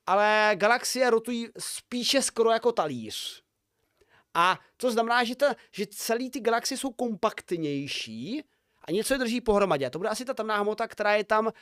[0.07, 3.43] ale galaxie rotují spíše skoro jako talíř.
[4.35, 8.43] A to znamená, že, ta, že celý ty galaxie jsou kompaktnější
[8.85, 9.87] a něco je drží pohromadě.
[9.87, 11.53] A to bude asi ta temná hmota, která je tam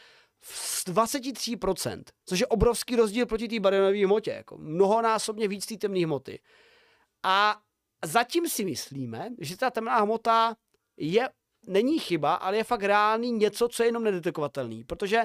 [0.40, 6.04] z 23%, což je obrovský rozdíl proti té barionové hmotě, jako mnohonásobně víc té temné
[6.04, 6.40] hmoty.
[7.22, 7.62] A
[8.04, 10.56] zatím si myslíme, že ta temná hmota
[10.96, 11.28] je,
[11.66, 15.22] není chyba, ale je fakt reálný něco, co je jenom nedetekovatelný, protože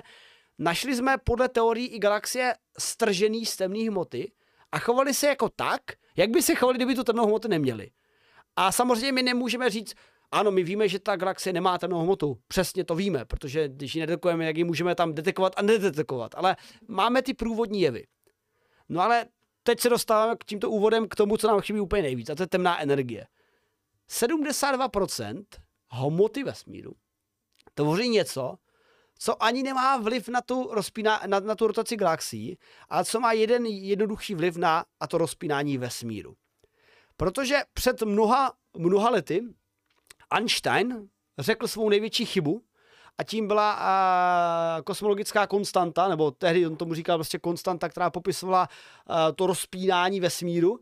[0.58, 4.32] našli jsme podle teorií i galaxie stržený z temné hmoty
[4.72, 5.82] a chovali se jako tak,
[6.18, 7.90] jak by se chovali, kdyby tu temnou hmotu neměli.
[8.56, 9.94] A samozřejmě my nemůžeme říct,
[10.32, 12.38] ano, my víme, že ta galaxie nemá temnou hmotu.
[12.48, 16.36] Přesně to víme, protože když ji nedetekujeme, jak ji můžeme tam detekovat a nedetekovat.
[16.36, 16.56] Ale
[16.88, 18.08] máme ty průvodní jevy.
[18.90, 19.26] No ale
[19.68, 22.44] teď se dostáváme k tímto úvodem k tomu, co nám chybí úplně nejvíc, a to
[22.44, 23.28] je temná energie.
[24.10, 25.44] 72%
[25.90, 26.96] hmoty vesmíru
[27.74, 28.56] tvoří něco,
[29.20, 32.58] co ani nemá vliv na tu, rozpína, na, na tu rotaci galaxií,
[32.90, 36.36] ale co má jeden jednoduchý vliv na a to rozpínání vesmíru.
[37.18, 39.42] Protože před mnoha, mnoha lety
[40.32, 42.64] Einstein řekl svou největší chybu
[43.18, 48.70] a tím byla a, kosmologická konstanta, nebo tehdy on tomu říkal prostě konstanta, která popisovala
[49.08, 50.80] a, to rozpínání vesmíru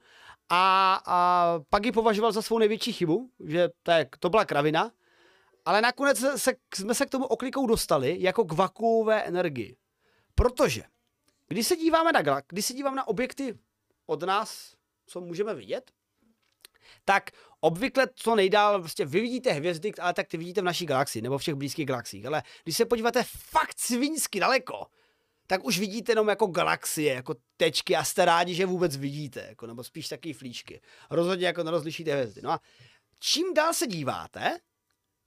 [0.49, 4.91] a, a pak ji považoval za svou největší chybu, že je, to byla kravina,
[5.65, 9.75] ale nakonec se, jsme se k tomu oklikou dostali jako k vakuové energii.
[10.35, 10.83] Protože
[11.47, 13.59] když se díváme na, když se díváme na objekty
[14.05, 14.75] od nás,
[15.05, 15.91] co můžeme vidět,
[17.05, 17.31] tak
[17.65, 21.37] obvykle co nejdál, prostě vy vidíte hvězdy, ale tak ty vidíte v naší galaxii nebo
[21.37, 22.25] v všech blízkých galaxiích.
[22.25, 24.85] Ale když se podíváte fakt svinsky daleko,
[25.47, 29.67] tak už vidíte jenom jako galaxie, jako tečky a jste rádi, že vůbec vidíte, jako,
[29.67, 30.81] nebo spíš taky flíčky.
[31.09, 32.41] Rozhodně jako nerozlišíte hvězdy.
[32.41, 32.59] No a
[33.19, 34.59] čím dál se díváte,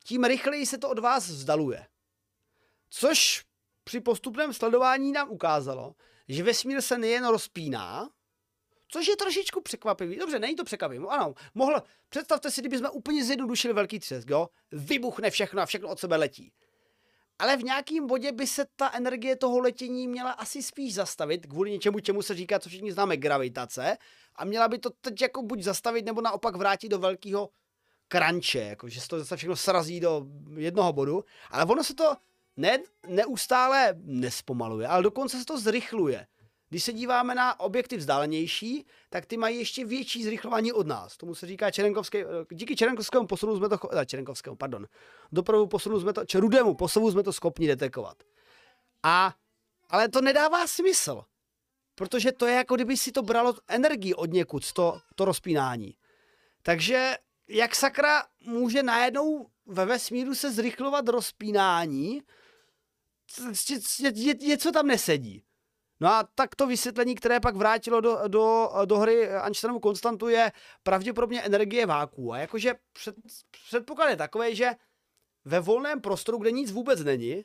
[0.04, 1.86] tím rychleji se to od vás vzdaluje.
[2.90, 3.44] Což
[3.84, 5.94] při postupném sledování nám ukázalo,
[6.28, 8.08] že vesmír se nejen rozpíná,
[8.88, 10.16] Což je trošičku překvapivý.
[10.16, 11.04] Dobře, není to překvapivý.
[11.08, 14.48] Ano, mohl, představte si, kdybychom úplně zjednodušili velký třesk, jo?
[14.72, 16.52] Vybuchne všechno a všechno od sebe letí.
[17.38, 21.70] Ale v nějakém bodě by se ta energie toho letění měla asi spíš zastavit, kvůli
[21.70, 23.98] něčemu, čemu se říká, co všichni známe, gravitace.
[24.36, 27.50] A měla by to teď jako buď zastavit, nebo naopak vrátit do velkého
[28.08, 30.26] kranče, jako že se to zase všechno srazí do
[30.56, 31.24] jednoho bodu.
[31.50, 32.16] Ale ono se to
[32.56, 36.26] ne, neustále nespomaluje, ale dokonce se to zrychluje.
[36.68, 41.16] Když se díváme na objekty vzdálenější, tak ty mají ještě větší zrychlování od nás.
[41.16, 44.86] Tomu se říká Čerenkovské, díky Čerenkovskému posunu jsme to, ne, Čerenkovskému, pardon,
[45.32, 48.22] dopravu posunu jsme to, či rudému posunu jsme to schopni detekovat.
[49.02, 49.34] A,
[49.88, 51.24] ale to nedává smysl,
[51.94, 55.94] protože to je jako kdyby si to bralo energii od někud, to, to rozpínání.
[56.62, 57.16] Takže
[57.48, 62.22] jak sakra může najednou ve vesmíru se zrychlovat rozpínání,
[64.40, 65.44] něco tam nesedí.
[66.00, 70.52] No a tak to vysvětlení, které pak vrátilo do, do, do hry Einsteinovu konstantu, je
[70.82, 72.32] pravděpodobně energie váku.
[72.32, 73.14] A jakože před,
[73.68, 74.70] předpoklad je takový, že
[75.44, 77.44] ve volném prostoru, kde nic vůbec není,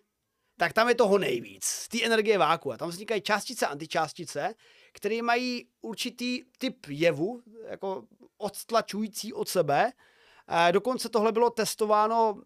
[0.57, 2.71] tak tam je toho nejvíc, ty energie váku.
[2.71, 4.53] A tam vznikají částice antičástice,
[4.93, 8.03] které mají určitý typ jevu, jako
[8.37, 9.91] odtlačující od sebe.
[10.47, 12.41] A dokonce tohle bylo testováno,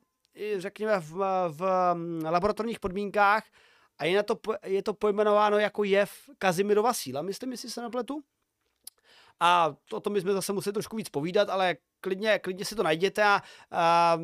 [0.58, 1.14] řekněme, v,
[1.50, 3.44] v laboratorních podmínkách
[4.00, 8.24] a je, na to, je to pojmenováno jako jev Kazimirova síla, myslím, jestli se nepletu.
[9.40, 13.24] A o tom bychom zase museli trošku víc povídat, ale klidně, klidně si to najděte
[13.24, 13.42] a,
[13.72, 14.20] a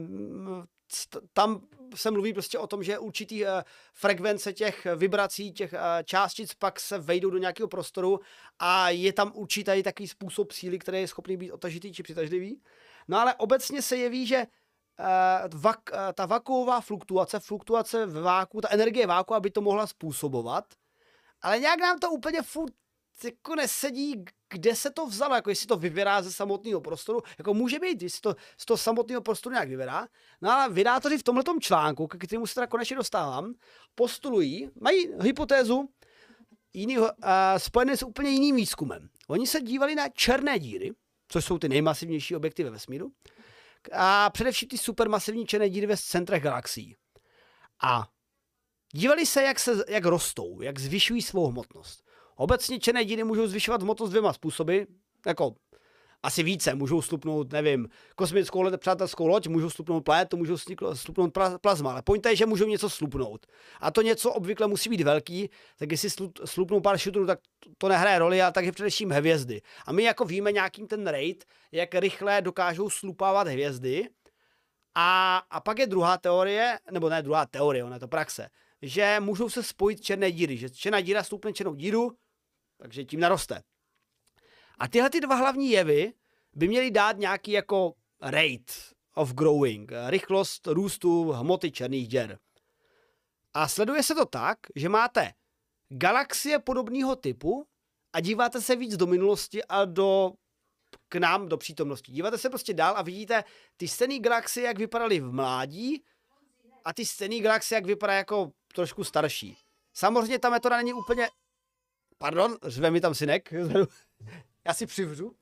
[1.34, 1.61] tam
[1.95, 3.49] se mluví prostě o tom, že určitý uh,
[3.93, 8.19] frekvence těch vibrací, těch uh, částic pak se vejdou do nějakého prostoru
[8.59, 12.61] a je tam určitý takový způsob síly, který je schopný být otažitý či přitažlivý.
[13.07, 14.45] No ale obecně se jeví, že
[15.54, 20.66] vak, uh, ta vakuová fluktuace, fluktuace v váku, ta energie váku, aby to mohla způsobovat,
[21.41, 22.74] ale nějak nám to úplně furt
[23.24, 27.80] jako nesedí, kde se to vzalo, jako jestli to vyvěrá ze samotného prostoru, jako může
[27.80, 30.08] být, jestli to z toho samotného prostoru nějak vyvěrá.
[30.41, 33.54] No ale vydátoři v tomhle článku, k kterému se teda konečně dostávám,
[33.96, 35.89] postulují, mají hypotézu
[36.74, 37.08] jiný, uh,
[37.58, 39.10] spojené s úplně jiným výzkumem.
[39.28, 40.91] Oni se dívali na černé díry,
[41.28, 43.12] což jsou ty nejmasivnější objekty ve vesmíru,
[43.92, 46.96] a především ty supermasivní černé díry ve centrech galaxií.
[47.84, 48.08] A
[48.94, 52.04] dívali se, jak, se, jak rostou, jak zvyšují svou hmotnost.
[52.36, 54.82] Obecně černé díry můžou zvyšovat hmotnost dvěma způsoby,
[55.26, 55.56] jako
[56.24, 60.57] asi více, můžou slupnout, nevím, kosmickou let, přátelskou loď, můžou slupnout planetu, můžou
[60.93, 63.45] slupnout plazma, ale point je, že můžou něco slupnout.
[63.80, 66.09] A to něco obvykle musí být velký, tak jestli
[66.45, 67.39] slupnou pár šutrů, tak
[67.78, 69.61] to nehraje roli, ale takže především hvězdy.
[69.86, 74.09] A my jako víme nějakým ten rate, jak rychle dokážou slupávat hvězdy.
[74.95, 78.49] A, a pak je druhá teorie, nebo ne druhá teorie, ona je to praxe,
[78.82, 82.11] že můžou se spojit černé díry, že černá díra slupne černou díru,
[82.78, 83.61] takže tím naroste.
[84.80, 86.13] A tyhle ty dva hlavní jevy
[86.53, 88.74] by měly dát nějaký jako rate
[89.15, 92.39] of growing, rychlost růstu hmoty černých děr.
[93.53, 95.34] A sleduje se to tak, že máte
[95.89, 97.67] galaxie podobného typu
[98.13, 100.32] a díváte se víc do minulosti a do
[101.09, 102.11] k nám do přítomnosti.
[102.11, 103.43] Díváte se prostě dál a vidíte
[103.78, 106.03] ty stejné galaxie, jak vypadaly v mládí
[106.86, 109.57] a ty stejné galaxie, jak vypadá jako trošku starší.
[109.93, 111.30] Samozřejmě ta metoda není úplně...
[112.17, 113.53] Pardon, řve mi tam synek.
[114.66, 115.36] Já si přivřu.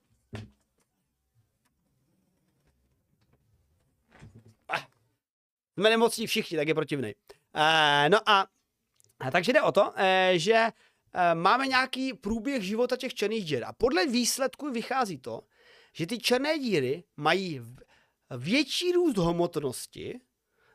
[4.67, 4.85] Ah.
[5.73, 7.15] Jsme nemocní všichni, tak je protivný.
[7.55, 8.47] Uh, no a,
[9.19, 9.95] a takže jde o to, uh,
[10.35, 10.67] že
[11.15, 15.41] uh, máme nějaký průběh života těch černých děr a podle výsledku vychází to,
[15.93, 17.61] že ty černé díry mají
[18.37, 20.19] větší růst hmotnosti,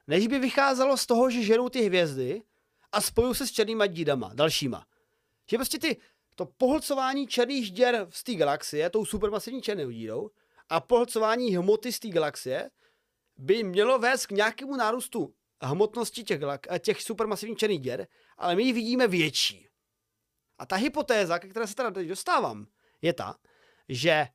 [0.06, 2.42] než by vycházelo z toho, že žerou ty hvězdy
[2.92, 4.86] a spojují se s černýma dírama, dalšíma.
[5.50, 5.96] Že prostě ty,
[6.36, 10.30] to pohlcování černých děr z té galaxie, tou supermasivní černou dírou,
[10.68, 12.70] a pohlcování hmoty z té galaxie
[13.36, 16.40] by mělo vést k nějakému nárůstu hmotnosti těch,
[16.78, 18.08] těch supermasivních černých děr,
[18.38, 19.68] ale my ji vidíme větší.
[20.58, 22.66] A ta hypotéza, ke které se teda teď dostávám,
[23.02, 23.38] je ta,
[23.88, 24.26] že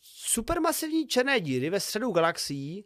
[0.00, 2.84] supermasivní černé díry ve středu galaxií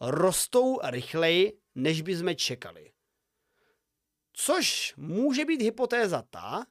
[0.00, 2.92] rostou rychleji, než by jsme čekali.
[4.32, 6.66] Což může být hypotéza ta,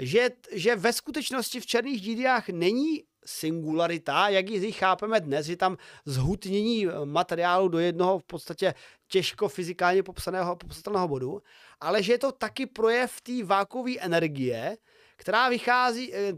[0.00, 5.76] že, že ve skutečnosti v černých dírách není singularita, jak ji chápeme dnes, že tam
[6.04, 8.74] zhutnění materiálu do jednoho v podstatě
[9.08, 11.42] těžko fyzikálně popsaného, popsatelného bodu,
[11.80, 14.76] ale že je to taky projev té vákové energie,
[15.16, 16.32] která vychází, eh,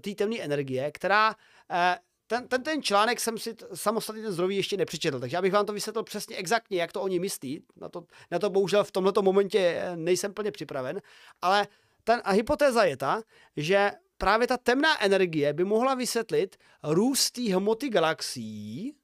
[0.00, 1.34] té temné energie, která
[1.70, 5.66] eh, ten, ten, ten článek jsem si samostatně ten zdroví ještě nepřečetl, takže abych vám
[5.66, 7.64] to vysvětlil přesně exaktně, jak to oni myslí.
[7.76, 11.00] Na to, na to bohužel v tomto momentě eh, nejsem plně připraven,
[11.42, 11.66] ale
[12.04, 13.22] ten, a hypotéza je ta,
[13.56, 18.96] že právě ta temná energie by mohla vysvětlit růst té hmoty galaxií,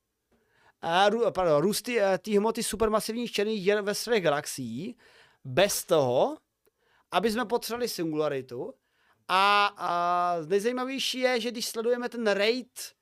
[0.82, 1.88] a, pardon, růst
[2.18, 4.96] té hmoty supermasivních černých děr ve svých galaxií,
[5.44, 6.38] bez toho,
[7.10, 8.74] aby jsme potřebovali singularitu.
[9.28, 12.96] A, a nejzajímavější je, že když sledujeme ten rate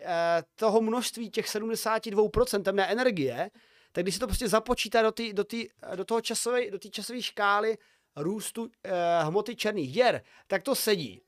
[0.00, 3.50] Eh, toho množství těch 72% temné energie,
[3.92, 6.88] tak když se to prostě započítá do, tý, do, tý, do toho časové, do té
[6.88, 7.78] časové škály
[8.16, 8.90] růstu eh,
[9.24, 11.22] hmoty černých děr, tak to sedí.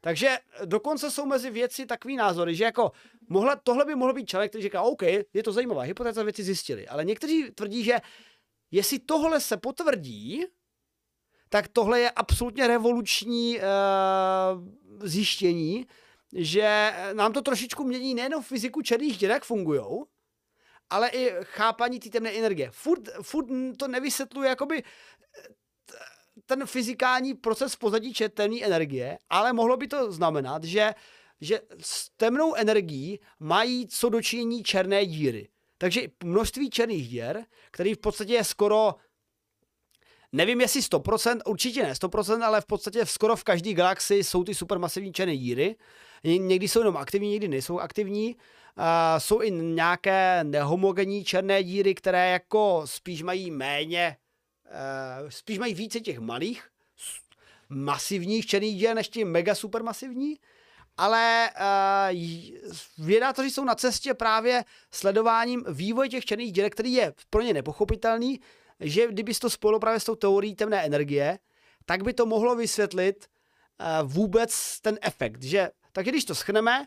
[0.00, 2.92] Takže dokonce jsou mezi věci takový názory, že jako
[3.28, 6.88] mohla, tohle by mohl být člověk, který říká, OK, je to zajímavé, hypotéza věci zjistili,
[6.88, 7.98] ale někteří tvrdí, že
[8.70, 10.44] jestli tohle se potvrdí,
[11.48, 13.64] tak tohle je absolutně revoluční uh,
[15.08, 15.86] zjištění,
[16.32, 20.06] že nám to trošičku mění nejen fyziku černých děr, jak fungujou,
[20.90, 22.70] ale i chápaní té temné energie.
[22.72, 23.46] Furt, furt
[23.78, 24.82] to nevysvětluje jakoby
[26.46, 30.94] ten fyzikální proces pozadí temné energie, ale mohlo by to znamenat, že,
[31.40, 35.48] že s temnou energií mají co dočinění černé díry.
[35.78, 38.94] Takže množství černých děr, který v podstatě je skoro
[40.32, 44.54] Nevím, jestli 100%, určitě ne 100%, ale v podstatě skoro v každé galaxii jsou ty
[44.54, 45.76] supermasivní černé díry.
[46.24, 48.36] Někdy jsou jenom aktivní, někdy nejsou aktivní.
[48.78, 48.84] Uh,
[49.18, 54.16] jsou i nějaké nehomogenní černé díry, které jako spíš mají méně,
[55.28, 56.68] spíš mají více těch malých,
[57.68, 60.36] masivních černých dír než ti mega supermasivní.
[60.96, 61.50] Ale
[62.10, 67.54] uh, vědátoři jsou na cestě právě sledováním vývoje těch černých děr, který je pro ně
[67.54, 68.40] nepochopitelný,
[68.80, 71.38] že kdyby to spojilo právě s tou teorií temné energie,
[71.84, 73.26] tak by to mohlo vysvětlit
[73.80, 76.86] uh, vůbec ten efekt, že takže když to schneme,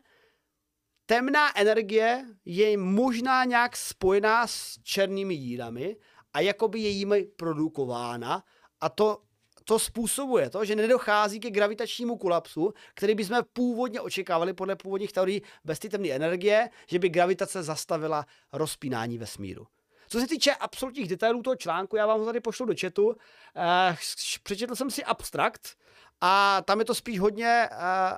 [1.05, 5.95] temná energie je možná nějak spojená s černými dírami
[6.37, 8.43] a jakoby je jimi produkována
[8.81, 9.21] a to,
[9.63, 15.41] to způsobuje to, že nedochází ke gravitačnímu kolapsu, který bychom původně očekávali podle původních teorií
[15.65, 19.67] bez té temné energie, že by gravitace zastavila rozpínání vesmíru.
[20.09, 23.15] Co se týče absolutních detailů toho článku, já vám ho tady pošlu do chatu.
[23.55, 23.95] Eh,
[24.43, 25.77] přečetl jsem si abstrakt
[26.21, 28.17] a tam je to spíš hodně eh,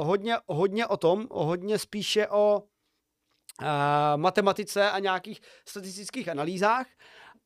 [0.00, 2.62] uh, hodně, hodně o tom, hodně spíše o
[4.16, 6.86] matematice a nějakých statistických analýzách,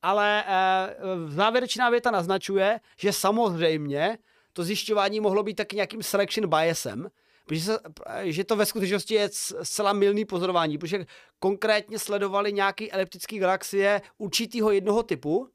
[0.01, 4.17] ale uh, závěrečná věta naznačuje, že samozřejmě
[4.53, 7.07] to zjišťování mohlo být taky nějakým selection biasem,
[7.45, 7.79] protože se,
[8.23, 9.29] že to ve skutečnosti je
[9.63, 11.05] zcela milný pozorování, protože
[11.39, 15.49] konkrétně sledovali nějaký eliptický galaxie určitýho jednoho typu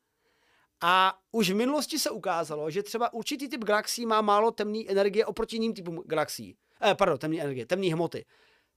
[0.81, 5.27] a už v minulosti se ukázalo, že třeba určitý typ galaxií má málo temné energie
[5.27, 6.57] oproti jiným typům galaxií.
[6.83, 8.25] Eh, pardon, temné energie, temné hmoty.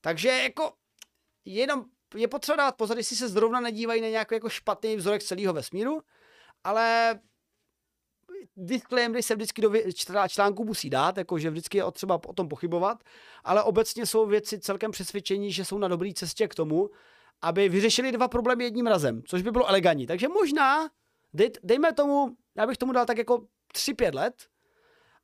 [0.00, 0.72] Takže jako
[1.44, 1.84] jenom
[2.14, 6.02] je potřeba dát pozor, jestli se zrovna nedívají na nějaký jako špatný vzorek celého vesmíru,
[6.64, 7.18] ale
[8.56, 9.72] disclaimery se vždycky do
[10.28, 13.04] článku musí dát, jakože vždycky je třeba o tom pochybovat,
[13.44, 16.90] ale obecně jsou věci celkem přesvědčení, že jsou na dobré cestě k tomu,
[17.42, 20.06] aby vyřešili dva problémy jedním razem, což by bylo elegantní.
[20.06, 20.90] Takže možná
[21.34, 24.34] dej, dejme tomu, já bych tomu dal tak jako 3-5 let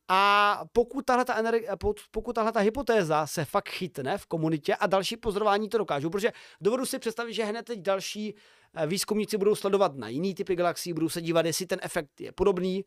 [0.08, 1.70] A pokud tahle, ta energie,
[2.10, 6.32] pokud tahle ta hypotéza se fakt chytne v komunitě a další pozorování to dokážou, protože
[6.60, 8.34] dovedu si představit, že hned teď další
[8.74, 12.32] eh, výzkumníci budou sledovat na jiný typy galaxií, budou se dívat, jestli ten efekt je
[12.32, 12.84] podobný.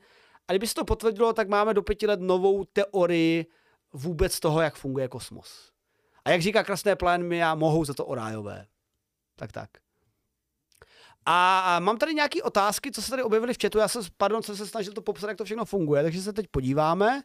[0.48, 3.46] A kdyby se to potvrdilo, tak máme do pěti let novou teorii
[3.94, 5.72] vůbec toho, jak funguje kosmos.
[6.26, 8.68] A jak říká krásné plán, my já mohou za to orájové.
[9.36, 9.70] Tak tak.
[11.26, 13.78] A mám tady nějaké otázky, co se tady objevily v chatu.
[13.78, 16.46] Já se, pardon, jsem se snažil to popsat, jak to všechno funguje, takže se teď
[16.52, 17.22] podíváme.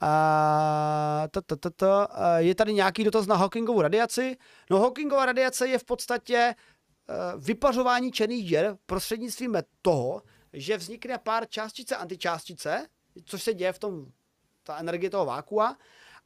[0.00, 4.36] A, ta, ta, ta, ta, je tady nějaký dotaz na Hawkingovou radiaci.
[4.70, 6.54] No Hawkingová radiace je v podstatě e,
[7.36, 10.22] vypařování černých děr prostřednictvím toho,
[10.52, 12.86] že vznikne pár částice antičástice,
[13.24, 14.06] což se děje v tom,
[14.62, 15.76] ta energie toho vákua,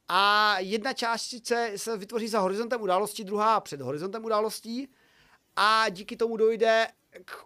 [0.07, 4.87] a jedna částice se vytvoří za horizontem události, druhá před horizontem událostí
[5.55, 6.87] a díky tomu dojde
[7.25, 7.45] k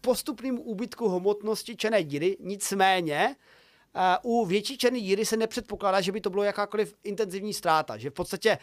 [0.00, 2.36] postupnému úbytku hmotnosti černé díry.
[2.40, 3.36] Nicméně
[4.22, 8.14] u větší černé díry se nepředpokládá, že by to bylo jakákoliv intenzivní ztráta, že v
[8.14, 8.58] podstatě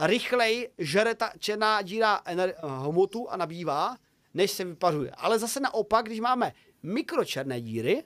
[0.00, 2.20] rychleji žere ta černá díra
[2.62, 3.96] hmotu a nabývá,
[4.34, 5.10] než se vypařuje.
[5.10, 6.52] Ale zase naopak, když máme
[6.82, 8.04] mikročerné díry,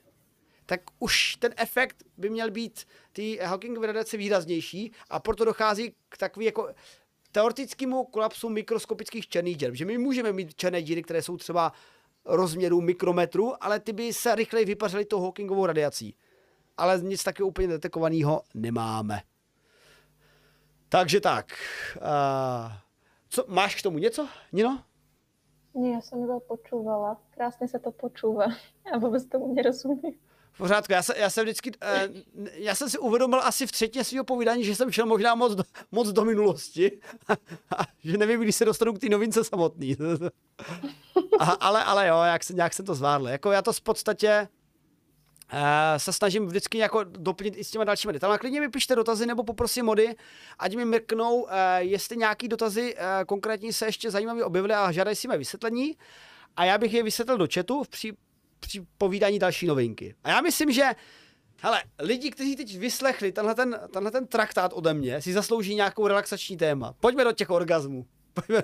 [0.66, 6.18] tak už ten efekt by měl být ty Hawkingovy radiace výraznější a proto dochází k
[6.18, 6.68] takový jako
[7.32, 9.74] teoretickému kolapsu mikroskopických černých děr.
[9.74, 11.72] Že my můžeme mít černé díry, které jsou třeba
[12.24, 16.14] rozměru mikrometru, ale ty by se rychleji vypařily tou Hawkingovou radiací.
[16.76, 19.20] Ale nic takového úplně detekovaného nemáme.
[20.88, 21.52] Takže tak.
[21.96, 22.72] Uh,
[23.28, 24.84] co, máš k tomu něco, Nino?
[25.74, 27.20] Nie, já jsem iba počúvala.
[27.30, 28.44] Krásně se to počúva.
[28.92, 30.14] Já vůbec tomu nerozumím.
[30.58, 32.16] Pořádku, já, se, já jsem vždycky, uh,
[32.52, 35.64] já jsem si uvědomil asi v třetí svého povídání, že jsem šel možná moc do,
[35.92, 37.00] moc do minulosti
[38.04, 39.96] že nevím, kdy se dostanu k té novince samotný.
[41.38, 43.28] a, ale, ale jo, jak se, nějak jsem to zvládl.
[43.28, 44.48] Jako já to v podstatě
[45.52, 45.58] uh,
[45.96, 48.38] se snažím vždycky jako doplnit i s těma dalšími detaily.
[48.38, 50.14] Klidně mi pište dotazy nebo poprosím mody,
[50.58, 55.16] ať mi mrknou, uh, jestli nějaký dotazy uh, konkrétní se ještě zajímavě objevily a žádají
[55.16, 55.96] si mé vysvětlení.
[56.56, 58.04] A já bych je vysvětlil do chatu v,
[58.98, 60.14] povídání další novinky.
[60.24, 60.94] A já myslím, že
[61.62, 66.06] Hele, lidi, kteří teď vyslechli tenhle ten, tenhle ten traktát ode mě, si zaslouží nějakou
[66.06, 66.94] relaxační téma.
[67.00, 68.06] Pojďme do těch orgazmů.
[68.34, 68.62] Pojďme.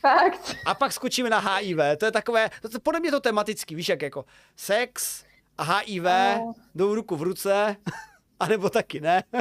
[0.00, 0.56] Fakt.
[0.66, 1.78] A pak skočíme na HIV.
[1.98, 4.24] To je takové, to, to, podle mě to tematický, víš, jak jako
[4.56, 5.24] sex
[5.58, 6.04] a HIV
[6.40, 6.52] oh.
[6.74, 7.76] jdou ruku v ruce,
[8.40, 9.22] anebo taky ne.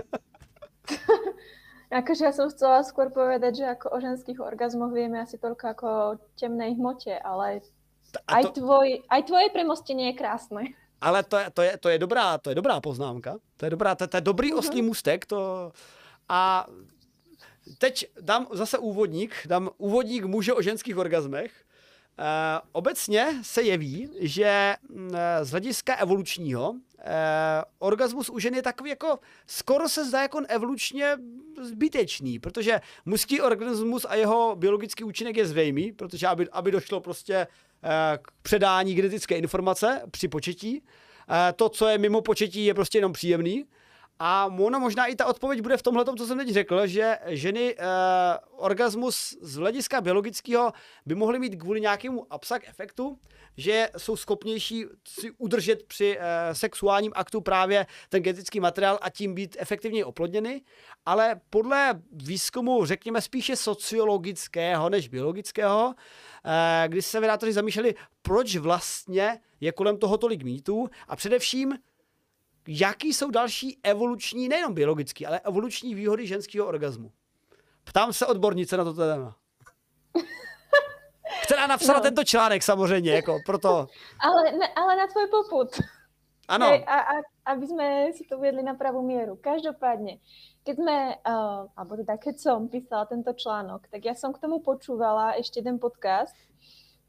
[1.91, 5.88] Akože ja som chcela skôr povedať, že ako o ženských orgazmoch vieme asi toľko ako
[5.91, 7.60] o temnej hmote, ale
[8.28, 8.62] aj, to...
[8.62, 10.64] tvoj, aj tvoje premostenie je krásné.
[11.01, 13.41] Ale to je, to, je, to, je dobrá, to je dobrá poznámka.
[13.57, 14.62] To je, dobrá, to, to je dobrý uh-huh.
[14.62, 15.26] oslý můstek.
[15.26, 15.72] To...
[16.30, 16.68] A
[17.78, 19.34] teď dám zase úvodník.
[19.45, 21.51] Dám úvodník muže o ženských orgazmech.
[22.20, 22.26] Uh,
[22.72, 24.97] obecně se jeví, že uh,
[25.41, 26.78] z hlediska evolučního uh,
[27.80, 31.18] orgasmus u žen je takový jako, skoro se zdá jako evolučně
[31.62, 37.47] zbytečný, protože mužský organismus a jeho biologický účinek je zřejmý, protože aby, aby došlo prostě
[37.84, 40.84] Eh, k předání genetické informace při početí.
[41.30, 43.66] Eh, to, co je mimo početí, je prostě jenom příjemný.
[44.24, 47.76] A ono možná i ta odpověď bude v tomhle, co jsem teď řekl, že ženy
[47.78, 47.84] eh,
[48.51, 50.74] orgasmus z hlediska biologického
[51.05, 53.19] by mohly mít kvůli nějakému absak efektu,
[53.57, 59.36] že jsou schopnější si udržet při eh, sexuálním aktu právě ten genetický materiál a tím
[59.36, 60.61] být efektivně oplodněny.
[61.05, 65.95] Ale podle výzkumu, řekněme, spíše sociologického než biologického,
[66.45, 71.74] eh, kdy se vydátoři zamýšleli, proč vlastně je kolem toho tolik mýtů a především
[72.68, 77.12] jaký jsou další evoluční, nejenom biologický, ale evoluční výhody ženského orgazmu.
[77.84, 79.36] Ptám se odbornice na to téma.
[81.43, 82.03] Která napsala no.
[82.03, 83.70] tento článek samozřejmě, jako proto.
[84.20, 85.70] Ale, ne, ale na tvoj poput.
[86.47, 86.68] Ano.
[86.68, 87.14] Hej, a, a,
[87.45, 89.36] aby jsme si to uvedli na pravou míru.
[89.36, 90.18] Každopádně,
[90.64, 94.59] keď jsme, uh, alebo teda keď som písala tento článok, tak ja som k tomu
[94.59, 96.36] počúvala ešte jeden podcast,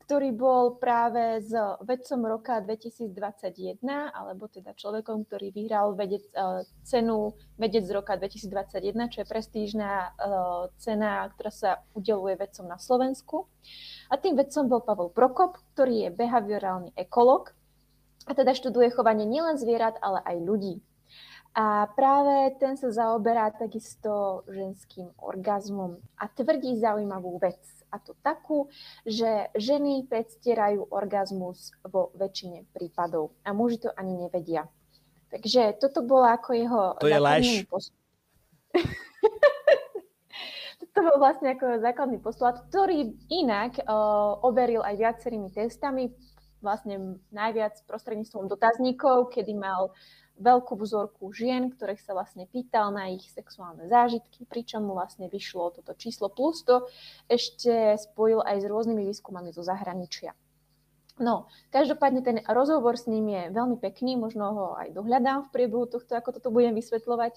[0.02, 1.54] ktorý bol práve s
[1.86, 3.78] vedcom roka 2021,
[4.10, 10.10] alebo teda človekom, ktorý vyhral vedec, uh, cenu vedec z roka 2021, čo je prestížná
[10.10, 13.46] uh, cena, ktorá sa udeluje vedcom na Slovensku.
[14.10, 17.54] A tým vedcom bol Pavel Prokop, ktorý je behaviorálny ekolog
[18.26, 20.74] a teda študuje chovanie nielen zvierat, ale aj ľudí.
[21.52, 27.60] A práve ten sa zaoberá takisto ženským orgazmom a tvrdí zaujímavú vec
[27.92, 28.72] a to takú,
[29.04, 34.64] že ženy predstierajú orgazmus vo väčšine prípadov a muži to ani nevedia.
[35.28, 36.82] Takže toto bolo ako jeho...
[37.00, 37.68] To je lež.
[37.68, 37.92] Pos...
[40.80, 46.12] toto bol vlastne ako základný postulát, ktorý inak uh, overil aj viacerými testami,
[46.60, 49.92] vlastne najviac prostredníctvom dotazníkov, kedy mal
[50.40, 55.76] veľkú vzorku žien, ktorých sa vlastne pýtal na ich sexuálne zážitky, pričom mu vlastne vyšlo
[55.76, 56.88] toto číslo plus to
[57.28, 60.32] ešte spojil aj s rôznymi výskumami zo zahraničia.
[61.20, 65.84] No, každopádne ten rozhovor s ním je veľmi pekný, možno ho aj dohľadám v priebehu
[65.84, 67.36] tohto, ako toto budem vysvetľovať.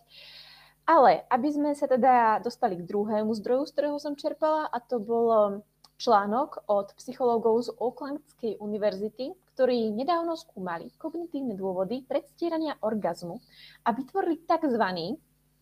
[0.88, 5.02] Ale aby sme sa teda dostali k druhému zdroju, z ktorého som čerpala, a to
[5.02, 5.60] bol
[6.00, 13.40] článok od psychológov z Oaklandskej univerzity, ktorí nedávno skúmali kognitívne dôvody predstierania orgazmu
[13.88, 14.84] a vytvorili tzv.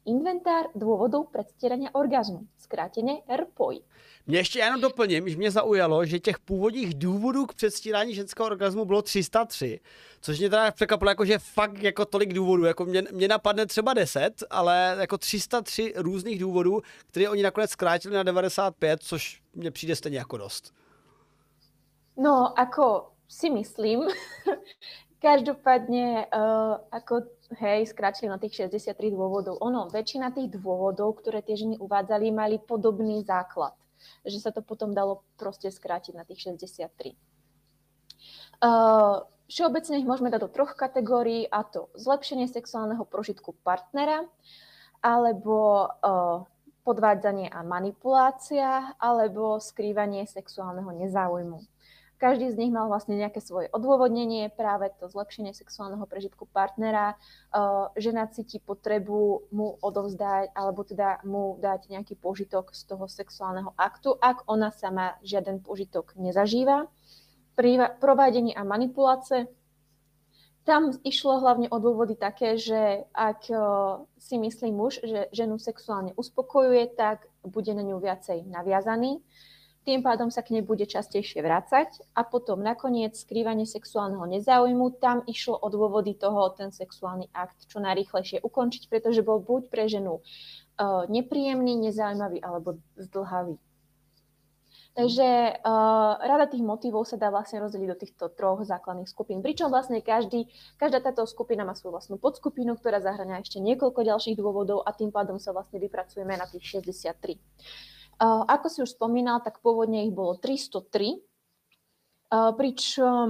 [0.05, 3.79] inventár dôvodov predstierania orgazmu, zkráteně RPOI.
[4.27, 8.85] Mě ještě jenom doplním, že mě zaujalo, že těch původních důvodů k předstírání ženského orgazmu
[8.85, 9.79] bylo 303,
[10.21, 13.93] což mě teda překvapilo, jako že fakt jako tolik důvodů, jako mě, mě napadne třeba
[13.93, 19.95] 10, ale jako 303 různých důvodů, které oni nakonec zkrátili na 95, což mně přijde
[19.95, 20.73] stejně jako dost.
[22.17, 24.07] No, ako si myslím,
[25.25, 27.27] každopádne uh, ako
[27.59, 29.59] hej, skračili na tých 63 dôvodov.
[29.63, 33.73] Ono, väčšina tých dôvodov, ktoré tie ženy uvádzali, mali podobný základ
[34.25, 37.15] že sa to potom dalo proste skrátiť na tých 63.
[38.63, 44.23] Uh, všeobecne ich môžeme dať do troch kategórií, a to zlepšenie sexuálneho prožitku partnera,
[45.03, 46.47] alebo uh,
[46.87, 51.59] podvádzanie a manipulácia, alebo skrývanie sexuálneho nezáujmu.
[52.21, 57.19] Každý z nich mal vlastne nejaké svoje odôvodnenie, práve to zlepšenie sexuálneho prežitku partnera.
[57.51, 63.75] Uh, žena cíti potrebu mu odovzdať, alebo teda mu dať nejaký požitok z toho sexuálneho
[63.75, 66.87] aktu, ak ona sama žiaden požitok nezažíva.
[67.55, 69.45] Pri provádění a manipulace
[70.63, 73.51] tam išlo hlavne o dôvody také, že ak
[74.15, 79.19] si myslí muž, že ženu sexuálne uspokojuje, tak bude na ňu viacej naviazaný
[79.83, 85.21] tým pádom sa k nej bude častejšie vrácať a potom nakoniec skrývanie sexuálneho nezáujmu, tam
[85.27, 90.23] išlo o dôvody toho ten sexuálny akt čo najrýchlejšie ukončiť, pretože bol buď pre ženu
[90.23, 93.59] uh, nepríjemný, nezaujímavý alebo zdlhavý.
[94.93, 99.41] Takže uh, rada tých motivov sa dá vlastne rozdeliť do týchto troch základných skupín.
[99.41, 100.45] Pričom vlastne každý,
[100.77, 105.09] každá táto skupina má svoju vlastnú podskupinu, ktorá zahrania ešte niekoľko ďalších dôvodov a tým
[105.09, 107.41] pádom sa vlastne vypracujeme na tých 63.
[108.21, 111.17] Ako si už spomínal, tak pôvodne ich bolo 303,
[112.57, 113.27] pričom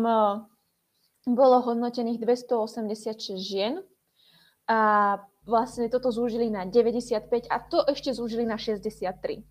[1.23, 3.79] bolo hodnotených 286 žien.
[4.67, 9.43] A vlastne toto zúžili na 95 a to ešte zúžili na 63.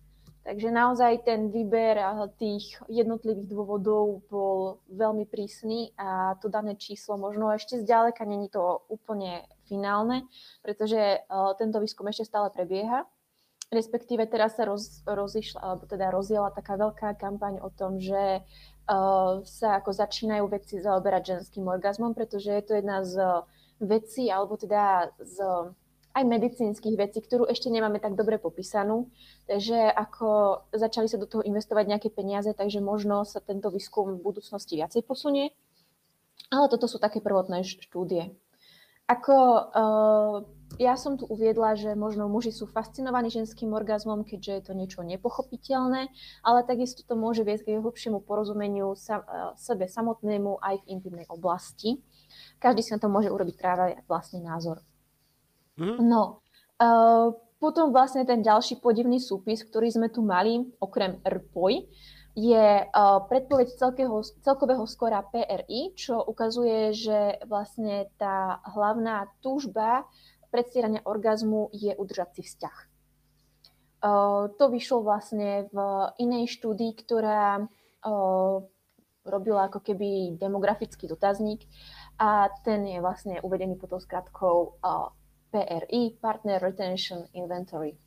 [0.43, 1.95] Takže naozaj ten výber
[2.35, 8.83] tých jednotlivých dôvodov bol veľmi prísny a to dané číslo možno ešte zďaleka není to
[8.91, 10.27] úplne finálne,
[10.59, 11.23] pretože
[11.55, 13.07] tento výskum ešte stále prebieha
[13.73, 19.41] respektíve teraz sa roz, rozišla, alebo teda rozjela taká veľká kampaň o tom, že uh,
[19.43, 23.19] sa ako začínajú vedci zaoberať ženským orgazmom, pretože je to jedna z
[23.81, 25.37] vecí, alebo teda z
[26.13, 29.09] aj medicínskych vecí, ktorú ešte nemáme tak dobre popísanú.
[29.49, 34.21] Takže ako začali sa do toho investovať nejaké peniaze, takže možno sa tento výskum v
[34.21, 35.49] budúcnosti viacej posunie.
[36.53, 38.29] Ale toto sú také prvotné štúdie.
[39.09, 40.35] Ako uh,
[40.81, 45.01] ja som tu uviedla, že možno muži sú fascinovaní ženským orgazmom, keďže je to niečo
[45.05, 46.09] nepochopiteľné,
[46.41, 51.27] ale takisto to môže viesť k hlbšiemu porozumeniu sa, uh, sebe samotnému aj v intimnej
[51.29, 52.01] oblasti.
[52.57, 54.81] Každý si na to môže urobiť práve vlastný názor.
[55.77, 56.01] Mm.
[56.09, 56.41] No,
[56.81, 61.85] uh, potom vlastne ten ďalší podivný súpis, ktorý sme tu mali, okrem RPOI,
[62.33, 70.09] je uh, predpoveď celkého, celkového skora PRI, čo ukazuje, že vlastne tá hlavná túžba
[70.53, 72.77] predstierania orgazmu je udržať si vzťah.
[74.53, 75.77] To vyšlo vlastne v
[76.21, 77.65] inej štúdii, ktorá
[79.25, 81.65] robila ako keby demografický dotazník
[82.21, 84.77] a ten je vlastne uvedený pod tou skratkou
[85.49, 87.97] PRI, Partner Retention Inventory.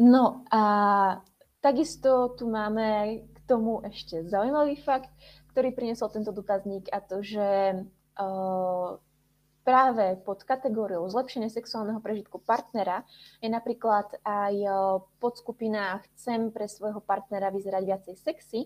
[0.00, 0.62] No a
[1.62, 5.14] Takisto tu máme k tomu ešte zaujímavý fakt,
[5.54, 7.78] ktorý priniesol tento dotazník a to, že
[9.62, 13.06] práve pod kategóriou zlepšenie sexuálneho prežitku partnera
[13.38, 14.74] je napríklad aj uh,
[15.22, 18.60] podskupina chcem pre svojho partnera vyzerať viacej sexy.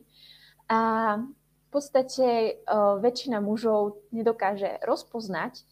[0.66, 0.81] A
[1.20, 5.62] v podstate uh, väčšina mužov nedokáže rozpoznať,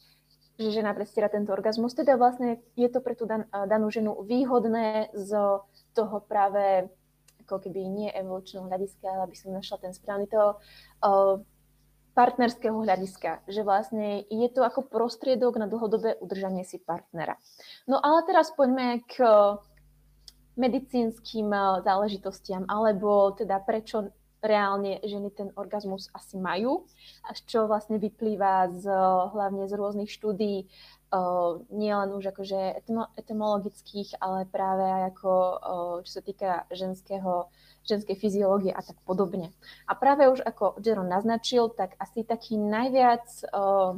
[0.55, 5.11] že žena predstiera tento orgazmus, teda vlastne je to pre tú dan, danú ženu výhodné
[5.11, 5.35] z
[5.99, 6.87] toho práve
[7.45, 10.57] ako keby nie evolučného hľadiska, ale aby som našla ten správny uh,
[12.15, 17.36] partnerského hľadiska, že vlastne je to ako prostriedok na dlhodobé udržanie si partnera.
[17.91, 19.27] No ale teraz poďme k
[20.55, 21.51] medicínskym
[21.82, 24.15] záležitostiam, alebo teda prečo
[24.45, 26.85] reálne ženy ten orgazmus asi majú,
[27.24, 28.85] a čo vlastne vyplýva z,
[29.35, 30.69] hlavne z rôznych štúdí,
[31.15, 32.82] uh, nielen už akože
[33.15, 37.47] etymologických, ale práve aj ako, uh, čo sa týka ženského,
[37.86, 39.55] ženskej fyziológie a tak podobne.
[39.86, 43.24] A práve už ako Jeron naznačil, tak asi taký najviac
[43.55, 43.95] uh,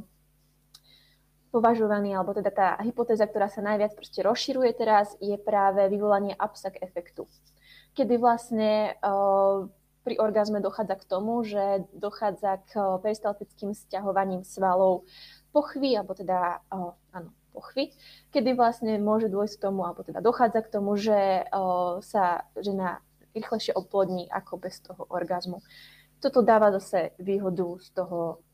[1.48, 6.76] považovaný, alebo teda tá hypotéza, ktorá sa najviac proste rozširuje teraz, je práve vyvolanie upsack
[6.84, 7.24] efektu.
[7.96, 9.64] Kedy vlastne uh,
[10.06, 15.02] pri orgazme dochádza k tomu, že dochádza k eh, peristaltickým sťahovaním svalov
[15.56, 17.96] pochvy, alebo teda, uh, áno, pochvy,
[18.36, 23.00] kedy vlastne môže dôjsť k tomu, alebo teda dochádza k tomu, že uh, sa žena
[23.32, 25.64] rýchlejšie oplodní ako bez toho orgazmu.
[26.20, 28.44] Toto dáva zase výhodu z toho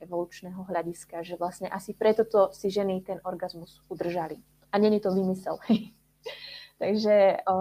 [0.00, 4.40] evolučného hľadiska, že vlastne asi preto to si ženy ten orgazmus udržali.
[4.72, 5.60] A není to vymysel.
[6.82, 7.56] Takže o,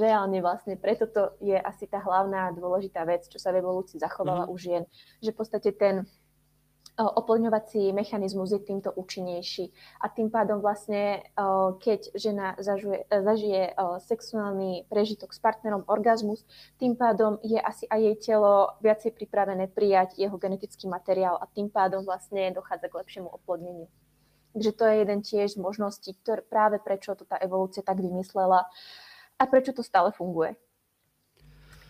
[0.00, 4.48] reálne vlastne preto to je asi tá hlavná dôležitá vec, čo sa v evolúcii zachovala
[4.48, 4.54] mm-hmm.
[4.54, 4.82] u žien,
[5.20, 6.08] že v podstate ten
[7.00, 9.72] oplňovací mechanizmus je týmto účinnejší.
[10.04, 11.24] A tým pádom vlastne,
[11.80, 13.72] keď žena zažuje, zažije
[14.04, 16.44] sexuálny prežitok s partnerom, orgazmus,
[16.76, 21.72] tým pádom je asi aj jej telo viacej pripravené prijať jeho genetický materiál a tým
[21.72, 23.88] pádom vlastne dochádza k lepšiemu oplodneniu.
[24.50, 28.66] Takže to je jeden tiež z možností, ktoré, práve prečo to tá evolúcia tak vymyslela
[29.38, 30.58] a prečo to stále funguje.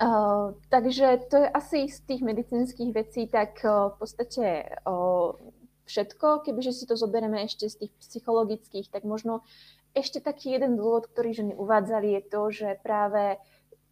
[0.00, 4.44] Uh, takže to je asi z tých medicínskych vecí tak uh, v podstate
[4.88, 5.36] uh,
[5.84, 6.40] všetko.
[6.40, 9.44] Kebyže si to zoberieme ešte z tých psychologických, tak možno
[9.92, 13.36] ešte taký jeden dôvod, ktorý ženy uvádzali, je to, že práve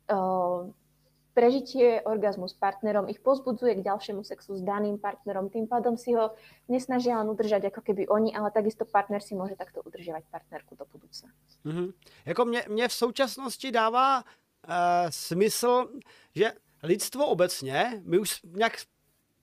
[0.08, 0.72] uh,
[1.38, 5.52] prežitie orgazmu s partnerom ich pozbudzuje k ďalšiemu sexu s daným partnerom.
[5.52, 6.34] Tým pádom si ho
[6.66, 10.84] nesnažia len udržať ako keby oni, ale takisto partner si může takto udržovat partnerku do
[10.92, 11.30] budoucna.
[11.66, 11.92] Mm-hmm.
[12.26, 14.24] Jako mě, mě v současnosti dává
[15.10, 15.88] smysl,
[16.34, 16.52] že
[16.82, 18.76] lidstvo obecně, my už nějak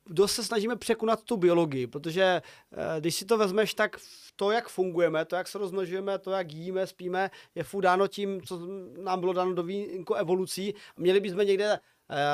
[0.10, 3.98] dost se snažíme překonat tu biologii, protože uh, když si to vezmeš, tak
[4.36, 8.42] to, jak fungujeme, to, jak se rozmnožujeme, to, jak jíme, spíme, je furt dáno tím,
[8.42, 8.60] co
[9.04, 10.74] nám bylo dáno do výjimku evolucí.
[10.98, 11.80] Měli bychom někde eh,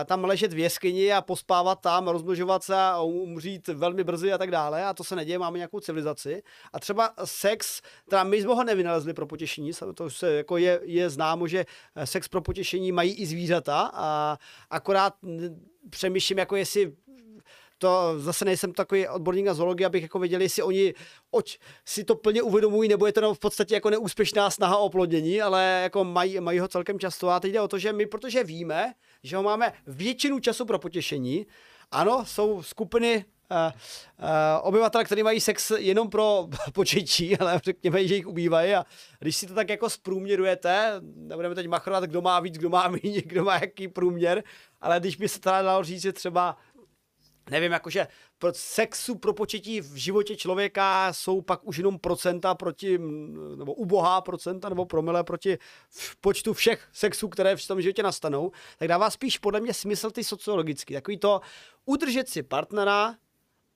[0.06, 4.52] tam ležet v jeskyni a pospávat tam, rozmnožovat se a umřít velmi brzy a tak
[4.52, 4.86] dále.
[4.86, 6.44] A to se neděje, máme nějakou civilizaci.
[6.74, 11.10] A třeba sex, teda my jsme ho nevynalezli pro potěšení, to se jako je, je
[11.10, 11.66] známo, že
[11.96, 14.38] eh, sex pro potěšení mají i zvířata a
[14.70, 15.14] akorát
[15.90, 16.94] přemýšlím, jako jestli
[17.82, 20.94] to zase nejsem takový odborník na zoologii, abych jako věděl, jestli oni
[21.32, 25.42] oč si to plně uvědomují, nebo je to v podstatě jako neúspěšná snaha o oplodnění,
[25.42, 27.30] ale jako mají, mají ho celkem často.
[27.30, 28.94] A teď jde o to, že my, protože víme,
[29.24, 31.46] že ho máme většinu času pro potěšení,
[31.92, 34.28] ano, jsou skupiny uh, uh,
[34.62, 38.76] obyvatel, kteří mají sex jenom pro početí, ale řekněme, že jich ubývají.
[38.76, 38.86] A
[39.20, 43.22] když si to tak jako zprůměrujete, nebudeme teď machrovat, kdo má víc, kdo má méně,
[43.26, 44.44] kdo má jaký průměr,
[44.82, 46.58] ale když by se teda dalo říct, že třeba
[47.50, 48.08] nevím, jakože
[48.52, 52.98] sexu pro početí v životě člověka jsou pak už jenom procenta proti,
[53.56, 55.58] nebo ubohá procenta, nebo promile proti
[56.22, 60.24] počtu všech sexů, které v tom životě nastanou, tak dává spíš podle mě smysl ty
[60.24, 60.94] sociologický.
[60.94, 61.42] Takový to
[61.86, 63.16] udržet si partnera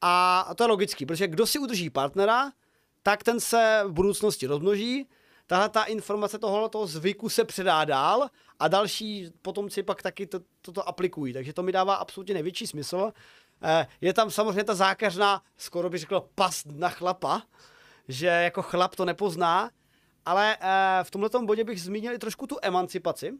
[0.02, 2.52] a to je logický, protože kdo si udrží partnera,
[3.04, 5.08] tak ten se v budoucnosti rozmnoží,
[5.48, 8.30] tahle ta informace tohoto toho zvyku se předá dál
[8.60, 11.34] a další potomci pak taky to, toto aplikují.
[11.34, 13.12] Takže to mi dává absolutně největší smysl.
[13.64, 17.42] Eh, je tam samozřejmě ta zákařná, skoro bych řekl, past na chlapa,
[18.08, 19.72] že jako chlap to nepozná,
[20.26, 23.34] ale eh, v tomto bodě bych zmínil i trošku tu emancipaci,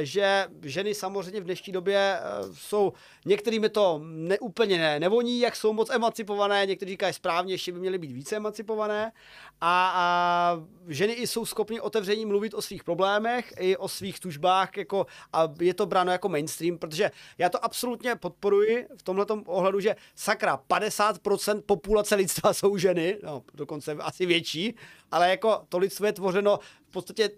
[0.00, 2.22] že ženy samozřejmě v dnešní době eh,
[2.52, 2.92] jsou,
[3.26, 7.98] některými to neúplně ne, nevoní, jak jsou moc emancipované, někteří říkají správně, ještě by měly
[7.98, 9.12] být více emancipované.
[9.60, 10.56] A, a
[10.88, 15.48] ženy i jsou schopny otevření mluvit o svých problémech i o svých tužbách jako, a
[15.60, 20.60] je to bráno jako mainstream, protože já to absolutně podporuji v tomhle ohledu, že sakra,
[20.70, 24.74] 50% populace lidstva jsou ženy, no dokonce asi větší,
[25.10, 26.58] ale jako to lidstvo je tvořeno
[26.88, 27.30] v podstatě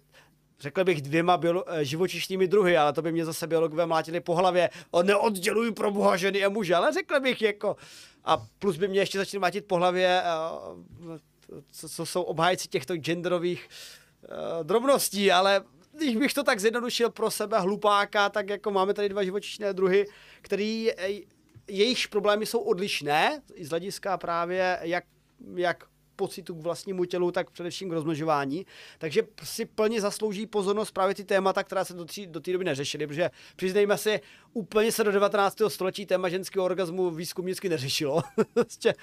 [0.63, 4.71] řekl bych dvěma eh, živočišnými druhy, ale to by mě zase biologové mlátili po hlavě.
[4.91, 7.77] O, neoddělují pro boha ženy a muže, ale řekl bych jako...
[8.25, 11.19] A plus by mě ještě začali mlátit po hlavě, eh,
[11.71, 15.65] co, co jsou obhájci těchto genderových uh, drobností, ale
[15.97, 20.07] když bych to tak zjednodušil pro sebe hlupáka, tak jako máme tady dva živočišné druhy,
[20.43, 20.91] který
[21.69, 25.05] jejichž problémy jsou odlišné z hlediska právě jak,
[25.57, 25.85] jak
[26.17, 28.67] pocitu k vlastnímu tělu, tak především k rozmnožování.
[28.99, 32.65] Takže si plně zaslouží pozornost právě ty témata, která se do, tří, do té doby
[32.65, 34.21] neřešily, protože přiznejme si,
[34.53, 35.57] úplně se do 19.
[35.69, 38.23] století téma ženského orgazmu výzkumnicky neřešilo.
[38.55, 38.95] Prostě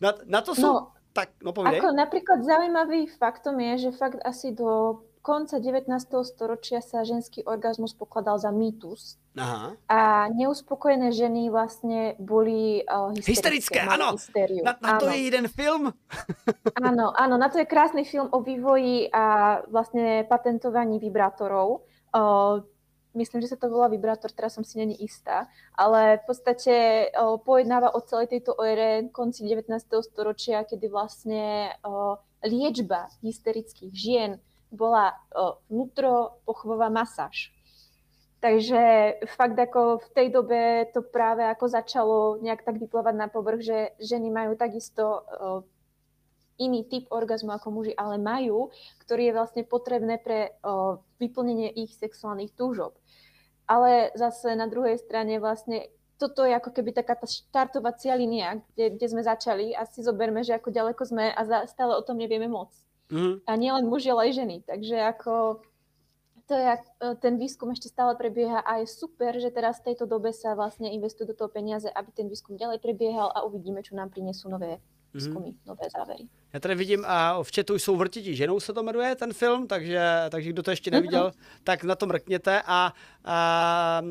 [0.00, 0.62] na, na to jsou...
[0.62, 1.82] No, tak, no povídej.
[1.82, 5.92] Ako napríklad zaujímavý faktom je, že fakt asi do konca 19.
[6.24, 9.20] storočia sa ženský orgazmus pokladal za mýtus.
[9.36, 9.76] Aha.
[9.84, 13.36] A neuspokojené ženy vlastne boli uh, hysterické.
[13.36, 14.16] Hysterické, áno.
[14.64, 15.92] Na, na to je jeden film.
[16.88, 21.84] áno, áno, na to je krásny film o vývoji a vlastne patentovaní vibrátorov.
[22.08, 22.64] Uh,
[23.12, 25.44] myslím, že sa to volá vibrátor, teraz som si není istá,
[25.76, 26.74] ale v podstate
[27.12, 29.76] uh, pojednáva o celej tejto ére konci 19.
[30.08, 34.32] storočia, kedy vlastne uh, liečba hysterických žien
[34.70, 35.16] bola
[35.68, 37.52] vnútropochvová masáž.
[38.38, 43.66] Takže fakt ako v tej dobe to práve ako začalo nejak tak vyplávať na povrch,
[43.66, 45.26] že ženy majú takisto
[46.58, 48.70] iný typ orgazmu ako muži, ale majú,
[49.02, 50.54] ktorý je vlastne potrebné pre
[51.18, 52.94] vyplnenie ich sexuálnych túžob.
[53.66, 58.94] Ale zase na druhej strane vlastne toto je ako keby taká tá štartovacia linia, kde,
[58.98, 62.50] kde sme začali a si zoberme, že ako ďaleko sme a stále o tom nevieme
[62.50, 62.70] moc.
[63.08, 63.40] Mm.
[63.46, 64.56] A nielen muži, ale aj ženy.
[64.68, 65.64] Takže ako
[66.48, 66.80] to je, e,
[67.20, 70.88] ten výskum ešte stále prebieha a je super, že teraz v tejto dobe sa vlastne
[70.88, 74.80] investujú do toho peniaze, aby ten výskum ďalej prebiehal a uvidíme, čo nám prinesú nové
[75.14, 75.68] výzkumy, mm-hmm.
[75.68, 76.24] nové závěry.
[76.52, 80.00] Já tady vidím, a v chatu jsou vrtití ženou se to jmenuje, ten film, takže,
[80.30, 81.60] takže kdo to ještě neviděl, mm-hmm.
[81.64, 82.92] tak na to mrkněte a,
[83.24, 84.02] a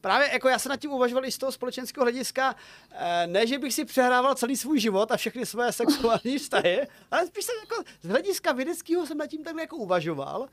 [0.00, 2.54] právě jako já se nad tím uvažoval i z toho společenského hlediska,
[2.90, 7.26] eh, ne, že bych si přehrával celý svůj život a všechny své sexuální vztahy, ale
[7.26, 10.48] spíš jsem jako z hlediska vědeckého jsem nad tím takhle jako uvažoval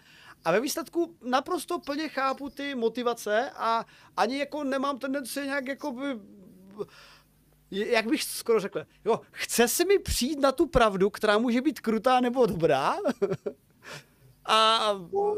[0.45, 3.85] a ve výsledku naprosto plně chápu ty motivace a
[4.17, 6.19] ani jako nemám tendenci nějak jako by
[7.71, 11.79] jak bych skoro řekl, jo, chce se mi přijít na tu pravdu, která může být
[11.79, 12.95] krutá nebo dobrá,
[14.45, 14.91] a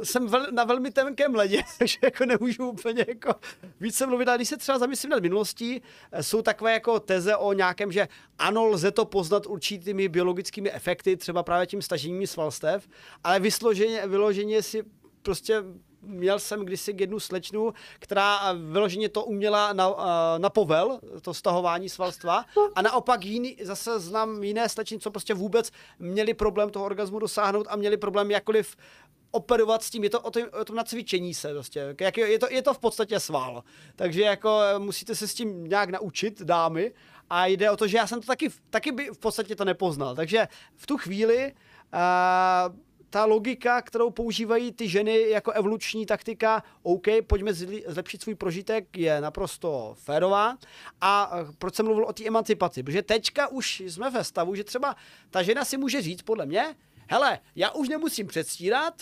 [0.04, 3.36] jsem vel, na velmi tenkém ledě, takže jako nemůžu úplně jako
[3.80, 5.82] více mluvit, ale když se třeba zamyslím nad minulostí,
[6.22, 8.08] jsou takové jako teze o nějakém, že
[8.40, 12.88] ano, lze to poznat určitými biologickými efekty, třeba právě tím stažením svalstev,
[13.24, 14.84] ale vysloženě, vyloženě si
[15.22, 15.64] prostě
[16.08, 19.96] měl jsem kdysi jednu slečnu, která vyloženě to uměla na,
[20.38, 22.46] na povel, to stahování svalstva.
[22.76, 27.68] A naopak jiný, zase znám jiné slečny, co prostě vůbec měli problém toho orgazmu dosáhnout
[27.70, 28.76] a měli problém jakkoliv
[29.32, 32.40] operovat s tím, je to o tom, o tom nacvičení se prostě, jak je, je,
[32.40, 33.64] to, je to v podstatě sval.
[33.96, 36.94] Takže jako musíte se s tím nějak naučit, dámy,
[37.30, 40.16] a jde o to, že já jsem to taky, taky by v podstatě to nepoznal.
[40.16, 41.54] Takže v tu chvíli
[41.94, 42.76] uh,
[43.10, 47.54] ta logika, kterou používají ty ženy jako evoluční taktika, OK, pojďme
[47.88, 50.58] zlepšit svůj prožitek, je naprosto férová.
[51.02, 52.84] A eh, proč jsem mluvil o té emancipaci?
[52.84, 54.96] Protože teďka už jsme ve stavu, že třeba
[55.30, 56.76] ta žena si může říct, podle mě,
[57.10, 58.94] hele, já už nemusím předstírat,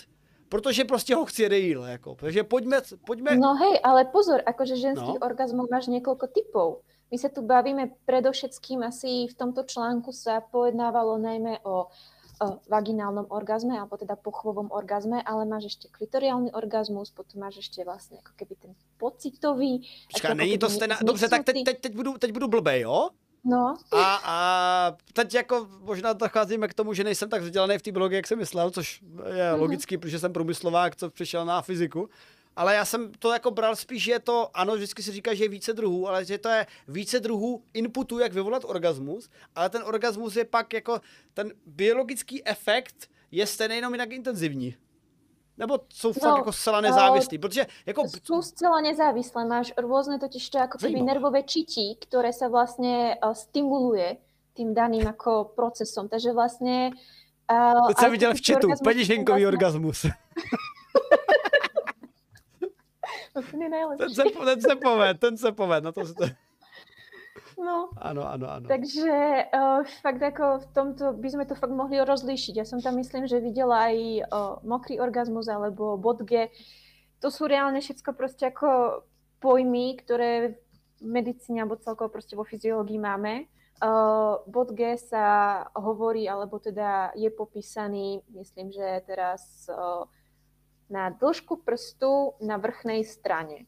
[0.48, 2.14] protože prostě ho chci real, jako.
[2.14, 3.36] Takže pojďme, pojďme...
[3.36, 5.26] No hej, ale pozor, akože ženských no.
[5.26, 6.78] orgazmů máš několik typů.
[7.10, 11.86] My se tu bavíme predovšetkým asi v tomto článku sa pojednávalo najmä o o
[12.68, 18.16] vaginálnom orgazme, alebo teda pochvovom orgazme, ale máš ešte klitoriálny orgazmus, potom máš ešte vlastně
[18.16, 19.88] jako keby ten pocitový.
[20.12, 23.08] Počká, není to stejná, dobře, tak teď, teď, teď, budu, teď budu blbej, jo?
[23.44, 23.76] No.
[23.92, 24.36] A, a
[25.12, 28.38] teď jako možná docházíme k tomu, že nejsem tak vzdělaný v té biologii, jak jsem
[28.38, 29.02] myslel, což
[29.34, 29.60] je mm-hmm.
[29.60, 32.08] logický, protože jsem průmyslovák, co přišel na fyziku
[32.56, 35.44] ale já jsem to jako bral spíš, že je to, ano, vždycky se říká, že
[35.44, 39.82] je více druhů, ale že to je více druhů inputů, jak vyvolat orgasmus, ale ten
[39.82, 41.00] orgasmus je pak jako,
[41.34, 44.76] ten biologický efekt je stejný jenom jinak intenzivní.
[45.58, 48.02] Nebo jsou fakt no, jako zcela nezávislí, uh, protože jako...
[48.22, 53.32] Jsou zcela nezávislé, máš různé totiž to jako keby nervové čití, které se vlastně uh,
[53.32, 54.16] stimuluje
[54.54, 56.90] tím daným jako procesom, takže vlastně...
[57.52, 59.46] Uh, Teď jsem viděl v chatu, peněženkový
[59.78, 60.10] vlastně...
[63.42, 63.68] orgasmus.
[63.70, 63.98] Nejlepší.
[63.98, 66.24] Ten se, ten se poved, ten se poved, na to se to...
[67.56, 67.88] No.
[67.96, 68.68] Ano, ano, ano.
[68.68, 72.52] Takže uh, fakt jako v tomto by sme to fakt mohli rozlišiť.
[72.56, 76.52] Ja som tam myslím, že videla aj uh, mokrý orgazmus alebo bodge.
[77.24, 79.00] To sú reálne všetko proste ako
[79.40, 80.60] pojmy, ktoré
[81.00, 83.48] v medicíne alebo celkovo proste vo fyziológii máme.
[83.80, 90.04] Uh, bod G sa hovorí, alebo teda je popísaný, myslím, že teraz uh,
[90.86, 93.66] na dĺžku prstu na vrchnej strane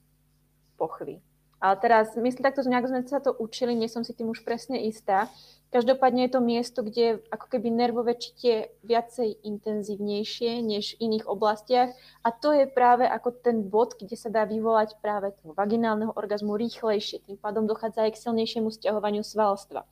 [0.79, 1.19] pochvy.
[1.59, 4.79] Ale teraz, myslím, takto nejak sme sa to učili, nie som si tým už presne
[4.87, 5.27] istá.
[5.75, 11.93] Každopádne je to miesto, kde ako keby nervové čitie viacej intenzívnejšie než v iných oblastiach
[12.25, 16.57] a to je práve ako ten bod, kde sa dá vyvolať práve toho vaginálneho orgazmu
[16.57, 17.27] rýchlejšie.
[17.27, 19.85] Tým pádom dochádza aj k silnejšiemu stiahovaniu svalstva.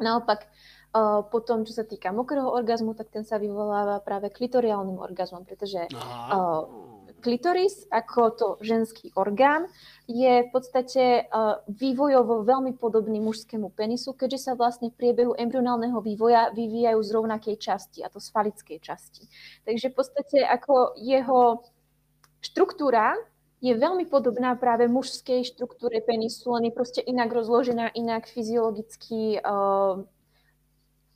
[0.00, 0.48] Naopak,
[1.32, 6.68] potom, čo sa týka mokrého orgazmu, tak ten sa vyvoláva práve klitoriálnym orgazmom, pretože uh,
[7.22, 9.70] klitoris ako to ženský orgán
[10.10, 11.30] je v podstate
[11.70, 17.56] vývojovo veľmi podobný mužskému penisu, keďže sa vlastne v priebehu embryonálneho vývoja vyvíjajú z rovnakej
[17.62, 19.30] časti, a to z falickej časti.
[19.62, 21.62] Takže v podstate ako jeho
[22.42, 23.14] štruktúra
[23.62, 30.02] je veľmi podobná práve mužskej štruktúre penisu, len je proste inak rozložená, inak fyziologicky uh,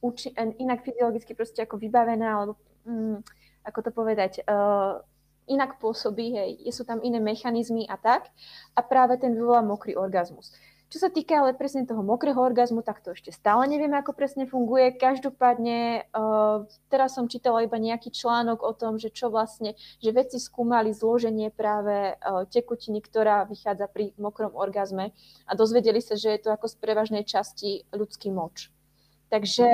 [0.06, 0.30] uči,
[0.62, 2.52] inak fyziologicky proste ako vybavená, alebo
[2.86, 3.18] um,
[3.66, 5.02] ako to povedať, uh,
[5.46, 8.30] inak pôsobí, hej, sú tam iné mechanizmy a tak.
[8.74, 10.54] A práve ten vyvolá mokrý orgazmus.
[10.86, 14.46] Čo sa týka ale presne toho mokrého orgazmu, tak to ešte stále nevieme, ako presne
[14.46, 14.94] funguje.
[14.94, 20.38] Každopádne uh, teraz som čítala iba nejaký článok o tom, že čo vlastne, že vedci
[20.38, 25.10] skúmali zloženie práve uh, tekutiny, ktorá vychádza pri mokrom orgazme
[25.50, 28.70] a dozvedeli sa, že je to ako z prevažnej časti ľudský moč.
[29.28, 29.64] Takže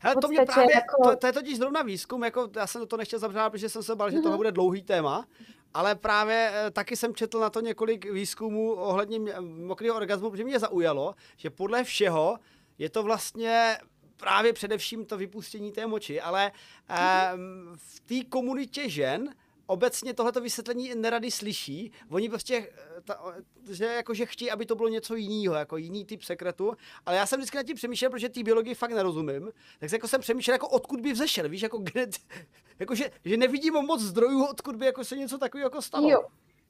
[0.00, 1.10] Hele, to, mě právě, jako...
[1.10, 3.82] to, to, je totiž zrovna výzkum, jako já jsem do toho nechtěl zabřát, protože jsem
[3.82, 4.22] se bál, že mm-hmm.
[4.22, 5.26] toho bude dlouhý téma,
[5.74, 10.58] ale právě eh, taky jsem četl na to několik výzkumů ohledně mokrého orgazmu, protože mě
[10.58, 12.38] zaujalo, že podle všeho
[12.78, 13.78] je to vlastně
[14.16, 16.52] právě především to vypustění té moči, ale
[16.88, 16.94] mm-hmm.
[16.98, 19.34] eh, v té komunitě žen
[19.66, 21.92] obecně tohleto vysvětlení nerady slyší.
[22.10, 23.34] Oni prostě, eh, ta,
[23.70, 26.76] že, jako, že chtějí, aby to bylo něco jiného, jako jiný typ sekretu.
[27.06, 29.50] Ale já jsem vždycky nad tím přemýšlel, protože té biologii fakt nerozumím.
[29.80, 32.06] Tak jako jsem přemýšlel, jako odkud by vzešel, víš, jako, kde,
[32.78, 36.10] jako že, že nevidím moc zdrojů, odkud by jako se něco takového jako stalo.
[36.10, 36.24] Jo.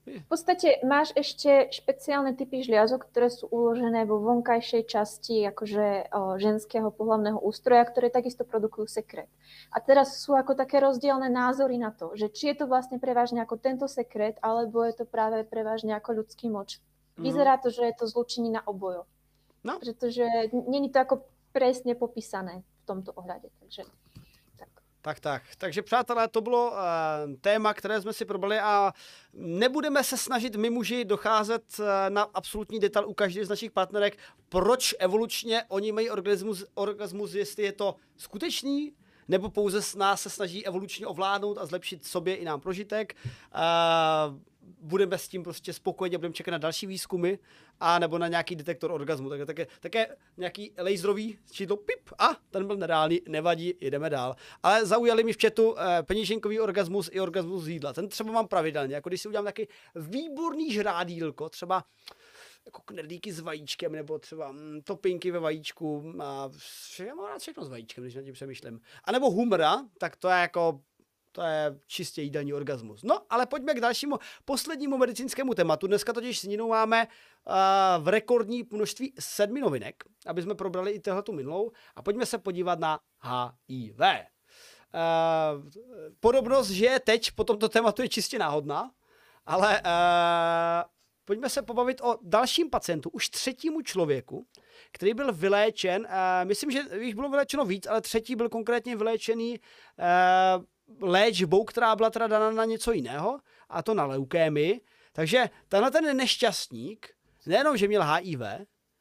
[0.04, 6.92] V podstate máš ešte špeciálne typy žliazok, ktoré sú uložené vo vonkajšej časti akože ženského
[6.92, 9.32] pohlavného ústroja, ktoré takisto produkujú sekret.
[9.72, 13.40] A teraz sú ako také rozdielne názory na to, že či je to vlastne prevažne
[13.40, 16.84] ako tento sekret, alebo je to práve prevažne ako ľudský moč.
[17.16, 17.24] Mhm.
[17.24, 19.08] Vyzerá to, že je to zlučenina obojo.
[19.64, 19.80] No.
[19.80, 21.24] Pretože není to ako
[21.56, 23.48] presne popísané v tomto ohľade.
[23.64, 23.88] Takže...
[25.04, 25.42] Tak, tak.
[25.58, 26.76] Takže přátelé, to bylo uh,
[27.40, 28.92] téma, které jsme si probrali a
[29.32, 34.18] nebudeme se snažit my muži docházet uh, na absolutní detail u každé z našich partnerek,
[34.48, 38.92] proč evolučně oni mají orgasmus, orgasmus jestli je to skutečný,
[39.28, 43.16] nebo pouze s nás se snaží evolučně ovládnout a zlepšit sobě i nám prožitek.
[43.54, 44.40] Uh,
[44.80, 47.34] budeme s tím prostě spokojeni a budeme čekat na další výzkumy
[47.80, 49.28] a nebo na nějaký detektor orgazmu.
[49.28, 54.36] Tak, také, také nějaký laserový čidlo pip a ten byl nereálný, nevadí, jdeme dál.
[54.62, 57.92] Ale zaujali mi v chatu eh, peněženkový orgasmus i orgasmus z jídla.
[57.92, 61.84] Ten třeba mám pravidelně, jako když si udělám taky výborný žrádílko, třeba
[62.66, 66.50] jako knedlíky s vajíčkem, nebo třeba mm, topinky ve vajíčku a
[67.06, 68.80] já mám rád všechno s vajíčkem, když na tím přemýšlím.
[69.04, 70.80] A nebo humra, tak to je jako
[71.34, 73.02] to je čistě jídelní orgasmus.
[73.02, 75.86] No, ale pojďme k dalšímu, poslednímu medicínskému tématu.
[75.86, 77.54] Dneska totiž s Ninou máme uh,
[78.04, 81.72] v rekordní množství sedmi novinek, aby jsme probrali i tu minulou.
[81.96, 83.98] A pojďme se podívat na HIV.
[83.98, 85.70] Uh,
[86.20, 88.90] podobnost, že je teď po tomto tématu je čistě náhodná,
[89.46, 90.90] ale uh,
[91.24, 94.46] pojďme se pobavit o dalším pacientu, už třetímu člověku,
[94.92, 99.58] který byl vyléčen, uh, myslím, že jich bylo vyléčeno víc, ale třetí byl konkrétně vyléčený
[99.58, 100.64] uh,
[101.00, 104.80] léčbou, která byla teda dána na něco jiného, a to na leukémii.
[105.12, 107.10] Takže tenhle ten nešťastník,
[107.46, 108.40] nejenom, že měl HIV,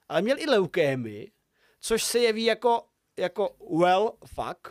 [0.10, 1.31] ale měl i leukémii,
[1.80, 2.84] což se jeví jako,
[3.18, 4.68] jako well, fuck.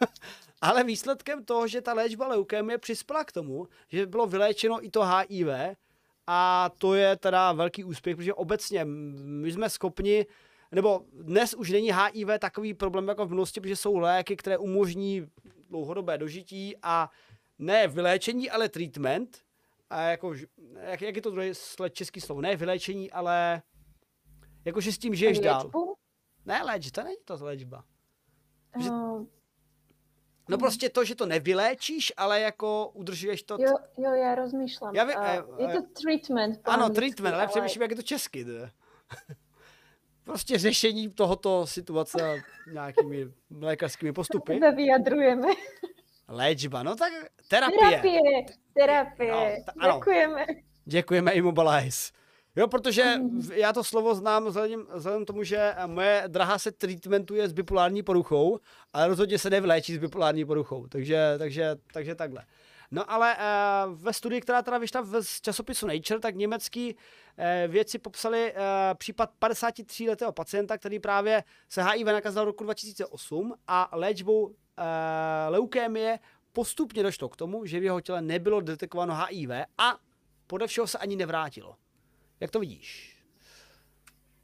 [0.60, 5.02] ale výsledkem toho, že ta léčba leukémie přispěla k tomu, že bylo vyléčeno i to
[5.04, 5.48] HIV,
[6.26, 10.26] a to je teda velký úspěch, protože obecně my jsme schopni
[10.72, 15.26] nebo dnes už není HIV takový problém jako v minulosti, protože jsou léky, které umožní
[15.76, 17.10] dlouhodobé dožití a
[17.58, 19.38] ne vyléčení, ale treatment.
[19.90, 20.34] A jako,
[20.80, 21.50] jak, jak je to druhé
[21.90, 22.40] český slovo?
[22.40, 23.62] Ne vyléčení, ale
[24.64, 25.70] jakože s tím žiješ dál.
[26.44, 27.84] Ne, léč, to není to léčba.
[28.82, 29.26] Že, uh,
[30.48, 33.56] no prostě to, že to nevyléčíš, ale jako udržuješ to.
[33.60, 34.94] Jo, jo, já rozmýšlám.
[34.94, 36.60] Já vím, uh, je to treatment.
[36.64, 38.46] Ano, treatment, ale, ale přemýšlím, jak je to česky.
[40.26, 42.42] Prostě řešení tohoto situace
[42.72, 43.26] nějakými
[43.60, 44.60] lékařskými postupy.
[44.76, 45.48] Vyjadrujeme.
[46.28, 47.12] Léčba, no tak
[47.48, 47.80] terapie.
[47.80, 48.20] Terapie,
[48.74, 49.32] terapie.
[49.32, 49.98] No, ta, ano.
[49.98, 50.46] Děkujeme.
[50.84, 52.12] Děkujeme Immobilize.
[52.56, 53.14] Jo, protože
[53.54, 58.58] já to slovo znám vzhledem, vzhledem tomu, že moje drahá se treatmentuje s bipolární poruchou,
[58.92, 60.86] ale rozhodně se nevyléčí s bipolární poruchou.
[60.86, 62.44] Takže, takže, takže takhle.
[62.90, 67.98] No ale uh, ve studii, která teda vyšla v časopisu Nature, tak německý uh, vědci
[67.98, 68.58] popsali uh,
[68.94, 74.54] případ 53-letého pacienta, který právě se HIV nakazil roku 2008 a léčbou uh,
[75.48, 76.18] leukémie
[76.52, 79.98] postupně došlo k tomu, že v jeho těle nebylo detekováno HIV a
[80.46, 81.76] podle všeho se ani nevrátilo.
[82.40, 83.16] Jak to vidíš?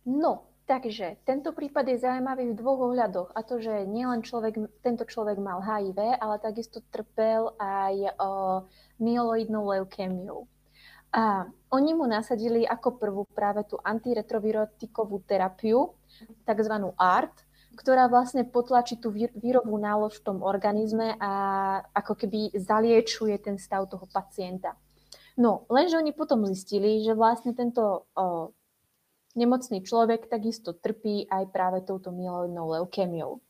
[0.07, 3.37] No, Takže tento prípad je zaujímavý v dvoch ohľadoch.
[3.37, 8.29] A to, že nielen človek, tento človek mal HIV, ale takisto trpel aj o,
[8.97, 10.49] myeloidnou leukémiou.
[11.13, 15.93] A oni mu nasadili ako prvú práve tú antiretrovirotikovú terapiu,
[16.49, 17.37] takzvanú ART,
[17.77, 21.33] ktorá vlastne potlačí tú výrobú nálož v tom organizme a
[21.93, 24.73] ako keby zaliečuje ten stav toho pacienta.
[25.37, 28.57] No, lenže oni potom zistili, že vlastne tento o,
[29.35, 33.41] nemocný človek takisto trpí aj práve touto myeloidnou leukémiou.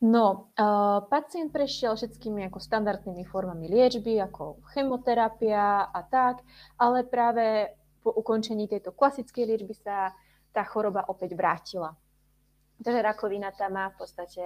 [0.00, 6.40] No, uh, pacient prešiel všetkými ako standardnými formami liečby, ako chemoterapia a tak,
[6.80, 10.16] ale práve po ukončení tejto klasickej liečby sa
[10.56, 11.92] tá choroba opäť vrátila.
[12.80, 14.44] Takže rakovina tam má v podstate,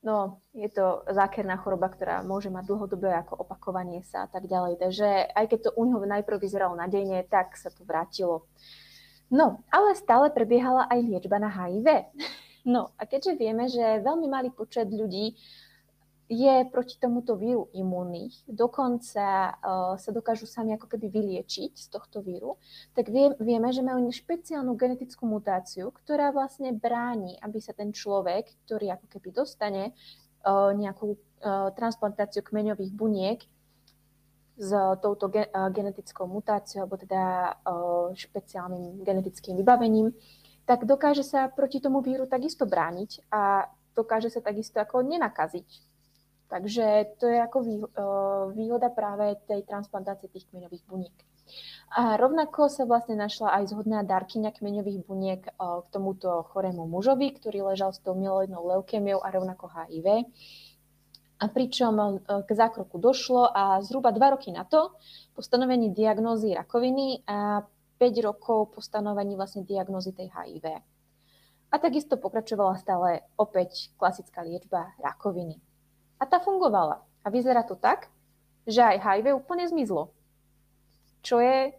[0.00, 4.80] no, je to zákerná choroba, ktorá môže mať dlhodobé ako opakovanie sa a tak ďalej.
[4.80, 8.48] Takže aj keď to u neho najprv vyzeralo nadejne, tak sa to vrátilo.
[9.32, 12.04] No, ale stále prebiehala aj liečba na HIV.
[12.68, 15.34] No a keďže vieme, že veľmi malý počet ľudí
[16.32, 22.24] je proti tomuto víru imunných, dokonca uh, sa dokážu sami ako keby vyliečiť z tohto
[22.24, 22.56] víru,
[22.96, 28.48] tak vie, vieme, že majú špeciálnu genetickú mutáciu, ktorá vlastne bráni, aby sa ten človek,
[28.64, 29.92] ktorý ako keby dostane
[30.44, 33.44] uh, nejakú uh, transplantáciu kmeňových buniek
[34.62, 34.70] s
[35.02, 40.14] touto ge- uh, genetickou mutáciou, alebo teda uh, špeciálnym genetickým vybavením,
[40.62, 43.66] tak dokáže sa proti tomu víru takisto brániť a
[43.98, 45.66] dokáže sa takisto ako nenakaziť.
[46.52, 47.58] Takže to je ako
[48.52, 51.16] výhoda práve tej transplantácie tých kmeňových buniek.
[51.96, 57.72] A rovnako sa vlastne našla aj zhodná darkyňa kmeňových buniek k tomuto chorému mužovi, ktorý
[57.72, 60.28] ležal s tou myeloidnou leukémiou a rovnako HIV.
[61.42, 64.94] A pričom k zákroku došlo a zhruba dva roky na to,
[65.34, 67.66] po stanovení diagnózy rakoviny a
[67.98, 70.78] 5 rokov po stanovení vlastne diagnózy tej HIV.
[71.72, 75.58] A takisto pokračovala stále opäť klasická liečba rakoviny.
[76.22, 77.02] A tá fungovala.
[77.22, 78.06] A vyzerá to tak,
[78.62, 80.14] že aj HIV úplne zmizlo.
[81.26, 81.74] Čo je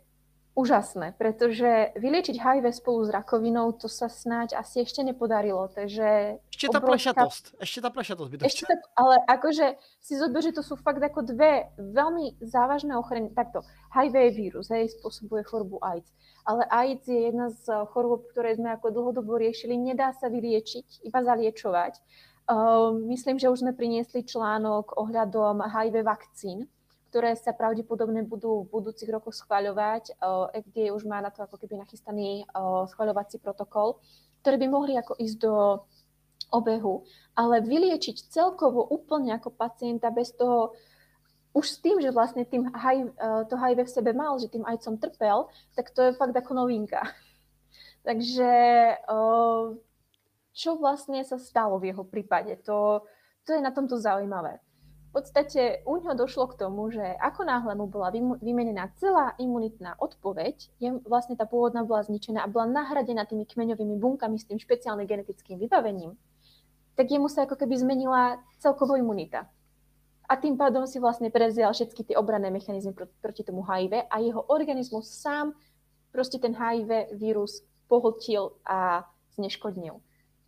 [0.53, 6.38] úžasné, pretože vyliečiť HIV spolu s rakovinou, to sa snáď asi ešte nepodarilo, takže...
[6.53, 7.17] Ešte tá obrovská...
[7.17, 9.65] plešatosť, ešte tá plešatosť by to ešte tak, Ale akože
[9.97, 13.34] si zober, že to sú fakt ako dve veľmi závažné ochorenie.
[13.34, 13.65] Takto,
[13.97, 16.13] HIV je vírus, hej, spôsobuje chorobu AIDS.
[16.45, 21.19] Ale AIDS je jedna z chorôb, ktoré sme ako dlhodobo riešili, nedá sa vyliečiť, iba
[21.25, 21.97] zaliečovať.
[22.43, 26.67] Uh, myslím, že už sme priniesli článok ohľadom HIV vakcín,
[27.14, 30.18] ktoré sa pravdepodobne budú v budúcich rokoch schváľovať.
[30.49, 32.41] FDA už má na to ako keby nachystaný
[32.90, 34.02] schváľovací protokol,
[34.41, 35.85] ktoré by mohli ako ísť do
[36.49, 37.06] obehu,
[37.38, 40.73] ale vyliečiť celkovo úplne ako pacienta bez toho,
[41.53, 43.14] už s tým, že vlastne tým HIV,
[43.45, 45.45] to HIV v sebe mal, že tým ajcom trpel,
[45.77, 47.14] tak to je fakt ako novinka.
[48.10, 48.53] Takže
[50.49, 53.06] čo vlastne sa stalo v jeho prípade, to,
[53.45, 54.57] to je na tomto zaujímavé
[55.14, 58.10] podstate u ňoho došlo k tomu, že ako náhle mu bola
[58.41, 64.02] vymenená celá imunitná odpoveď, je, vlastne tá pôvodná bola zničená a bola nahradená tými kmeňovými
[64.02, 66.18] bunkami s tým špeciálnym genetickým vybavením,
[66.98, 69.45] tak jemu sa ako keby zmenila celková imunita.
[70.26, 74.41] A tým pádom si vlastne prezvial všetky tie obranné mechanizmy proti, tomu HIV a jeho
[74.49, 75.53] organizmus sám
[76.10, 79.06] proste ten HIV vírus pohltil a
[79.38, 80.02] zneškodnil.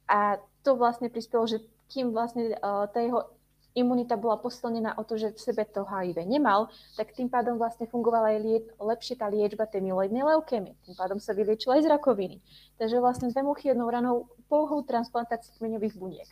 [0.09, 1.61] A to vlastne prispelo, že
[1.91, 3.29] kým vlastne uh, tá jeho
[3.75, 7.85] imunita bola posilnená o to, že v sebe to HIV nemal, tak tým pádom vlastne
[7.85, 10.79] fungovala aj lie- lepšie tá liečba tej myeloidnej leukémie.
[10.87, 12.37] Tým pádom sa vyliečila aj z rakoviny.
[12.79, 16.29] Takže vlastne dve muchy jednou ranou pouhou transplantácií kmeňových buniek.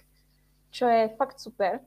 [0.71, 1.83] Čo je fakt super.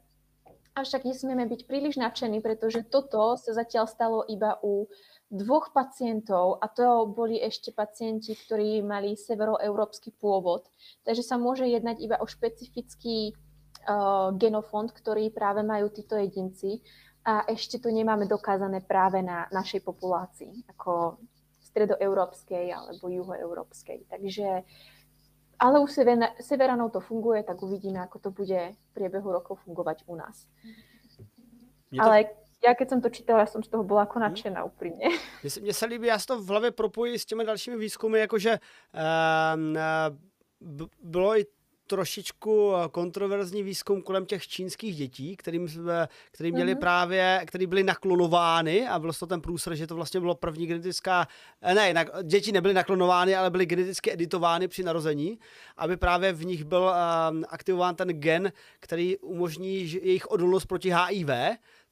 [0.76, 4.84] Avšak nesmieme byť príliš nadšení, pretože toto sa zatiaľ stalo iba u
[5.32, 10.68] dvoch pacientov a to boli ešte pacienti, ktorí mali severoeurópsky pôvod.
[11.08, 13.32] Takže sa môže jednať iba o špecifický
[14.38, 16.82] genofond, ktorý práve majú títo jedinci
[17.26, 21.18] a ešte tu nemáme dokázané práve na našej populácii, ako
[21.60, 24.06] stredoeurópskej alebo juhoeurópskej.
[24.10, 24.62] Takže
[25.58, 25.86] ale u
[26.40, 30.48] Severanov to funguje, tak uvidíme, ako to bude v priebehu rokov fungovať u nás.
[31.16, 32.02] to...
[32.02, 32.24] Ale
[32.66, 34.28] já keď jsem to čítala, já jsem z toho byla jako mhm.
[34.28, 34.70] nadšená hmm.
[34.70, 35.08] upřímně.
[35.42, 38.18] Mně se, mně se líbí, já si to v hlavě propojí s těmi dalšími výzkumy,
[38.18, 38.58] jakože
[38.94, 39.60] uh,
[41.02, 41.44] bylo i
[41.86, 45.68] trošičku eh, kontroverzní výzkum kolem těch čínských dětí, kterým,
[46.32, 46.78] který měli mm-hmm.
[46.78, 51.28] právě, který byly naklonovány a byl to ten průsr, že to vlastně bylo první genetická,
[51.62, 55.38] eh, ne, na, děti nebyly naklonovány, ale byly geneticky editovány při narození,
[55.76, 56.92] aby právě v nich byl
[57.30, 61.30] um, aktivován ten gen, který umožní jejich odolnost proti HIV,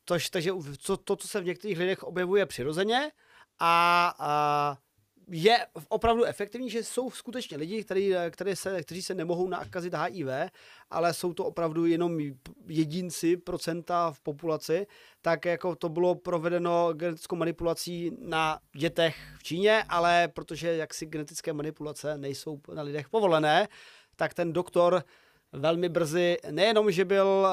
[0.05, 0.51] tož, takže
[0.87, 3.11] to, to, co se v některých lidech objevuje přirozeně
[3.59, 4.77] a, a
[5.29, 10.29] je opravdu efektivní, že jsou skutečně lidi, který, který se, kteří se nemohou nakazit HIV,
[10.91, 12.19] ale jsou to opravdu jenom
[12.67, 14.87] jedinci procenta v populaci,
[15.23, 21.53] tak jako to bylo provedeno genetickou manipulací na dětech v Číně, ale protože jaksi genetické
[21.53, 23.69] manipulace nejsou na lidech povolené,
[24.17, 25.05] tak ten doktor
[25.55, 27.49] velmi brzy, nejenom, že byl uh,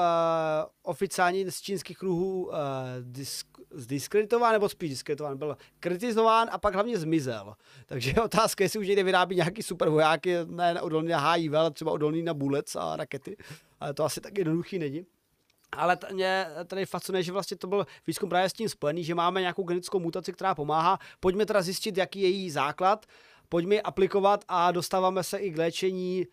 [0.82, 2.52] oficiálně z čínských kruhů uh,
[3.00, 7.54] disk, zdiskreditován, nebo spíš diskreditován, byl kritizován a pak hlavně zmizel.
[7.86, 11.70] Takže je otázka, jestli už někde vyrábí nějaký super vojáky, ne odolný na HIV, ale
[11.70, 13.36] třeba odolný na bulec a rakety.
[13.80, 15.06] Ale to asi tak jednoduchý není.
[15.72, 19.14] Ale t- mě tady fascinuje, že vlastně to byl výzkum právě s tím spojený, že
[19.14, 20.98] máme nějakou genetickou mutaci, která pomáhá.
[21.20, 23.06] Pojďme teda zjistit, jaký je její základ,
[23.48, 26.26] pojďme ji aplikovat a dostáváme se i k léčení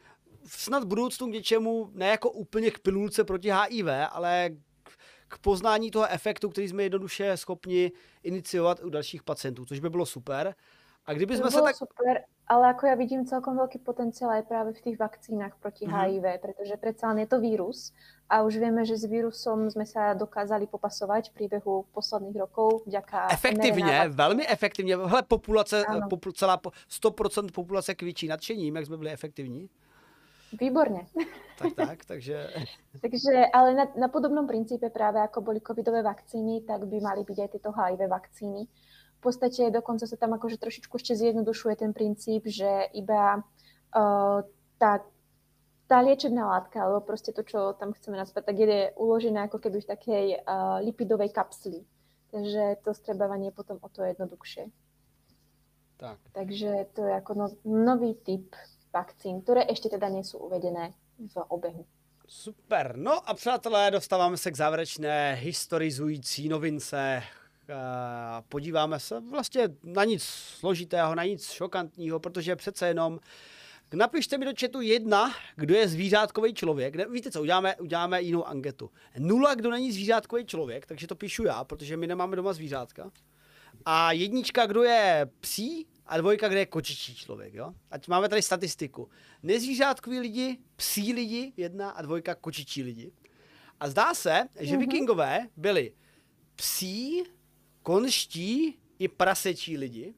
[0.45, 4.49] snad budoucnu k něčemu, ne jako úplně k pilulce proti HIV, ale
[5.29, 7.91] k poznání toho efektu, který jsme jednoduše schopni
[8.23, 10.55] iniciovat u dalších pacientů, což by bylo super.
[11.05, 11.75] A kdyby jsme se tak...
[11.75, 16.05] super, ale jako já vidím celkom velký potenciál aj právě v těch vakcínách proti mm-hmm.
[16.05, 17.93] HIV, protože přece je to vírus
[18.29, 23.27] a už víme, že s vírusom jsme se dokázali popasovat v průběhu posledních rokov vďaka
[23.31, 24.97] Efektivně, velmi efektivně.
[24.97, 29.69] Hele, populace, popul, celá 100% populace kvičí nadšením, jak jsme byli efektivní.
[30.53, 31.05] Výborně.
[31.57, 32.49] Tak, tak, takže...
[33.01, 37.37] takže, ale na, na podobnom princípe práve ako boli covidové vakcíny, tak by mali byť
[37.39, 38.67] aj tieto HIV vakcíny.
[39.19, 44.39] V podstate dokonca sa tam akože trošičku ešte zjednodušuje ten princíp, že iba uh,
[44.79, 45.03] tá,
[45.91, 49.83] tá liečebná látka, alebo proste to, čo tam chceme nazvať, tak je uložené ako keby
[49.83, 51.83] v takej uh, lipidovej kapsli.
[52.31, 54.71] Takže to strebávanie je potom o to jednoduchšie.
[55.99, 56.17] Tak.
[56.31, 58.55] Takže to je ako no, nový typ
[58.93, 60.93] vakcín, které ještě teda nejsou uvedené
[61.27, 61.85] v oběhu.
[62.27, 62.93] Super.
[62.97, 67.23] No a přátelé, dostáváme se k závěrečné historizující novince.
[68.49, 73.19] Podíváme se vlastně na nic složitého, na nic šokantního, protože přece jenom
[73.93, 76.95] Napište mi do chatu jedna, kdo je zvířátkový člověk.
[76.95, 78.91] Ne, víte co, uděláme, uděláme jinou angetu.
[79.19, 83.11] Nula, kdo není zvířátkový člověk, takže to píšu já, protože my nemáme doma zvířátka.
[83.85, 87.73] A jednička, kdo je psí a dvojka, kde je kočičí člověk, jo?
[87.91, 89.09] Ať máme tady statistiku.
[89.43, 93.11] Nezvířátkoví lidi, psí lidi, jedna a dvojka kočičí lidi.
[93.79, 94.79] A zdá se, že mm-hmm.
[94.79, 95.93] vikingové byli
[96.55, 97.23] psí,
[97.83, 100.13] konští i prasečí lidi.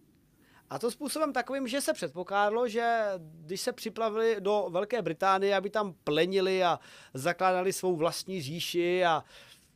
[0.69, 5.69] A to způsobem takovým, že se předpokládalo, že když se připlavili do Velké Británie, aby
[5.69, 6.79] tam plenili a
[7.13, 9.23] zakládali svou vlastní říši a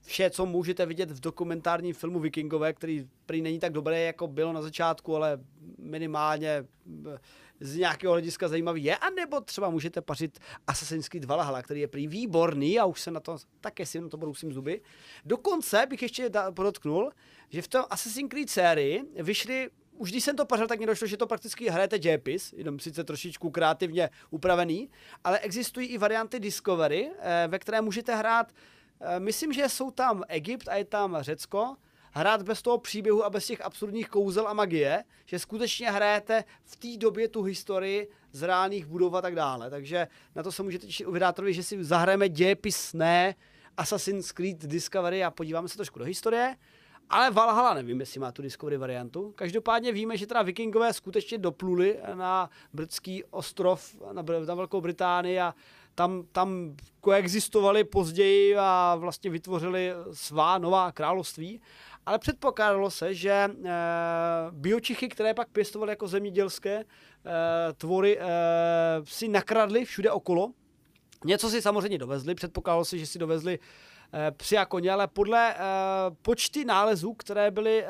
[0.05, 4.53] vše, co můžete vidět v dokumentárním filmu Vikingové, který prý není tak dobré, jako bylo
[4.53, 5.39] na začátku, ale
[5.79, 6.65] minimálně
[7.07, 7.19] eh,
[7.59, 12.07] z nějakého hlediska zajímavý je, anebo třeba můžete pařit Assassin's Creed Valhalla, který je prý
[12.07, 14.81] výborný a už se na to také si na to brousím zuby.
[15.25, 17.11] Dokonce bych ještě podotknul,
[17.49, 21.07] že v tom Assassin's Creed sérii vyšly už když jsem to pařil, tak mi došlo,
[21.07, 24.89] že to prakticky hrajete dějepis, jenom sice trošičku kreativně upravený,
[25.23, 28.51] ale existují i varianty Discovery, eh, ve které můžete hrát
[29.19, 31.75] myslím, že jsou tam Egypt a je tam Řecko,
[32.11, 36.75] hrát bez toho příběhu a bez těch absurdních kouzel a magie, že skutečně hrajete v
[36.75, 39.69] té době tu historii z reálných budov a tak dále.
[39.69, 43.35] Takže na to se můžete těšit u vydátorovi, že si zahrajeme dějepisné
[43.77, 46.55] Assassin's Creed Discovery a podíváme se trošku do historie.
[47.09, 49.33] Ale Valhalla nevím, jestli má tu Discovery variantu.
[49.35, 55.55] Každopádně víme, že teda vikingové skutečně dopluli na britský ostrov, na, na Velkou Británii a
[55.95, 61.61] tam, tam koexistovali později a vlastně vytvořili svá nová království.
[62.05, 63.49] Ale předpokládalo se, že e,
[64.51, 66.85] biočichy, které pak pěstovali jako zemědělské e,
[67.73, 68.25] tvory, e,
[69.03, 70.51] si nakradli všude okolo.
[71.25, 73.59] Něco si samozřejmě dovezli, předpokládalo se, že si dovezli
[74.13, 75.57] e, při a koně, ale podle e,
[76.21, 77.87] počty nálezů, které byly e,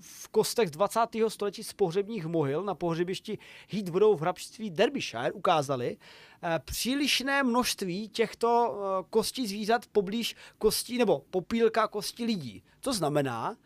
[0.00, 1.00] v kostech 20.
[1.28, 5.96] století z pohřebních mohyl na pohřebišti Heathrow v hrabství Derbyshire ukázali
[6.42, 12.62] eh, přílišné množství těchto eh, kostí zvířat poblíž kostí nebo popílka kostí lidí.
[12.80, 13.56] To znamená,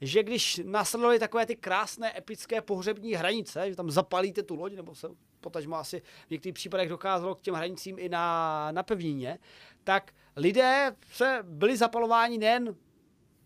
[0.00, 4.94] že když následovaly takové ty krásné epické pohřební hranice, že tam zapalíte tu loď, nebo
[4.94, 5.08] se
[5.40, 9.38] potažmo asi v některých případech dokázalo k těm hranicím i na, na pevnině,
[9.84, 12.76] tak lidé se byli zapalováni nejen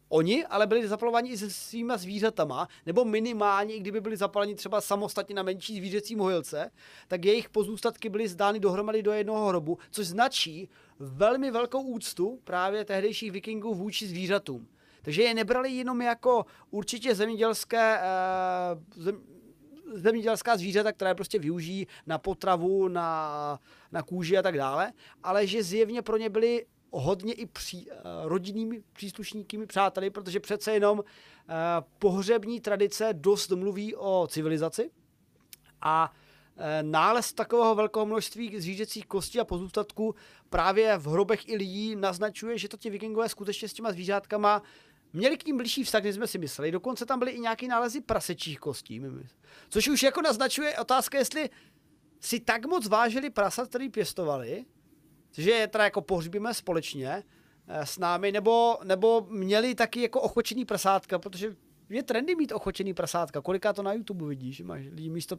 [0.09, 4.81] oni, ale byli zapalováni i se svýma zvířatama, nebo minimálně, i kdyby byli zapaleni třeba
[4.81, 6.71] samostatně na menší zvířecí mohylce,
[7.09, 10.69] tak jejich pozůstatky byly zdány dohromady do jednoho hrobu, což značí
[10.99, 14.69] velmi velkou úctu právě tehdejších vikingů vůči zvířatům.
[15.03, 19.21] Takže je nebrali jenom jako určitě zemědělské, uh, zem,
[19.95, 23.61] zemědělská zvířata, které prostě využijí na potravu, na,
[23.93, 27.95] na kůži a tak dále, ale že zjevně pro ně byly hodně i pří, uh,
[28.25, 31.05] rodinnými příslušníky, přáteli, protože přece jenom uh,
[31.99, 34.91] pohřební tradice dost mluví o civilizaci,
[35.81, 36.13] a
[36.57, 40.15] e, nález takového velkého množství zvířecích kostí a pozůstatků
[40.51, 44.63] právě v hrobech i lidí naznačuje, že to ti vikingové skutečně s těma zvířátkama
[45.13, 46.71] měli k ním blížší vztah, než jsme si mysleli.
[46.71, 49.03] Dokonce tam byly i nějaké nálezy prasečích kostí.
[49.69, 51.51] Což už jako naznačuje otázka, jestli
[52.21, 54.65] si tak moc vážili prasat, který pěstovali,
[55.33, 57.23] že je teda jako pohřbíme společně
[57.69, 61.57] eh, s námi, nebo, nebo měli taky jako ochočený prasátka, protože
[61.89, 63.41] je trendy mít ochočený prasátka.
[63.41, 65.39] Koliká to na YouTube vidíš, že máš lidi místo...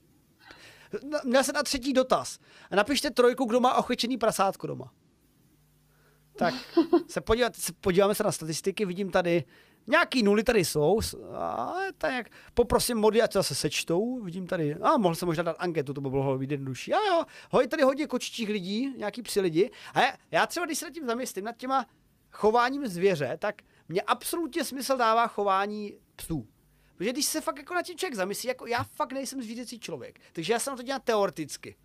[1.25, 2.39] Měl jsem na třetí dotaz.
[2.71, 4.93] Napište trojku, kdo má ochočený prasátko doma.
[6.35, 6.53] Tak
[7.07, 9.43] se, podívat, podíváme se na statistiky, vidím tady,
[9.87, 10.99] nějaký nuly tady jsou,
[11.35, 15.93] a tak poprosím mody, ať zase sečtou, vidím tady, a mohl jsem možná dát anketu,
[15.93, 16.93] to by bylo být jednodušší.
[16.93, 19.71] A jo, hoj, tady hodně kočičích lidí, nějaký psi lidi.
[19.93, 21.85] A já, já třeba, když se nad tím zamyslím, nad těma
[22.31, 26.47] chováním zvěře, tak mě absolutně smysl dává chování psů.
[26.97, 30.19] Protože když se fakt jako na tím člověk zamyslí, jako já fakt nejsem zvířecí člověk,
[30.33, 31.75] takže já jsem to dělám teoreticky.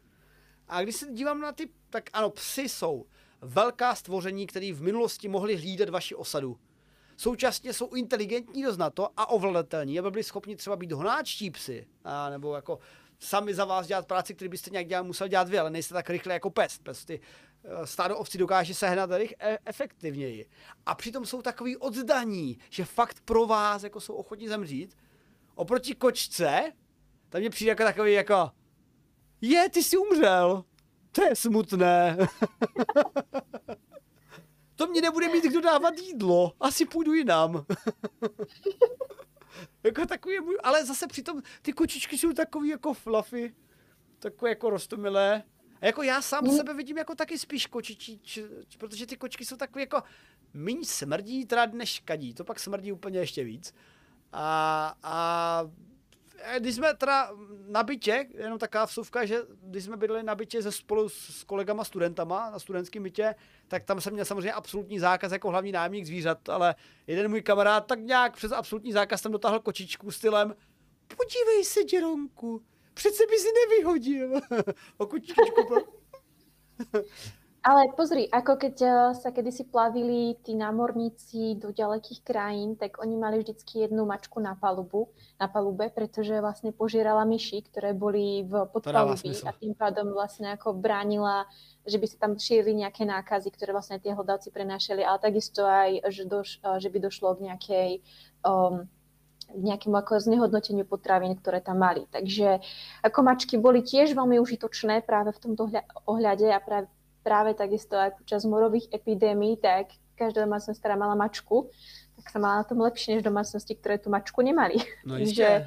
[0.69, 3.07] A když se dívám na ty, tak ano, psy jsou
[3.41, 6.59] velká stvoření, které v minulosti mohly hlídat vaši osadu.
[7.17, 11.87] Současně jsou inteligentní dost na to a ovladatelní, aby byli schopni třeba být honáčtí psy,
[12.05, 12.79] a nebo jako
[13.19, 16.11] sami za vás dělat práci, který byste nějak dělat, musel dělat vy, ale nejste tak
[16.11, 16.79] rychle jako pes.
[16.79, 17.21] Pes ty
[17.65, 20.47] eh, stádo ovci dokáže sehnat rych, e, efektivněji.
[20.87, 24.97] A přitom jsou takový oddaní, že fakt pro vás jako jsou ochotní zemřít.
[25.55, 26.73] Oproti kočce,
[27.29, 28.51] tam mě přijde jako takový jako
[29.41, 30.65] je, ty jsi umřel.
[31.13, 32.17] To je smutné.
[34.77, 36.53] to mě nebude mít kdo dávat jídlo.
[36.61, 37.67] Asi půjdu jinam.
[39.83, 43.55] jako takový můj, ale zase přitom ty kočičky jsou takový jako fluffy,
[44.19, 45.43] takové jako rostomilé.
[45.81, 46.57] A jako já sám mm.
[46.57, 48.21] sebe vidím jako taky spíš kočičí,
[48.79, 50.03] protože ty kočky jsou takové jako
[50.55, 53.75] míň smrdí teda než kadí, to pak smrdí úplně ještě víc.
[54.33, 55.65] A, a
[56.59, 57.31] když jsme teda
[57.69, 61.85] na bytě, jenom taková vsuvka, že když jsme bydleli na bytě se spolu s kolegama
[61.85, 63.35] studentama na studentském bytě,
[63.69, 66.75] tak tam jsem měl samozřejmě absolutní zákaz jako hlavní nájemník zvířat, ale
[67.07, 70.55] jeden můj kamarád tak nějak přes absolutní zákaz tam dotáhl kočičku stylem
[71.17, 72.63] podívej se, Děronku,
[72.95, 74.41] přece by si nevyhodil.
[74.97, 75.77] o kočičku.
[77.65, 83.17] Ale pozri, ako keď eh, sa kedysi plavili tí námorníci do ďalekých krajín, tak oni
[83.17, 85.09] mali vždycky jednu mačku na palubu,
[85.41, 90.77] na palube, pretože vlastne požírala myši, ktoré boli v podpalubí a tým pádom vlastne ako
[90.77, 91.49] bránila,
[91.89, 96.05] že by sa tam šírili nejaké nákazy, ktoré vlastne tie hlodavci prenášali, ale takisto aj,
[96.13, 97.91] že, doš, eh, že by došlo k nejakej
[98.45, 98.85] um,
[99.57, 102.05] nejakému ako znehodnoteniu potravín, ktoré tam mali.
[102.13, 102.61] Takže
[103.05, 105.69] ako mačky boli tiež veľmi užitočné práve v tomto
[106.09, 106.89] ohľade a práve
[107.25, 111.73] práve takisto aj počas morových epidémií, tak každá domácnosť, ktorá mala mačku,
[112.21, 114.79] tak sa mala na tom lepšie než domácnosti, ktoré tú mačku nemali.
[115.03, 115.67] No že,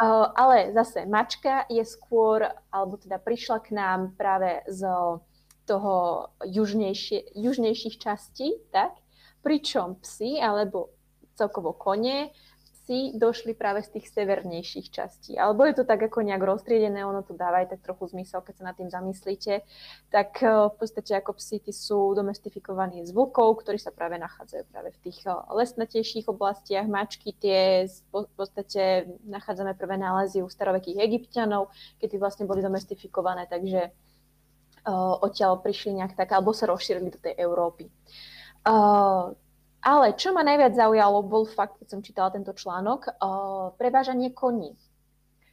[0.00, 4.86] uh, ale zase mačka je skôr, alebo teda prišla k nám práve z
[5.66, 5.94] toho
[6.42, 8.98] južnejšie, južnejších častí, tak?
[9.42, 10.94] Pričom psi alebo
[11.34, 12.30] celkovo kone
[12.82, 15.38] si došli práve z tých severnejších častí.
[15.38, 18.54] Alebo je to tak ako nejak roztriedené, ono to dáva aj tak trochu zmysel, keď
[18.58, 19.62] sa nad tým zamyslíte.
[20.10, 24.90] Tak eh, v podstate ako psi sú domestifikovaní z vlkov, ktorí sa práve nachádzajú práve
[24.90, 26.90] v tých eh, lesnatejších oblastiach.
[26.90, 31.70] Mačky tie v podstate nachádzame prvé nálezy u starovekých egyptianov,
[32.02, 33.94] keď vlastne boli domestifikované, takže
[34.86, 37.88] uh, odtiaľ prišli nejak tak, alebo sa rozšírili do tej Európy.
[38.62, 39.34] Uh,
[39.82, 44.78] ale čo ma najviac zaujalo, bol fakt, keď som čítala tento článok, uh, prevážanie koní.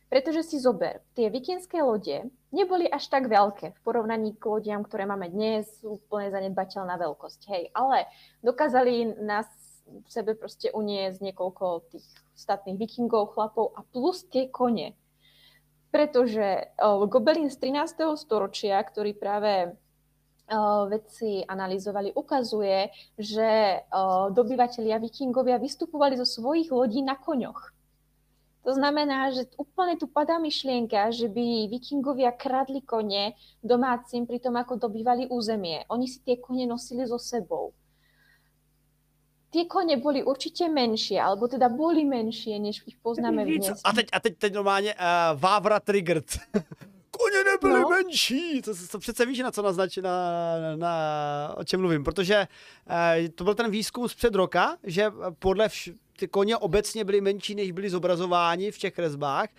[0.10, 5.06] Pretože si zober, tie vikinské lode neboli až tak veľké v porovnaní k lodiam, ktoré
[5.06, 7.64] máme dnes, úplne zanedbateľná veľkosť, hej.
[7.74, 8.10] Ale
[8.42, 9.46] dokázali nás
[9.90, 12.06] v sebe proste uniesť niekoľko tých
[12.38, 14.94] statných vikingov, chlapov a plus tie kone.
[15.90, 18.14] Pretože uh, Gobelin z 13.
[18.14, 19.74] storočia, ktorý práve
[20.90, 23.80] vedci analyzovali, ukazuje, že
[24.34, 27.80] dobyvatelia vikingovia vystupovali zo svojich lodí na koňoch.
[28.68, 34.60] To znamená, že úplne tu padá myšlienka, že by vikingovia kradli kone domácim pri tom,
[34.60, 35.88] ako dobývali územie.
[35.88, 37.72] Oni si tie kone nosili so sebou.
[39.50, 43.82] Tie kone boli určite menšie, alebo teda boli menšie, než ich poznáme dnes.
[43.82, 45.02] A teď, a teď, teď normálně uh,
[45.40, 46.30] Vávra triggered.
[47.20, 47.90] Koně nebyly no.
[47.90, 48.62] menší.
[48.62, 50.32] To, to přece víš, na co naznačí, na,
[50.76, 52.04] na, o čem mluvím.
[52.04, 52.48] Protože
[52.90, 57.22] eh, to byl ten výzkum z před roka, že podle vš- ty koně obecně byly
[57.22, 59.50] menší, než byly zobrazováni v těch kresbách.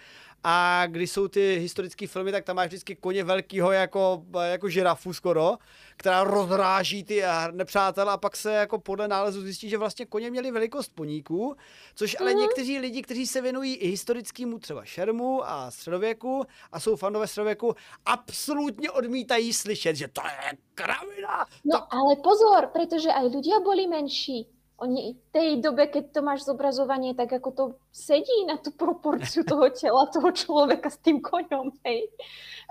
[0.45, 5.13] A když jsou ty historické filmy, tak tam máš vždycky koně velkýho jako, jako žirafu
[5.13, 5.57] skoro,
[5.97, 7.23] která rozráží ty
[7.53, 11.57] nepřátel a pak se jako podle nálezu zjistí, že vlastně koně měli velikost poníků,
[11.95, 12.41] což ale mm-hmm.
[12.41, 17.75] někteří lidi, kteří se věnují i historickému třeba šermu a středověku a jsou fanové středověku,
[18.07, 21.47] absolutně odmítají slyšet, že to je kravina.
[21.65, 21.87] No to...
[21.91, 27.13] ale pozor, protože aj ľudia boli menší oni v tej dobe, keď to máš zobrazovanie,
[27.13, 32.09] tak ako to sedí na tú proporciu toho tela toho človeka s tým koňom, hej.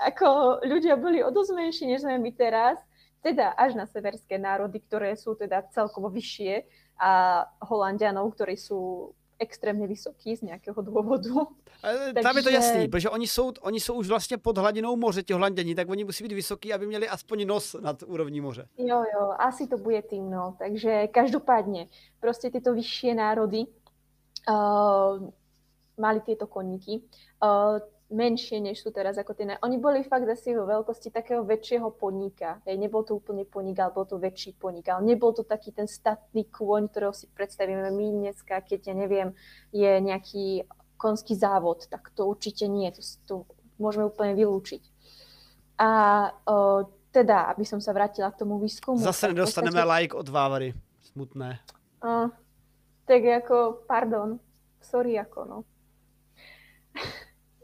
[0.02, 2.82] Ako ľudia boli o dosť menší, než sme my teraz,
[3.22, 6.66] teda až na severské národy, ktoré sú teda celkovo vyššie
[7.00, 11.34] a Holandianov, ktorí sú extrémně vysoký z nějakého důvodu.
[11.82, 12.24] Takže...
[12.24, 15.34] Tam je to jasný, protože oni jsou, oni jsou už vlastně pod hladinou moře, ti
[15.34, 18.68] holanděni, tak oni musí být vysoký, aby měli aspoň nos nad úrovní moře.
[18.78, 20.56] Jo, jo, asi to bude tým, no.
[20.60, 21.88] Takže každopádně,
[22.20, 23.66] prostě tyto vyšší národy
[24.50, 25.30] uh,
[25.98, 27.02] mali tyto koníky.
[27.44, 27.80] Uh,
[28.10, 29.46] menšie, než sú teraz ako tie...
[29.62, 32.58] Oni boli fakt asi vo veľkosti takého väčšieho poníka.
[32.66, 34.90] Hej, nebol to úplne poník, ale bol to väčší poník.
[34.90, 39.30] Ale nebol to taký ten statný kôň, ktorého si predstavíme my dneska, keď, ja neviem,
[39.70, 40.66] je nejaký
[40.98, 42.90] konský závod, tak to určite nie.
[42.92, 43.34] To, to
[43.78, 44.84] môžeme úplne vylúčiť.
[45.80, 45.90] A
[46.50, 49.00] o, teda, aby som sa vrátila k tomu výskumu.
[49.00, 49.94] Zase nedostaneme podstate...
[49.96, 50.74] like od Vávary.
[51.14, 51.62] Smutné.
[52.02, 52.34] A,
[53.06, 54.42] tak ako, pardon,
[54.82, 55.58] sorry ako, no.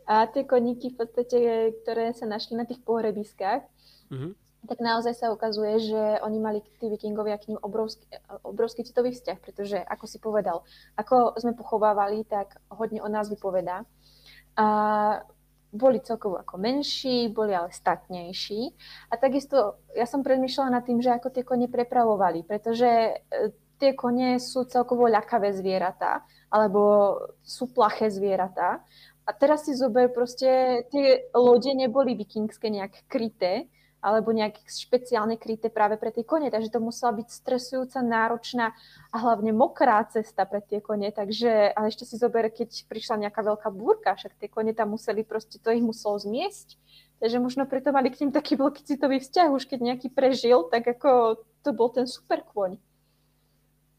[0.06, 1.40] A tie koníky v podstate,
[1.82, 3.66] ktoré sa našli na tých pohrebiskách,
[4.14, 4.32] mm-hmm.
[4.70, 8.06] tak naozaj sa ukazuje, že oni mali tí vikingovia k ním obrovský,
[8.46, 10.62] obrovský citový vzťah, pretože, ako si povedal,
[10.94, 13.82] ako sme pochovávali, tak hodne o nás vypovedá.
[14.56, 14.66] A
[15.76, 18.72] boli celkovo ako menší, boli ale statnejší.
[19.12, 23.14] A takisto ja som predmýšľala nad tým, že ako tie kone prepravovali, pretože e,
[23.76, 28.80] tie kone sú celkovo ľakavé zvieratá, alebo sú plaché zvieratá
[29.26, 33.66] a teraz si zober proste, tie lode neboli vikingské nejak kryté,
[34.06, 38.78] alebo nejak špeciálne kryté práve pre tie kone, takže to musela byť stresujúca, náročná
[39.10, 43.42] a hlavne mokrá cesta pre tie kone, takže, ale ešte si zober, keď prišla nejaká
[43.42, 46.78] veľká búrka, však tie kone tam museli proste, to ich muselo zmiesť,
[47.18, 50.86] takže možno preto mali k ním taký veľký citový vzťah, už keď nejaký prežil, tak
[50.86, 52.78] ako to bol ten super kôň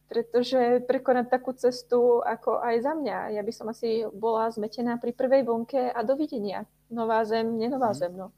[0.08, 3.18] pretože prekonať takú cestu ako aj za mňa.
[3.34, 6.62] Ja by som asi bola zmetená pri prvej vonke a dovidenia.
[6.90, 7.98] Nová zem, nenová hmm.
[7.98, 8.30] zem, no.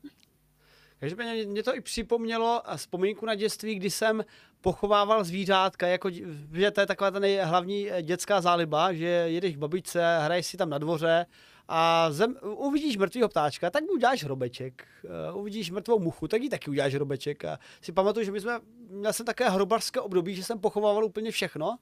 [1.00, 4.24] Každopádně mě to i připomnělo vzpomínku na dětství, kdy jsem
[4.60, 6.10] pochovával zvířátka, jako,
[6.52, 10.56] že to je taková ta hlavní eh, dětská záliba, že jedeš k babičce, hraješ si
[10.56, 11.26] tam na dvoře
[11.68, 14.88] a zem, uvidíš mrtvého ptáčka, tak mu uděláš hrobeček.
[15.30, 17.44] Uh, uvidíš mrtvou muchu, tak jí taky uděláš hrobeček.
[17.44, 21.30] A si pamatuju, že my jsme, měl jsem také hrobarské období, že jsem pochovával úplně
[21.30, 21.78] všechno.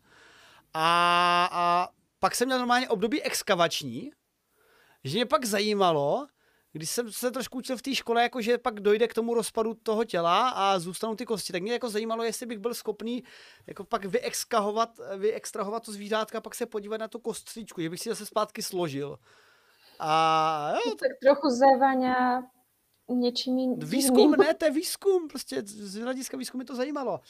[0.74, 1.88] A, a
[2.18, 4.10] pak jsem měl normálně období exkavační,
[5.04, 6.26] že mě pak zajímalo,
[6.72, 9.74] když jsem se trošku učil v té škole, jako že pak dojde k tomu rozpadu
[9.74, 13.24] toho těla a zůstanou ty kosti, tak mě jako zajímalo, jestli bych byl schopný
[13.66, 18.08] jako pak vyextrahovat, vyextrahovat to zvířátka, pak se podívat na tu kostříčku, že bych si
[18.08, 19.18] zase zpátky složil.
[19.98, 22.42] A jo, tak trochu zevania
[23.08, 27.20] něčím Výzkum, ne, to je výzkum, prostě z hlediska výzkumu to zajímalo.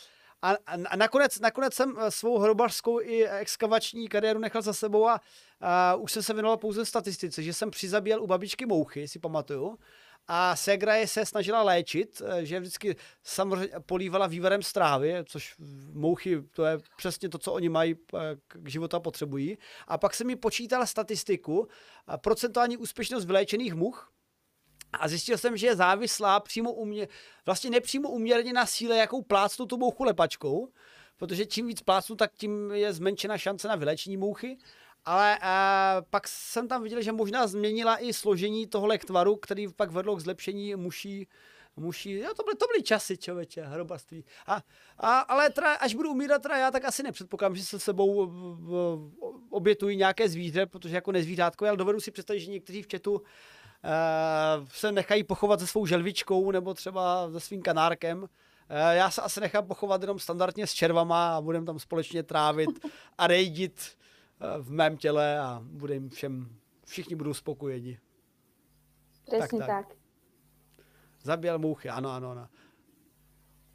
[0.43, 0.56] A, a,
[0.90, 5.20] a nakonec, nakonec jsem eh, svou hrobařskou i exkavační kariéru nechal za sebou a,
[5.60, 9.78] a už jsem se věnoval pouze statistice, že jsem přizabíjel u babičky mouchy, si pamatuju.
[10.28, 15.55] A Segra je se snažila léčit, eh, že vždycky samozřejmě polívala vývarem strávy, což
[15.93, 19.59] mouchy, to je přesně to, co oni mají eh, k života potřebují.
[19.86, 21.69] A pak jsem mi počítala statistiku,
[22.16, 24.12] procentuální úspěšnost vyléčených much,
[24.93, 27.09] a zjistil jsem, že je závislá přímo umě,
[27.47, 30.69] vlastně nepřímo uměrně na síle, jakou plácnu tu mouchu lepačkou,
[31.16, 34.59] protože čím víc plácnu, tak tím je zmenšena šance na vylečení mouchy.
[35.07, 39.91] Ale a, pak jsem tam viděl, že možná změnila i složení toho lektvaru, který pak
[39.91, 41.28] vedlo k zlepšení muší,
[41.77, 44.24] muší, jo, to byly, to byly časy, člověče, hrobarství.
[44.47, 44.62] A,
[44.99, 48.33] a, ale teda, až budu umírat teda já, tak asi nepředpokládám, že se sebou
[49.51, 53.20] obětují nějaké zvíře, protože jako nezvířátko, ale dovedu si představit, že někteří v četu uh,
[54.69, 58.23] se nechají pochovat se svou želvičkou nebo třeba se svým kanárkem.
[58.23, 58.28] Uh,
[58.91, 62.70] já se asi nechám pochovat jenom standardně s červama a budeme tam společně trávit
[63.19, 64.06] a rejdit uh,
[64.61, 66.57] v mém těle a budeme všem,
[66.87, 67.99] všichni budou spokojeni.
[69.27, 69.69] Přesně tak.
[69.69, 69.97] tak.
[71.23, 72.49] Zabíjel mouchy, ano, ano, ano.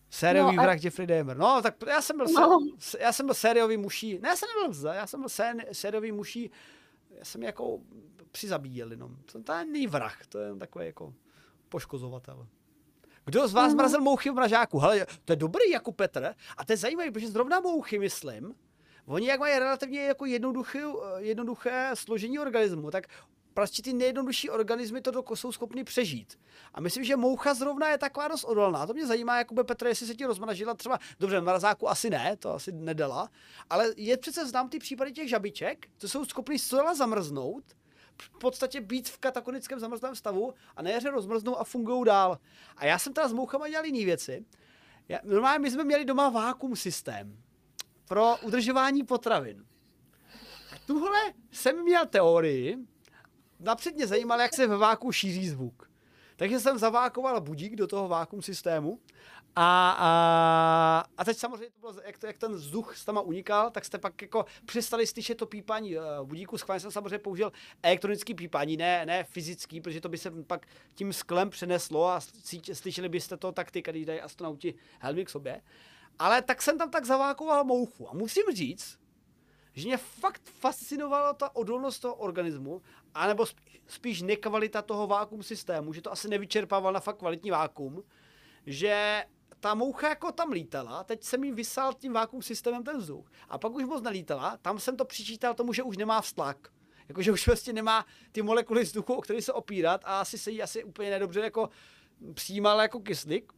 [0.10, 0.66] Sériový no, a...
[0.66, 1.38] vrah Jeffrey Dahmer.
[1.38, 2.60] No, tak já jsem byl, no.
[2.80, 4.20] Se, já jsem byl sériový muší.
[4.20, 5.30] Ne, já jsem nebyl já jsem byl
[5.72, 6.52] sériový muší.
[7.18, 7.80] Já jsem jako
[8.32, 9.18] přizabíjel jenom.
[9.32, 11.14] To není vrah, to je takový jako
[11.70, 12.48] poškozovatel.
[13.26, 14.80] Kdo z vás mrazil mouchy v mražáku?
[14.80, 16.36] Hele, to je dobrý jako Petr.
[16.58, 18.56] A to je zajímavé, protože zrovna mouchy, myslím,
[19.12, 20.84] oni jak mají relativně jako jednoduché,
[21.18, 23.08] jednoduché složení organismu, tak
[23.54, 26.40] prostě ty nejjednodušší organismy to jsou schopny přežít.
[26.74, 28.88] A myslím, že moucha zrovna je taková dost odolná.
[28.88, 32.54] To mě zajímá, Jakube Petr, jestli se ti rozmražila třeba, dobře, mrazáku asi ne, to
[32.54, 33.30] asi nedala,
[33.70, 37.64] ale je přece znám ty případy těch žabiček, co jsou schopny zcela zamrznout,
[38.22, 42.38] v podstatě být v katakonickém zamrzlém stavu a na jaře rozmrznou a fungují dál.
[42.78, 44.46] A já jsem teda s mouchama dělal jiné věci.
[45.10, 47.38] Já, normálně my jsme měli doma vákum systém
[48.12, 49.66] pro udržování potravin.
[50.86, 51.20] Tuhle
[51.52, 52.78] jsem měl teorii,
[53.60, 55.90] napřed mě zajímalo, jak se ve váku šíří zvuk.
[56.36, 59.00] Takže jsem zavákoval budík do toho vákum systému
[59.56, 63.70] a, a, a teď samozřejmě to bylo, jak, to, jak ten vzduch s tama unikal,
[63.72, 66.58] tak jste pak jako přestali slyšet to pípání uh, budíku.
[66.58, 67.52] Schválně jsem samozřejmě použil
[67.84, 72.20] elektronický pípání, ne, ne fyzický, protože to by se pak tím sklem přeneslo a
[72.74, 75.62] slyšeli byste to takty, když dají astronauti helmy k sobě.
[76.20, 78.10] Ale tak jsem tam tak zavákoval mouchu.
[78.10, 79.00] A musím říct,
[79.74, 82.82] že mě fakt fascinovala ta odolnost toho organismu,
[83.14, 83.46] anebo
[83.88, 88.04] spíš nekvalita toho vákum systému, že to asi nevyčerpával na fakt kvalitní vákum,
[88.66, 89.24] že
[89.60, 93.32] ta moucha jako tam lítala, teď jsem jí vysál tím vákum systémem ten vzduch.
[93.50, 96.68] A pak už moc nelítala, tam jsem to přičítal tomu, že už nemá vztlak.
[97.08, 100.62] Jakože už vlastně nemá ty molekuly vzduchu, o které se opírat a asi se jí
[100.62, 101.70] asi úplně nedobře jako
[102.34, 103.54] přijímala jako kyslík.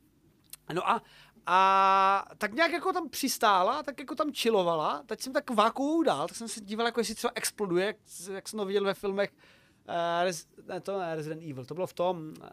[0.73, 1.01] No a,
[1.45, 6.27] a tak nějak jako tam přistála, tak jako tam čilovala, teď jsem tak vákuum dál,
[6.27, 7.97] tak jsem se díval, jako jestli třeba exploduje, jak,
[8.33, 9.31] jak jsem to viděl ve filmech,
[9.87, 12.45] uh, ne, to ne Resident Evil, to bylo v tom uh,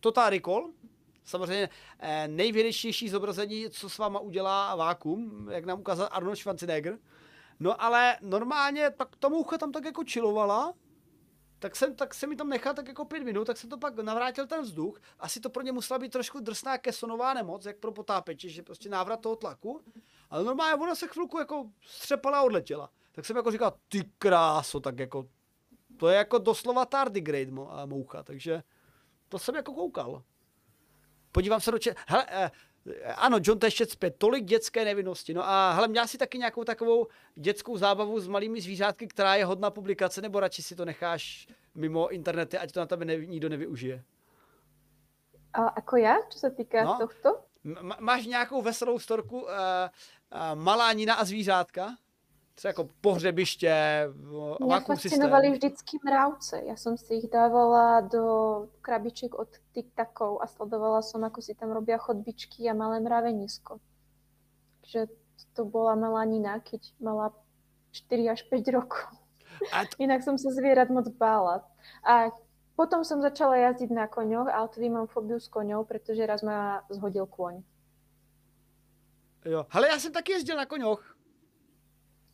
[0.00, 0.70] Total Recall,
[1.24, 6.98] samozřejmě uh, nejvědečtější zobrazení, co s váma udělá vákum, jak nám ukázal Arnold Schwarzenegger.
[7.60, 10.74] No ale normálně tak ta moucha tam tak jako čilovala,
[11.58, 13.96] tak jsem, tak jsem mi tam nechal tak jako pět minut, tak jsem to pak
[13.96, 15.00] navrátil ten vzduch.
[15.18, 18.88] Asi to pro ně musela být trošku drsná kesonová nemoc, jak pro potápěče, že prostě
[18.88, 19.80] návrat toho tlaku.
[20.30, 22.90] Ale normálně ona se chvilku jako střepala a odletěla.
[23.12, 25.28] Tak jsem jako říkal, ty kráso, tak jako,
[25.96, 27.50] to je jako doslova tardigrade
[27.86, 28.62] moucha, takže
[29.28, 30.22] to jsem jako koukal.
[31.32, 31.94] Podívám se do če...
[32.06, 32.50] Hele, eh,
[33.16, 35.34] ano, John Tešec zpět, tolik dětské nevinnosti.
[35.34, 39.44] No a hele, měl si taky nějakou takovou dětskou zábavu s malými zvířátky, která je
[39.44, 43.48] hodná publikace, nebo radši si to necháš mimo internety, ať to na tebe ne, nikdo
[43.48, 44.04] nevyužije?
[45.52, 47.40] A jako já, co se týká no, tohto?
[47.64, 49.50] M- máš nějakou veselou storku uh, uh,
[50.54, 51.96] malá Nina a zvířátka?
[52.58, 54.04] Třeba jako pohřebiště,
[54.64, 56.62] Mě fascinovali vždycky mravce.
[56.64, 61.70] Já jsem si jich dávala do krabiček od tiktakov a sledovala jsem, ako si tam
[61.70, 63.78] robia chodbičky a malé mravenisko.
[64.80, 65.06] Takže
[65.52, 67.32] to byla melanina, keď mala
[67.90, 69.06] 4 až 5 rokov.
[69.72, 69.94] A to...
[69.98, 71.62] Inak som sa zvierat moc bála.
[72.02, 72.30] A
[72.74, 76.82] potom som začala jazdiť na koňoch, ale tedy mám fobiu s koňou, protože raz ma
[76.90, 77.62] zhodil koň.
[79.44, 81.17] Jo, ale já jsem taky jezdil na koňoch.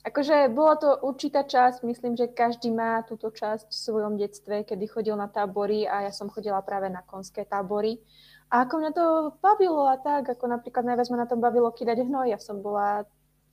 [0.04, 4.84] Akože bola to určitá časť, myslím, že každý má túto časť v svojom detstve, kedy
[4.84, 7.96] chodil na tábory a ja som chodila práve na konské tábory.
[8.52, 9.04] A ako mňa to
[9.40, 12.36] bavilo a tak, ako napríklad najviac ma na tom bavilo kydať hnoj.
[12.36, 13.08] Ja som bola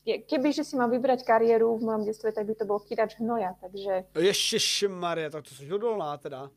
[0.05, 3.53] keby že si mám vybrať kariéru v mojom detstve, tak by to bol kydač hnoja,
[3.61, 4.09] takže...
[4.89, 6.49] Maria, tak to si odolná teda.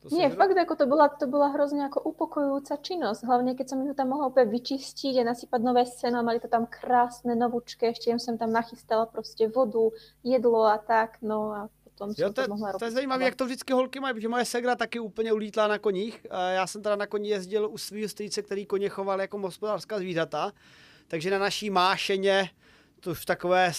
[0.00, 3.20] To Nie, fakt, ako to bola, to bola hrozne ako upokojujúca činnosť.
[3.20, 6.64] Hlavne, keď som ju tam mohla úplne vyčistiť a nasypať nové seno, mali to tam
[6.64, 9.92] krásne, novúčké, ešte som tam nachystala prostě vodu,
[10.24, 13.44] jedlo a tak, no a potom jo, to, to, mohla to je zajímavé, jak to
[13.44, 16.26] vždycky holky mají, protože moje segra taky úplně ulítla na koních.
[16.52, 20.52] Já jsem teda na koni jezdil u svého strýce, který koně choval jako hospodářská zvířata,
[21.08, 22.50] takže na naší mášeně
[23.00, 23.72] to už takové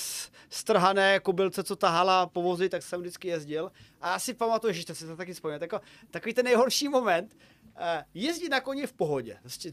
[0.50, 3.72] strhané kobylce, co tahala povozy, tak jsem vždycky jezdil.
[4.02, 5.82] A já si pamatuju, že si to taky vzpomínám, jako,
[6.12, 7.82] takový ten nejhorší moment, uh,
[8.14, 9.40] jezdit na koni v pohodě.
[9.44, 9.72] Vlastně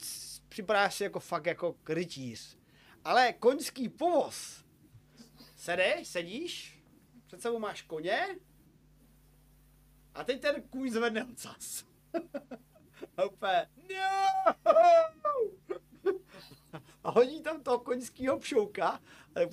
[0.49, 2.59] připadáš si jako fakt jako rytíř.
[3.05, 4.65] Ale koňský povoz.
[5.57, 6.83] Sedeš, sedíš,
[7.27, 8.27] před sebou máš koně
[10.15, 11.85] a teď ten kůň zvedne ocas.
[13.17, 13.23] a
[13.89, 14.55] no!
[17.05, 19.01] A hodí tam toho koňského pšouka a
[19.35, 19.51] tak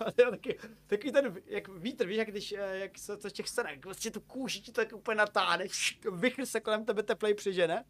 [0.30, 4.10] taky, taky ten, jak vítr, víš, jak když, eh, jak se to těch scénách, vlastně
[4.10, 5.64] tu kůži ti to tak úplně natáhne,
[6.12, 7.84] vychr se kolem tebe teplej přežene.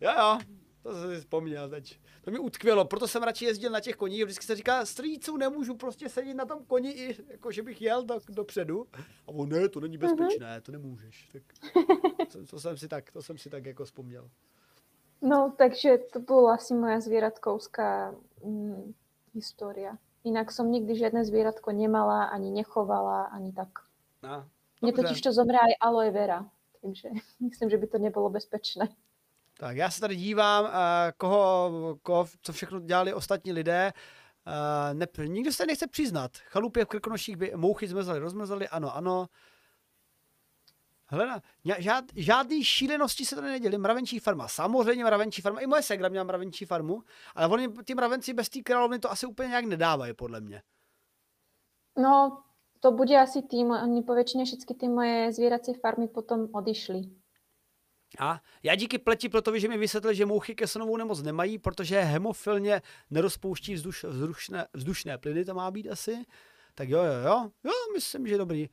[0.00, 0.38] Jo, jo,
[0.82, 2.00] to jsem si vzpomněl teď.
[2.22, 4.24] To mi utkvělo, proto jsem radši jezdil na těch koních.
[4.24, 8.04] Vždycky se říká, strýců nemůžu prostě sedět na tom koni, i, jako že bych jel
[8.04, 8.86] do, dopředu.
[9.26, 11.28] A on, ne, to není bezpečné, to nemůžeš.
[11.32, 11.42] Tak,
[12.32, 14.30] to, to, jsem si tak, to jsem si tak jako vzpomněl.
[15.22, 18.14] No, takže to byla asi moja zvieratkovská
[18.44, 18.94] mm,
[19.34, 19.98] história.
[20.24, 23.68] Inak som nikdy žiadne zvieratko nemala, ani nechovala, ani tak.
[24.22, 24.46] No,
[24.82, 26.50] Mně totiž to zomrá i aloe vera,
[26.82, 27.08] takže
[27.40, 28.88] myslím, že by to nebylo bezpečné.
[29.58, 30.70] Tak já se tady dívám, uh,
[31.16, 31.70] koho,
[32.02, 33.92] koho, co všechno dělali ostatní lidé.
[34.46, 36.30] Uh, ne, nikdo se nechce přiznat.
[36.36, 39.26] Chalupě v Krkonoších by mouchy zmrzly, rozmrzly, ano, ano.
[41.10, 41.42] Helena,
[41.78, 43.78] žád, žádný šílenosti se tady neděli.
[43.78, 45.60] Mravenčí farma, samozřejmě mravenčí farma.
[45.60, 47.02] I moje segra měla mravenčí farmu,
[47.34, 50.62] ale oni, ty mravenci bez té královny to asi úplně nějak nedávají, podle mě.
[51.98, 52.42] No,
[52.80, 57.00] to bude asi tým, oni povětšině všechny ty moje zvírací farmy potom odišly.
[58.18, 62.82] A já díky pleti proto, že mi vysvětlil, že mouchy kesenovou nemoc nemají, protože hemofilně
[63.10, 66.24] nerozpouští vzduš, vzdušné, vzdušné plyny, to má být asi.
[66.74, 68.68] Tak jo, jo, jo, jo, myslím, že dobrý.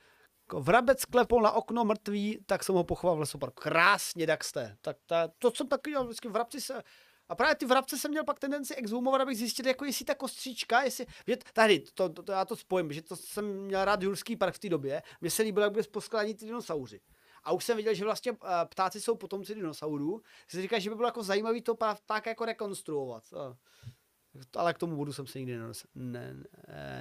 [0.54, 3.62] Vrabec klepol na okno mrtvý, tak jsem ho pochoval v lesoparku.
[3.62, 4.78] Krásně, jak jste.
[4.82, 6.84] Tak ta, to jsem taky dělal, vždycky vrabci se,
[7.30, 10.82] a právě ty vrabce jsem měl pak tendenci exhumovat, abych zjistil, jako jestli ta kostříčka,
[10.82, 14.36] jestli, že tady, to, to, to, já to spojím, že to jsem měl rád Jurský
[14.36, 17.02] park v té době, mně se líbilo, jak by poskládání ty dinosauři.
[17.44, 20.22] A už jsem viděl, že vlastně uh, ptáci jsou potomci dinosaurů.
[20.48, 23.24] Si říká, že by bylo jako zajímavý to tak jako rekonstruovat.
[24.56, 25.58] Ale k tomu bodu jsem se nikdy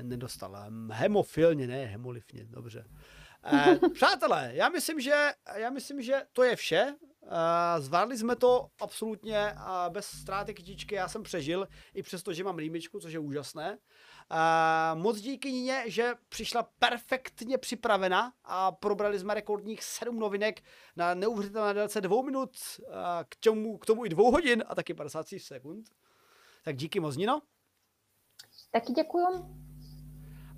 [0.03, 0.57] nedostal.
[0.91, 2.85] Hemofilně, ne hemolifně, dobře.
[3.47, 6.95] Eh, přátelé, já myslím, že, já myslím, že to je vše.
[7.27, 9.55] Eh, zvládli jsme to absolutně
[9.89, 10.95] bez ztráty kytičky.
[10.95, 13.79] Já jsem přežil, i přesto, že mám rýmičku, což je úžasné.
[14.33, 20.63] Eh, moc díky Nině, že přišla perfektně připravena a probrali jsme rekordních sedm novinek
[20.97, 22.51] na neuvěřitelné délce dvou minut,
[23.29, 25.91] k tomu, k tomu i dvou hodin a taky 50 sekund.
[26.65, 27.43] Tak díky moc, Nino.
[28.71, 29.27] Taky děkuju.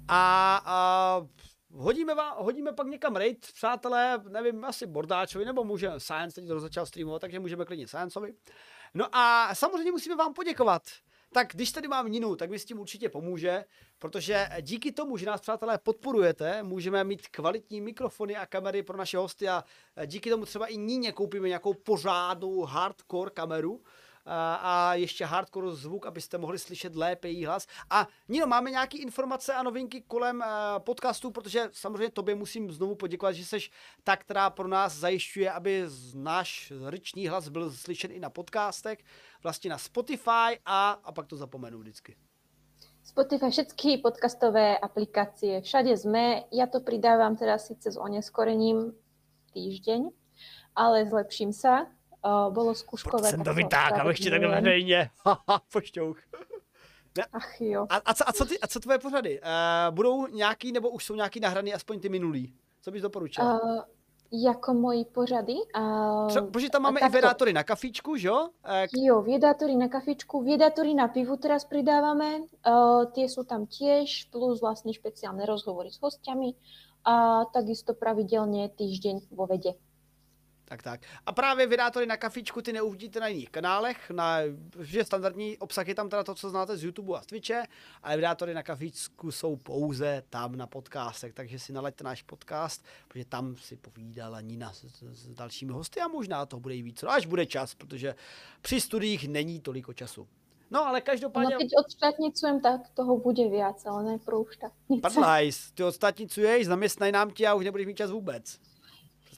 [0.08, 1.26] A, a
[1.72, 6.86] hodíme, vám, hodíme pak někam raid, přátelé, nevím, asi Bordáčovi, nebo můžeme, Science teď začal
[6.86, 8.34] streamovat, takže můžeme klidně Scienceovi.
[8.94, 10.82] No a samozřejmě musíme vám poděkovat.
[11.32, 13.64] Tak když tady mám Ninu, tak mi s tím určitě pomůže,
[13.98, 19.18] protože díky tomu, že nás přátelé podporujete, můžeme mít kvalitní mikrofony a kamery pro naše
[19.18, 19.64] hosty a
[20.06, 23.82] díky tomu třeba i Níně koupíme nějakou pořádnou hardcore kameru,
[24.60, 27.66] a ještě hardcore zvuk, abyste mohli slyšet lépe její hlas.
[27.90, 30.46] A Nino, máme nějaké informace a novinky kolem eh,
[30.78, 33.58] podcastu, protože samozřejmě tobě musím znovu poděkovat, že jsi
[34.04, 35.84] ta, která pro nás zajišťuje, aby
[36.14, 38.98] náš ryční hlas byl slyšet i na podcastech,
[39.42, 42.16] vlastně na Spotify a, a pak to zapomenu vždycky.
[43.06, 46.50] Spotify, všetky podcastové aplikácie, všade sme.
[46.50, 48.98] Ja to pridávam teda síce s oneskorením
[49.54, 50.10] týždeň,
[50.74, 51.86] ale zlepším sa
[52.24, 53.30] uh, bylo zkuškové.
[53.30, 55.10] Jsem to vytáhl, abych ti takhle veřejně.
[55.72, 56.18] Pošťouch.
[57.32, 57.86] Ach jo.
[57.88, 59.40] A, a, co, a, co ty, a co tvoje pořady?
[59.40, 62.54] Uh, budou nějaký, nebo už jsou nějaký nahraný, aspoň ty minulý?
[62.82, 63.44] Co bys doporučil?
[63.44, 63.80] Uh,
[64.32, 65.54] jako moji pořady.
[65.54, 68.48] Uh, Třeba, protože tam máme i vědátory na kafičku, že jo?
[68.94, 72.38] Uh, jo, vědátory na kafičku, vědátory na pivu teraz pridáváme.
[72.38, 76.54] Uh, tie jsou tam tiež, plus vlastně špeciálne rozhovory s hostiami
[77.04, 79.70] a takisto pravidelně týždeň vo vede.
[80.68, 81.00] Tak, tak.
[81.26, 84.38] A právě vydátory na kafičku ty neuvidíte na jiných kanálech, na,
[84.80, 87.62] že standardní obsah je tam teda to, co znáte z YouTube a z Twitche,
[88.02, 93.24] ale vydátory na kafičku jsou pouze tam na podcastech, takže si naleďte náš podcast, protože
[93.24, 97.02] tam si povídala Nina s, s, s dalšími hosty a možná to bude i víc,
[97.02, 98.14] no, až bude čas, protože
[98.60, 100.28] při studiích není toliko času.
[100.70, 101.54] No, ale každopádně...
[101.54, 105.00] No, keď odštátnicujem, tak toho bude víc, ale ne pro štátnice.
[105.02, 108.58] Padlajs, ty odštátnicuješ, zaměstnaj nám tě a už nebudeš mít čas vůbec.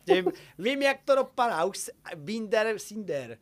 [0.09, 1.91] Prostě vím, jak to dopadá, už
[2.77, 3.39] seen there.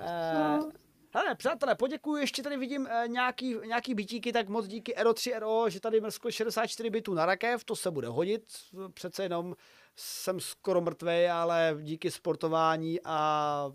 [0.00, 0.70] Uh,
[1.14, 5.34] Hele, přátelé, poděkuji, ještě tady vidím uh, nějaký, nějaký bytíky, tak moc díky Ero 3
[5.34, 8.42] Ero, že tady mrsklo 64 bitů na rakev, to se bude hodit,
[8.94, 9.56] přece jenom
[9.96, 13.72] jsem skoro mrtvý, ale díky sportování a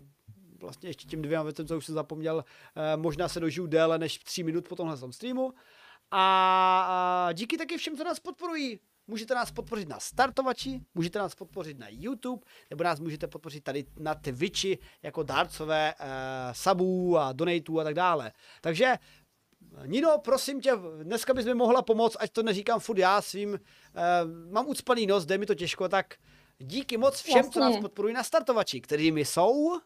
[0.60, 4.18] vlastně ještě tím dvěma věcem, co už jsem zapomněl, uh, možná se dožiju déle než
[4.18, 5.52] 3 minut po tomhle streamu.
[6.10, 8.80] A, a díky taky všem, co nás podporují.
[9.06, 13.84] Můžete nás podpořit na startovači, můžete nás podpořit na YouTube, nebo nás můžete podpořit tady
[13.98, 16.06] na Twitchi jako dárcové uh,
[16.52, 18.32] subů a donatů a tak dále.
[18.60, 18.98] Takže
[19.86, 20.72] Nino, prosím tě,
[21.02, 23.58] dneska bys mi mohla pomoct, ať to neříkám furt já svým, uh,
[24.52, 26.14] mám ucpaný nos, jde mi to těžko, tak
[26.58, 27.52] díky moc všem, Jasně.
[27.52, 29.80] co nás podporují na startovači, kterými jsou...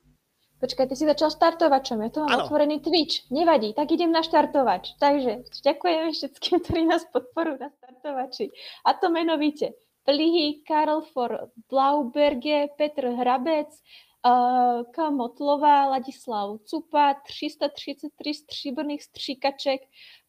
[0.60, 2.44] Počkaj, ty si začal štartovačom, ja tu mám ano.
[2.44, 3.32] otvorený Twitch.
[3.32, 4.92] Nevadí, tak idem na štartovač.
[5.00, 8.52] Takže ďakujeme všetkým, ktorí nás podporujú na startovači.
[8.84, 9.72] A to menovite
[10.04, 19.80] Plihy, Karl for Blauberge, Petr Hrabec, uh, Kamotlová, Ladislav Cupa, 333 stříbrných stříkaček,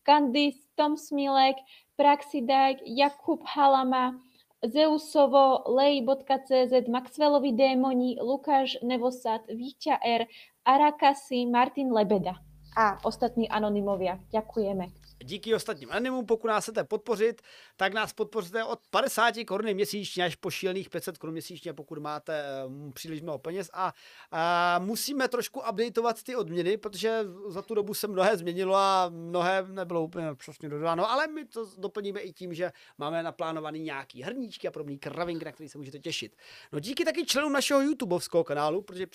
[0.04, 1.56] Kandis, Tom Smilek,
[1.96, 4.16] Praxidák, Jakub Halama,
[4.62, 10.30] Zeusovo, lej.cz, Maxwellovi démoni, Lukáš Nevosad, Víťa R,
[10.66, 12.38] Arakasi, Martin Lebeda
[12.78, 14.20] a ostatní anonymovia.
[14.32, 14.86] Ďakujeme.
[15.24, 16.26] Díky ostatním animům.
[16.26, 17.42] Pokud nás chcete podpořit,
[17.76, 22.44] tak nás podpoříte od 50 korun měsíčně až po šílených 500 korun měsíčně, pokud máte
[22.66, 23.70] um, příliš mnoho peněz.
[23.74, 23.94] A,
[24.32, 29.66] a musíme trošku updateovat ty odměny, protože za tu dobu se mnohé změnilo a mnohé
[29.68, 34.68] nebylo úplně přesně dodáno, ale my to doplníme i tím, že máme naplánovaný nějaký hrníčky
[34.68, 36.36] a podobný kravinky, na který se můžete těšit.
[36.72, 39.06] No díky taky členům našeho YouTubeovského kanálu, protože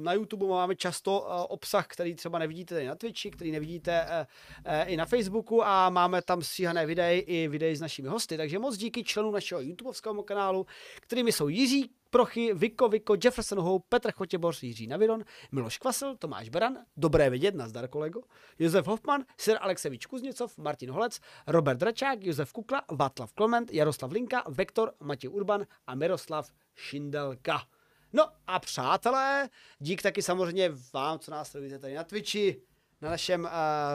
[0.00, 4.96] na YouTube máme často uh, obsah, který třeba nevidíte na Twitchi, který nevidíte uh, i
[4.96, 9.04] na Facebooku a máme tam stříhané videa i videa s našimi hosty, takže moc díky
[9.04, 10.66] členům našeho YouTubeovského kanálu,
[11.00, 16.48] kterými jsou Jiří Prochy, Viko, Viko, Jefferson Hou, Petr Chotěboř, Jiří Naviron, Miloš Kvasel, Tomáš
[16.48, 18.22] Beran, dobré vidět, nazdar kolego,
[18.58, 24.44] Josef Hoffman, Sir Alexevič Kuzněcov, Martin Holec, Robert Dračák, Josef Kukla, Václav Klement, Jaroslav Linka,
[24.48, 27.62] Vektor, Matěj Urban a Miroslav Šindelka.
[28.12, 29.48] No a přátelé,
[29.78, 32.62] dík taky samozřejmě vám, co nás sledujete tady na Twitchi,
[33.00, 33.50] na našem uh,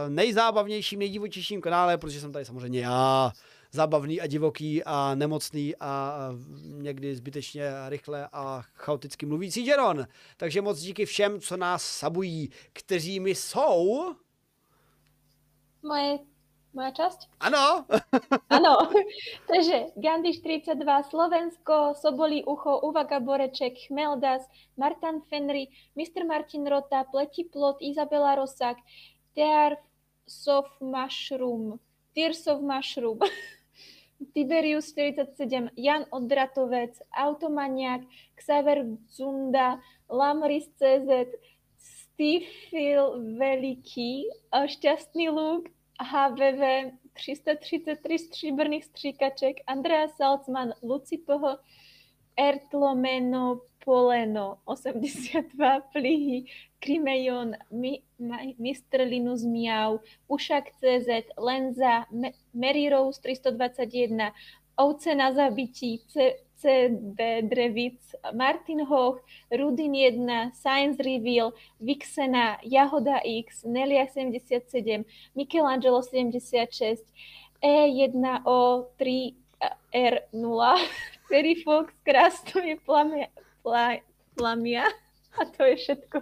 [0.09, 3.31] nejzábavnějším, nejdivočejším kanále, protože jsem tady samozřejmě já,
[3.71, 6.17] zábavný a divoký a nemocný a
[6.61, 10.07] někdy zbytečně rychle a chaoticky mluvící Jeron.
[10.37, 14.05] Takže moc díky všem, co nás sabují, kteří mi jsou...
[15.83, 16.19] Moje
[16.73, 17.19] moja časť?
[17.41, 17.85] Ano.
[18.55, 18.73] ano.
[19.49, 20.77] Takže Gandhi 42,
[21.09, 24.45] Slovensko, Sobolí ucho, Uvaga Boreček, Chmeldas,
[24.77, 26.25] Martin Fenry, Mr.
[26.25, 28.77] Martin Rota, Pleti Plot, Izabela Rosak,
[29.33, 31.79] Tears of Mushroom,
[32.13, 33.19] Tears of Mushroom,
[34.33, 38.03] Tiberius 47, Jan Odratovec, Automaniak,
[38.35, 39.79] Xaver Zunda,
[40.09, 41.33] Lamris CZ,
[41.79, 42.51] Steve
[43.39, 45.71] Veliký, Šťastný Luk,
[46.01, 51.57] HVV 333 stříbrných stříkaček, Andrea Salzman, Luci Poho,
[52.37, 56.45] Ertlomeno, Poleno, 82 plihy,
[56.79, 58.01] Krimejon, Mi,
[58.59, 59.01] Mr.
[59.01, 61.07] Linus Miau, Ušak CZ,
[61.37, 62.05] Lenza,
[62.53, 64.31] Mary Rose 321,
[64.75, 67.99] Ovce na zabití, C, CD Drevic,
[68.33, 69.21] Martin Hoch,
[69.51, 75.05] Rudin 1, Science Reveal, Vixena, Jahoda X, Nelia 77,
[75.35, 77.03] Michelangelo 76,
[77.63, 79.33] E1O3
[79.93, 80.87] R0,
[81.27, 83.27] Ferry Fox, Krástově plamia,
[84.35, 84.83] plamia
[85.41, 86.21] a to je všetko.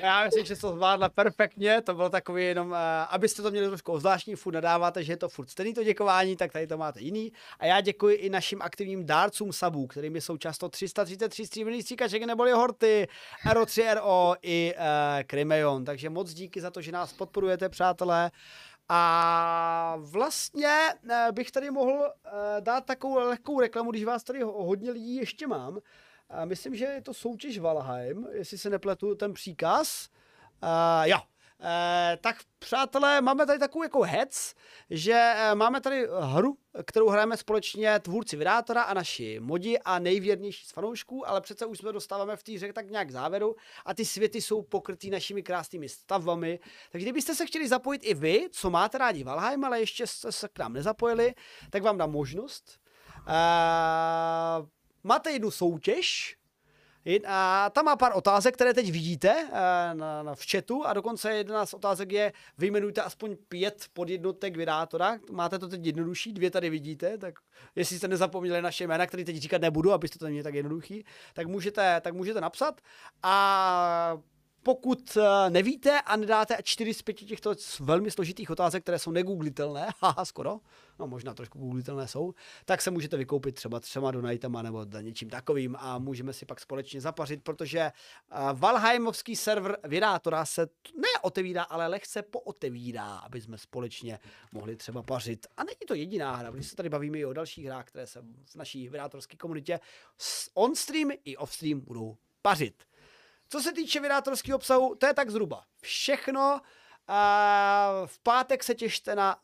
[0.00, 2.76] Já myslím, že to zvládla perfektně, to bylo takový jenom, uh,
[3.08, 6.52] abyste to měli trošku zvláštní, furt nadáváte, že je to furt stejný to děkování, tak
[6.52, 7.32] tady to máte jiný.
[7.58, 12.52] A já děkuji i našim aktivním dárcům sabů, kterými jsou často 333 stříbrných stříkaček neboli
[12.52, 13.08] Horty,
[13.50, 14.74] RO3RO i
[15.68, 15.84] uh.
[15.84, 18.30] Takže moc díky za to, že nás podporujete, přátelé.
[18.88, 22.10] A vlastně uh, bych tady mohl
[22.60, 25.78] dát takovou lehkou reklamu, když vás tady hodně lidí ještě mám.
[26.30, 30.08] A myslím, že je to soutěž Valheim, jestli se nepletu ten příkaz.
[30.62, 31.18] Uh, jo,
[31.60, 34.54] Uh, tak přátelé, máme tady takovou jako hec,
[34.90, 36.56] že uh, máme tady hru,
[36.86, 41.78] kterou hrajeme společně tvůrci Vydátora a naši modi a nejvěrnější z fanoušků, ale přece už
[41.78, 45.88] jsme dostáváme v té hře tak nějak závěru a ty světy jsou pokrytý našimi krásnými
[45.88, 46.60] stavbami.
[46.92, 50.48] Takže kdybyste se chtěli zapojit i vy, co máte rádi Valheim, ale ještě jste se
[50.48, 51.34] k nám nezapojili,
[51.70, 52.80] tak vám dám možnost.
[53.18, 54.66] Uh,
[55.08, 56.38] máte jednu soutěž,
[57.26, 60.86] a tam má pár otázek, které teď vidíte eh, na, na, v chatu.
[60.86, 65.18] A dokonce jedna z otázek je, vyjmenujte aspoň pět podjednotek vydátora.
[65.30, 67.34] Máte to teď jednodušší, dvě tady vidíte, tak
[67.76, 71.04] jestli jste nezapomněli naše jména, které teď říkat nebudu, abyste to neměli tak jednoduchý,
[71.34, 72.80] tak můžete, tak můžete napsat.
[73.22, 74.18] A
[74.62, 79.88] pokud eh, nevíte a nedáte čtyři z pěti těchto velmi složitých otázek, které jsou negooglitelné,
[80.00, 80.60] haha, skoro,
[80.98, 85.76] no možná trošku googlitelné jsou, tak se můžete vykoupit třeba třema donatama nebo něčím takovým
[85.78, 87.92] a můžeme si pak společně zapařit, protože eh,
[88.52, 94.18] Valheimovský server Vydátora se ne otevírá, ale lehce pootevírá, aby jsme společně
[94.52, 95.46] mohli třeba pařit.
[95.56, 98.20] A není to jediná hra, protože se tady bavíme i o dalších hrách, které se
[98.44, 99.80] v naší vydátorské komunitě
[100.54, 102.84] on-stream i off-stream budou pařit.
[103.48, 106.60] Co se týče vydátorského obsahu, to je tak zhruba všechno.
[108.06, 109.40] V pátek se těšte na,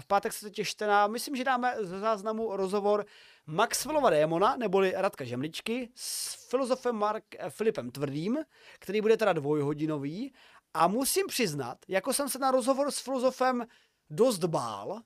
[0.00, 3.06] v pátek se těšte na, myslím, že dáme z záznamu rozhovor
[3.46, 8.38] Maxwellova démona, neboli Radka Žemličky, s filozofem Mark eh, Filipem Tvrdým,
[8.78, 10.32] který bude teda dvojhodinový.
[10.74, 13.66] A musím přiznat, jako jsem se na rozhovor s filozofem
[14.10, 15.00] dost bál,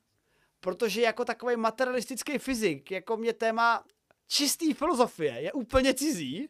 [0.59, 3.83] protože jako takový materialistický fyzik, jako mě téma
[4.27, 6.49] čistý filozofie je úplně cizí,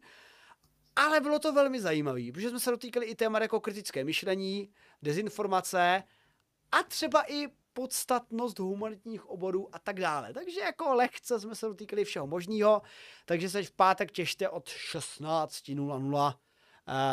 [0.95, 4.69] ale bylo to velmi zajímavé, protože jsme se dotýkali i témat jako kritické myšlení,
[5.01, 6.03] dezinformace
[6.71, 10.33] a třeba i podstatnost humanitních oborů a tak dále.
[10.33, 12.81] Takže jako lehce jsme se dotýkali všeho možného,
[13.25, 16.33] takže se v pátek těšte od 16.00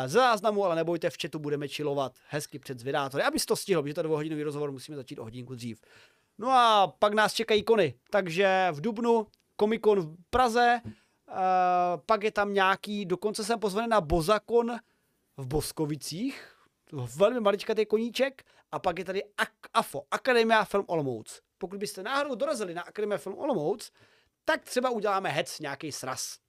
[0.05, 3.93] ze záznamu, ale nebojte, v chatu budeme chillovat hezky před zvědátory, aby to stihlo, protože
[3.93, 5.81] to dvouhodinový rozhovor musíme začít o hodinku dřív.
[6.37, 10.81] No a pak nás čekají kony, takže v Dubnu Komikon v Praze,
[12.05, 14.79] pak je tam nějaký, dokonce jsem pozvaný na Bozakon
[15.37, 16.55] v Boskovicích,
[17.17, 19.23] velmi maličkatý koníček, a pak je tady
[19.73, 21.41] AFO, Akademia Film Olomouc.
[21.57, 23.91] Pokud byste náhodou dorazili na Akademia Film Olomouc,
[24.45, 26.39] tak třeba uděláme hec, nějaký sraz.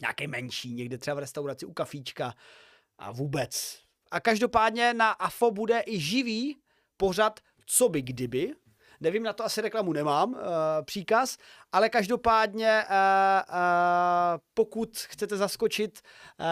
[0.00, 2.34] Nějaký menší, někde třeba v restauraci u kafíčka
[2.98, 3.80] a vůbec.
[4.10, 6.56] A každopádně na AFO bude i živý
[6.96, 8.54] pořad Co by kdyby,
[9.00, 10.38] Nevím, na to asi reklamu nemám, uh,
[10.84, 11.38] příkaz,
[11.72, 12.94] ale každopádně, uh,
[13.54, 16.00] uh, pokud chcete zaskočit
[16.40, 16.46] uh,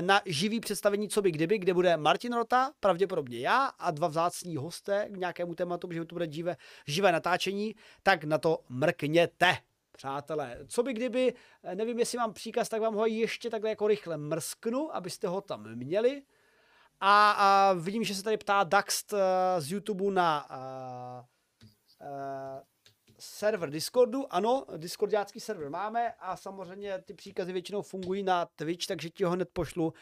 [0.00, 4.56] na živý představení Co by kdyby, kde bude Martin Rota, pravděpodobně já a dva vzácní
[4.56, 6.56] hosté k nějakému tématu, že to bude živé,
[6.86, 9.56] živé natáčení, tak na to mrkněte.
[9.92, 11.34] Přátelé, co by kdyby,
[11.74, 15.74] nevím, jestli mám příkaz, tak vám ho ještě takhle jako rychle mrsknu, abyste ho tam
[15.74, 16.22] měli.
[17.00, 19.18] A, a vidím, že se tady ptá Daxt uh,
[19.58, 21.24] z YouTube na uh,
[23.18, 29.10] server Discordu, ano, Discordiácký server máme a samozřejmě ty příkazy většinou fungují na Twitch, takže
[29.10, 29.92] ti ho hned pošlu,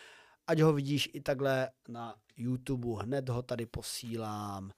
[0.47, 4.71] ať ho vidíš i takhle na YouTube, hned ho tady posílám.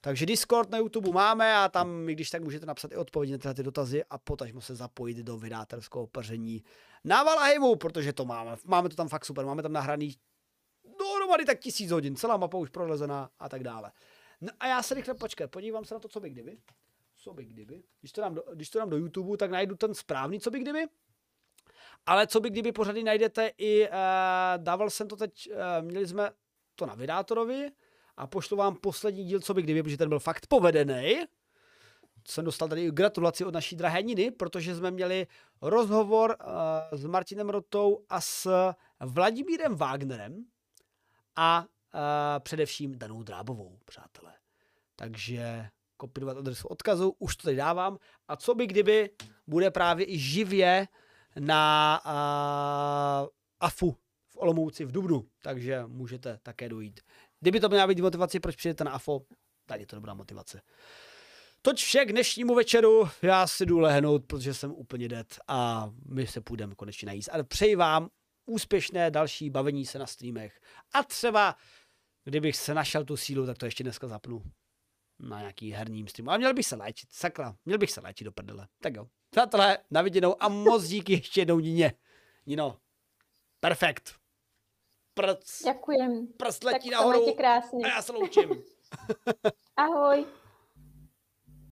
[0.00, 3.62] Takže Discord na YouTube máme a tam, když tak můžete napsat i odpovědi na ty
[3.62, 6.64] dotazy a potažmo se zapojit do vydátelského paření
[7.04, 8.56] na Valheimu, protože to máme.
[8.64, 10.16] Máme to tam fakt super, máme tam nahraný
[10.98, 13.92] dohromady tak tisíc hodin, celá mapa už prolezená a tak dále.
[14.42, 16.58] No a já se rychle počkat, podívám se na to, co by kdyby.
[17.16, 17.82] Co by kdyby.
[18.00, 20.58] Když to dám do, když to dám do YouTube, tak najdu ten správný, co by
[20.58, 20.86] kdyby.
[22.06, 23.94] Ale co by kdyby pořady najdete i, uh,
[24.56, 26.30] dával jsem to teď, uh, měli jsme
[26.74, 27.70] to na Vydátorovi
[28.16, 31.18] a pošlu vám poslední díl, co by kdyby, protože ten byl fakt povedený.
[32.28, 35.26] Jsem dostal tady gratulaci od naší drahé Niny, protože jsme měli
[35.62, 40.44] rozhovor uh, s Martinem Rotou a s Vladimírem Wagnerem
[41.36, 42.00] a uh,
[42.38, 44.32] především Danou Drábovou, přátelé.
[44.96, 47.98] Takže kopírovat adresu odkazu, už to tady dávám.
[48.28, 49.10] A co by kdyby
[49.46, 50.88] bude právě i živě
[51.38, 53.28] na uh,
[53.60, 53.96] AFU
[54.28, 57.00] v Olomouci v Dubnu, takže můžete také dojít.
[57.40, 59.20] Kdyby to měla být motivace, proč přijdete na AFO,
[59.66, 60.62] tak je to dobrá motivace.
[61.62, 63.08] Toť vše k dnešnímu večeru.
[63.22, 67.28] Já si jdu lehnout, protože jsem úplně dead a my se půjdeme konečně najíst.
[67.32, 68.08] Ale přeji vám
[68.46, 70.60] úspěšné další bavení se na streamech.
[70.92, 71.56] A třeba,
[72.24, 74.42] kdybych se našel tu sílu, tak to ještě dneska zapnu
[75.18, 76.30] na nějaký herním streamu.
[76.30, 78.68] Ale měl bych se léčit, sakra, měl bych se léčit do prdele.
[78.80, 79.06] Tak jo.
[79.30, 81.92] Přátelé, na viděnou a moc díky ještě jednou Nině.
[82.46, 82.78] Nino,
[83.60, 84.14] perfekt.
[85.14, 85.62] Prc.
[85.64, 86.26] Děkujem.
[86.26, 87.34] Prst letí nahoru.
[87.34, 87.84] krásně.
[87.84, 88.62] A já se loučím.
[89.76, 90.26] Ahoj.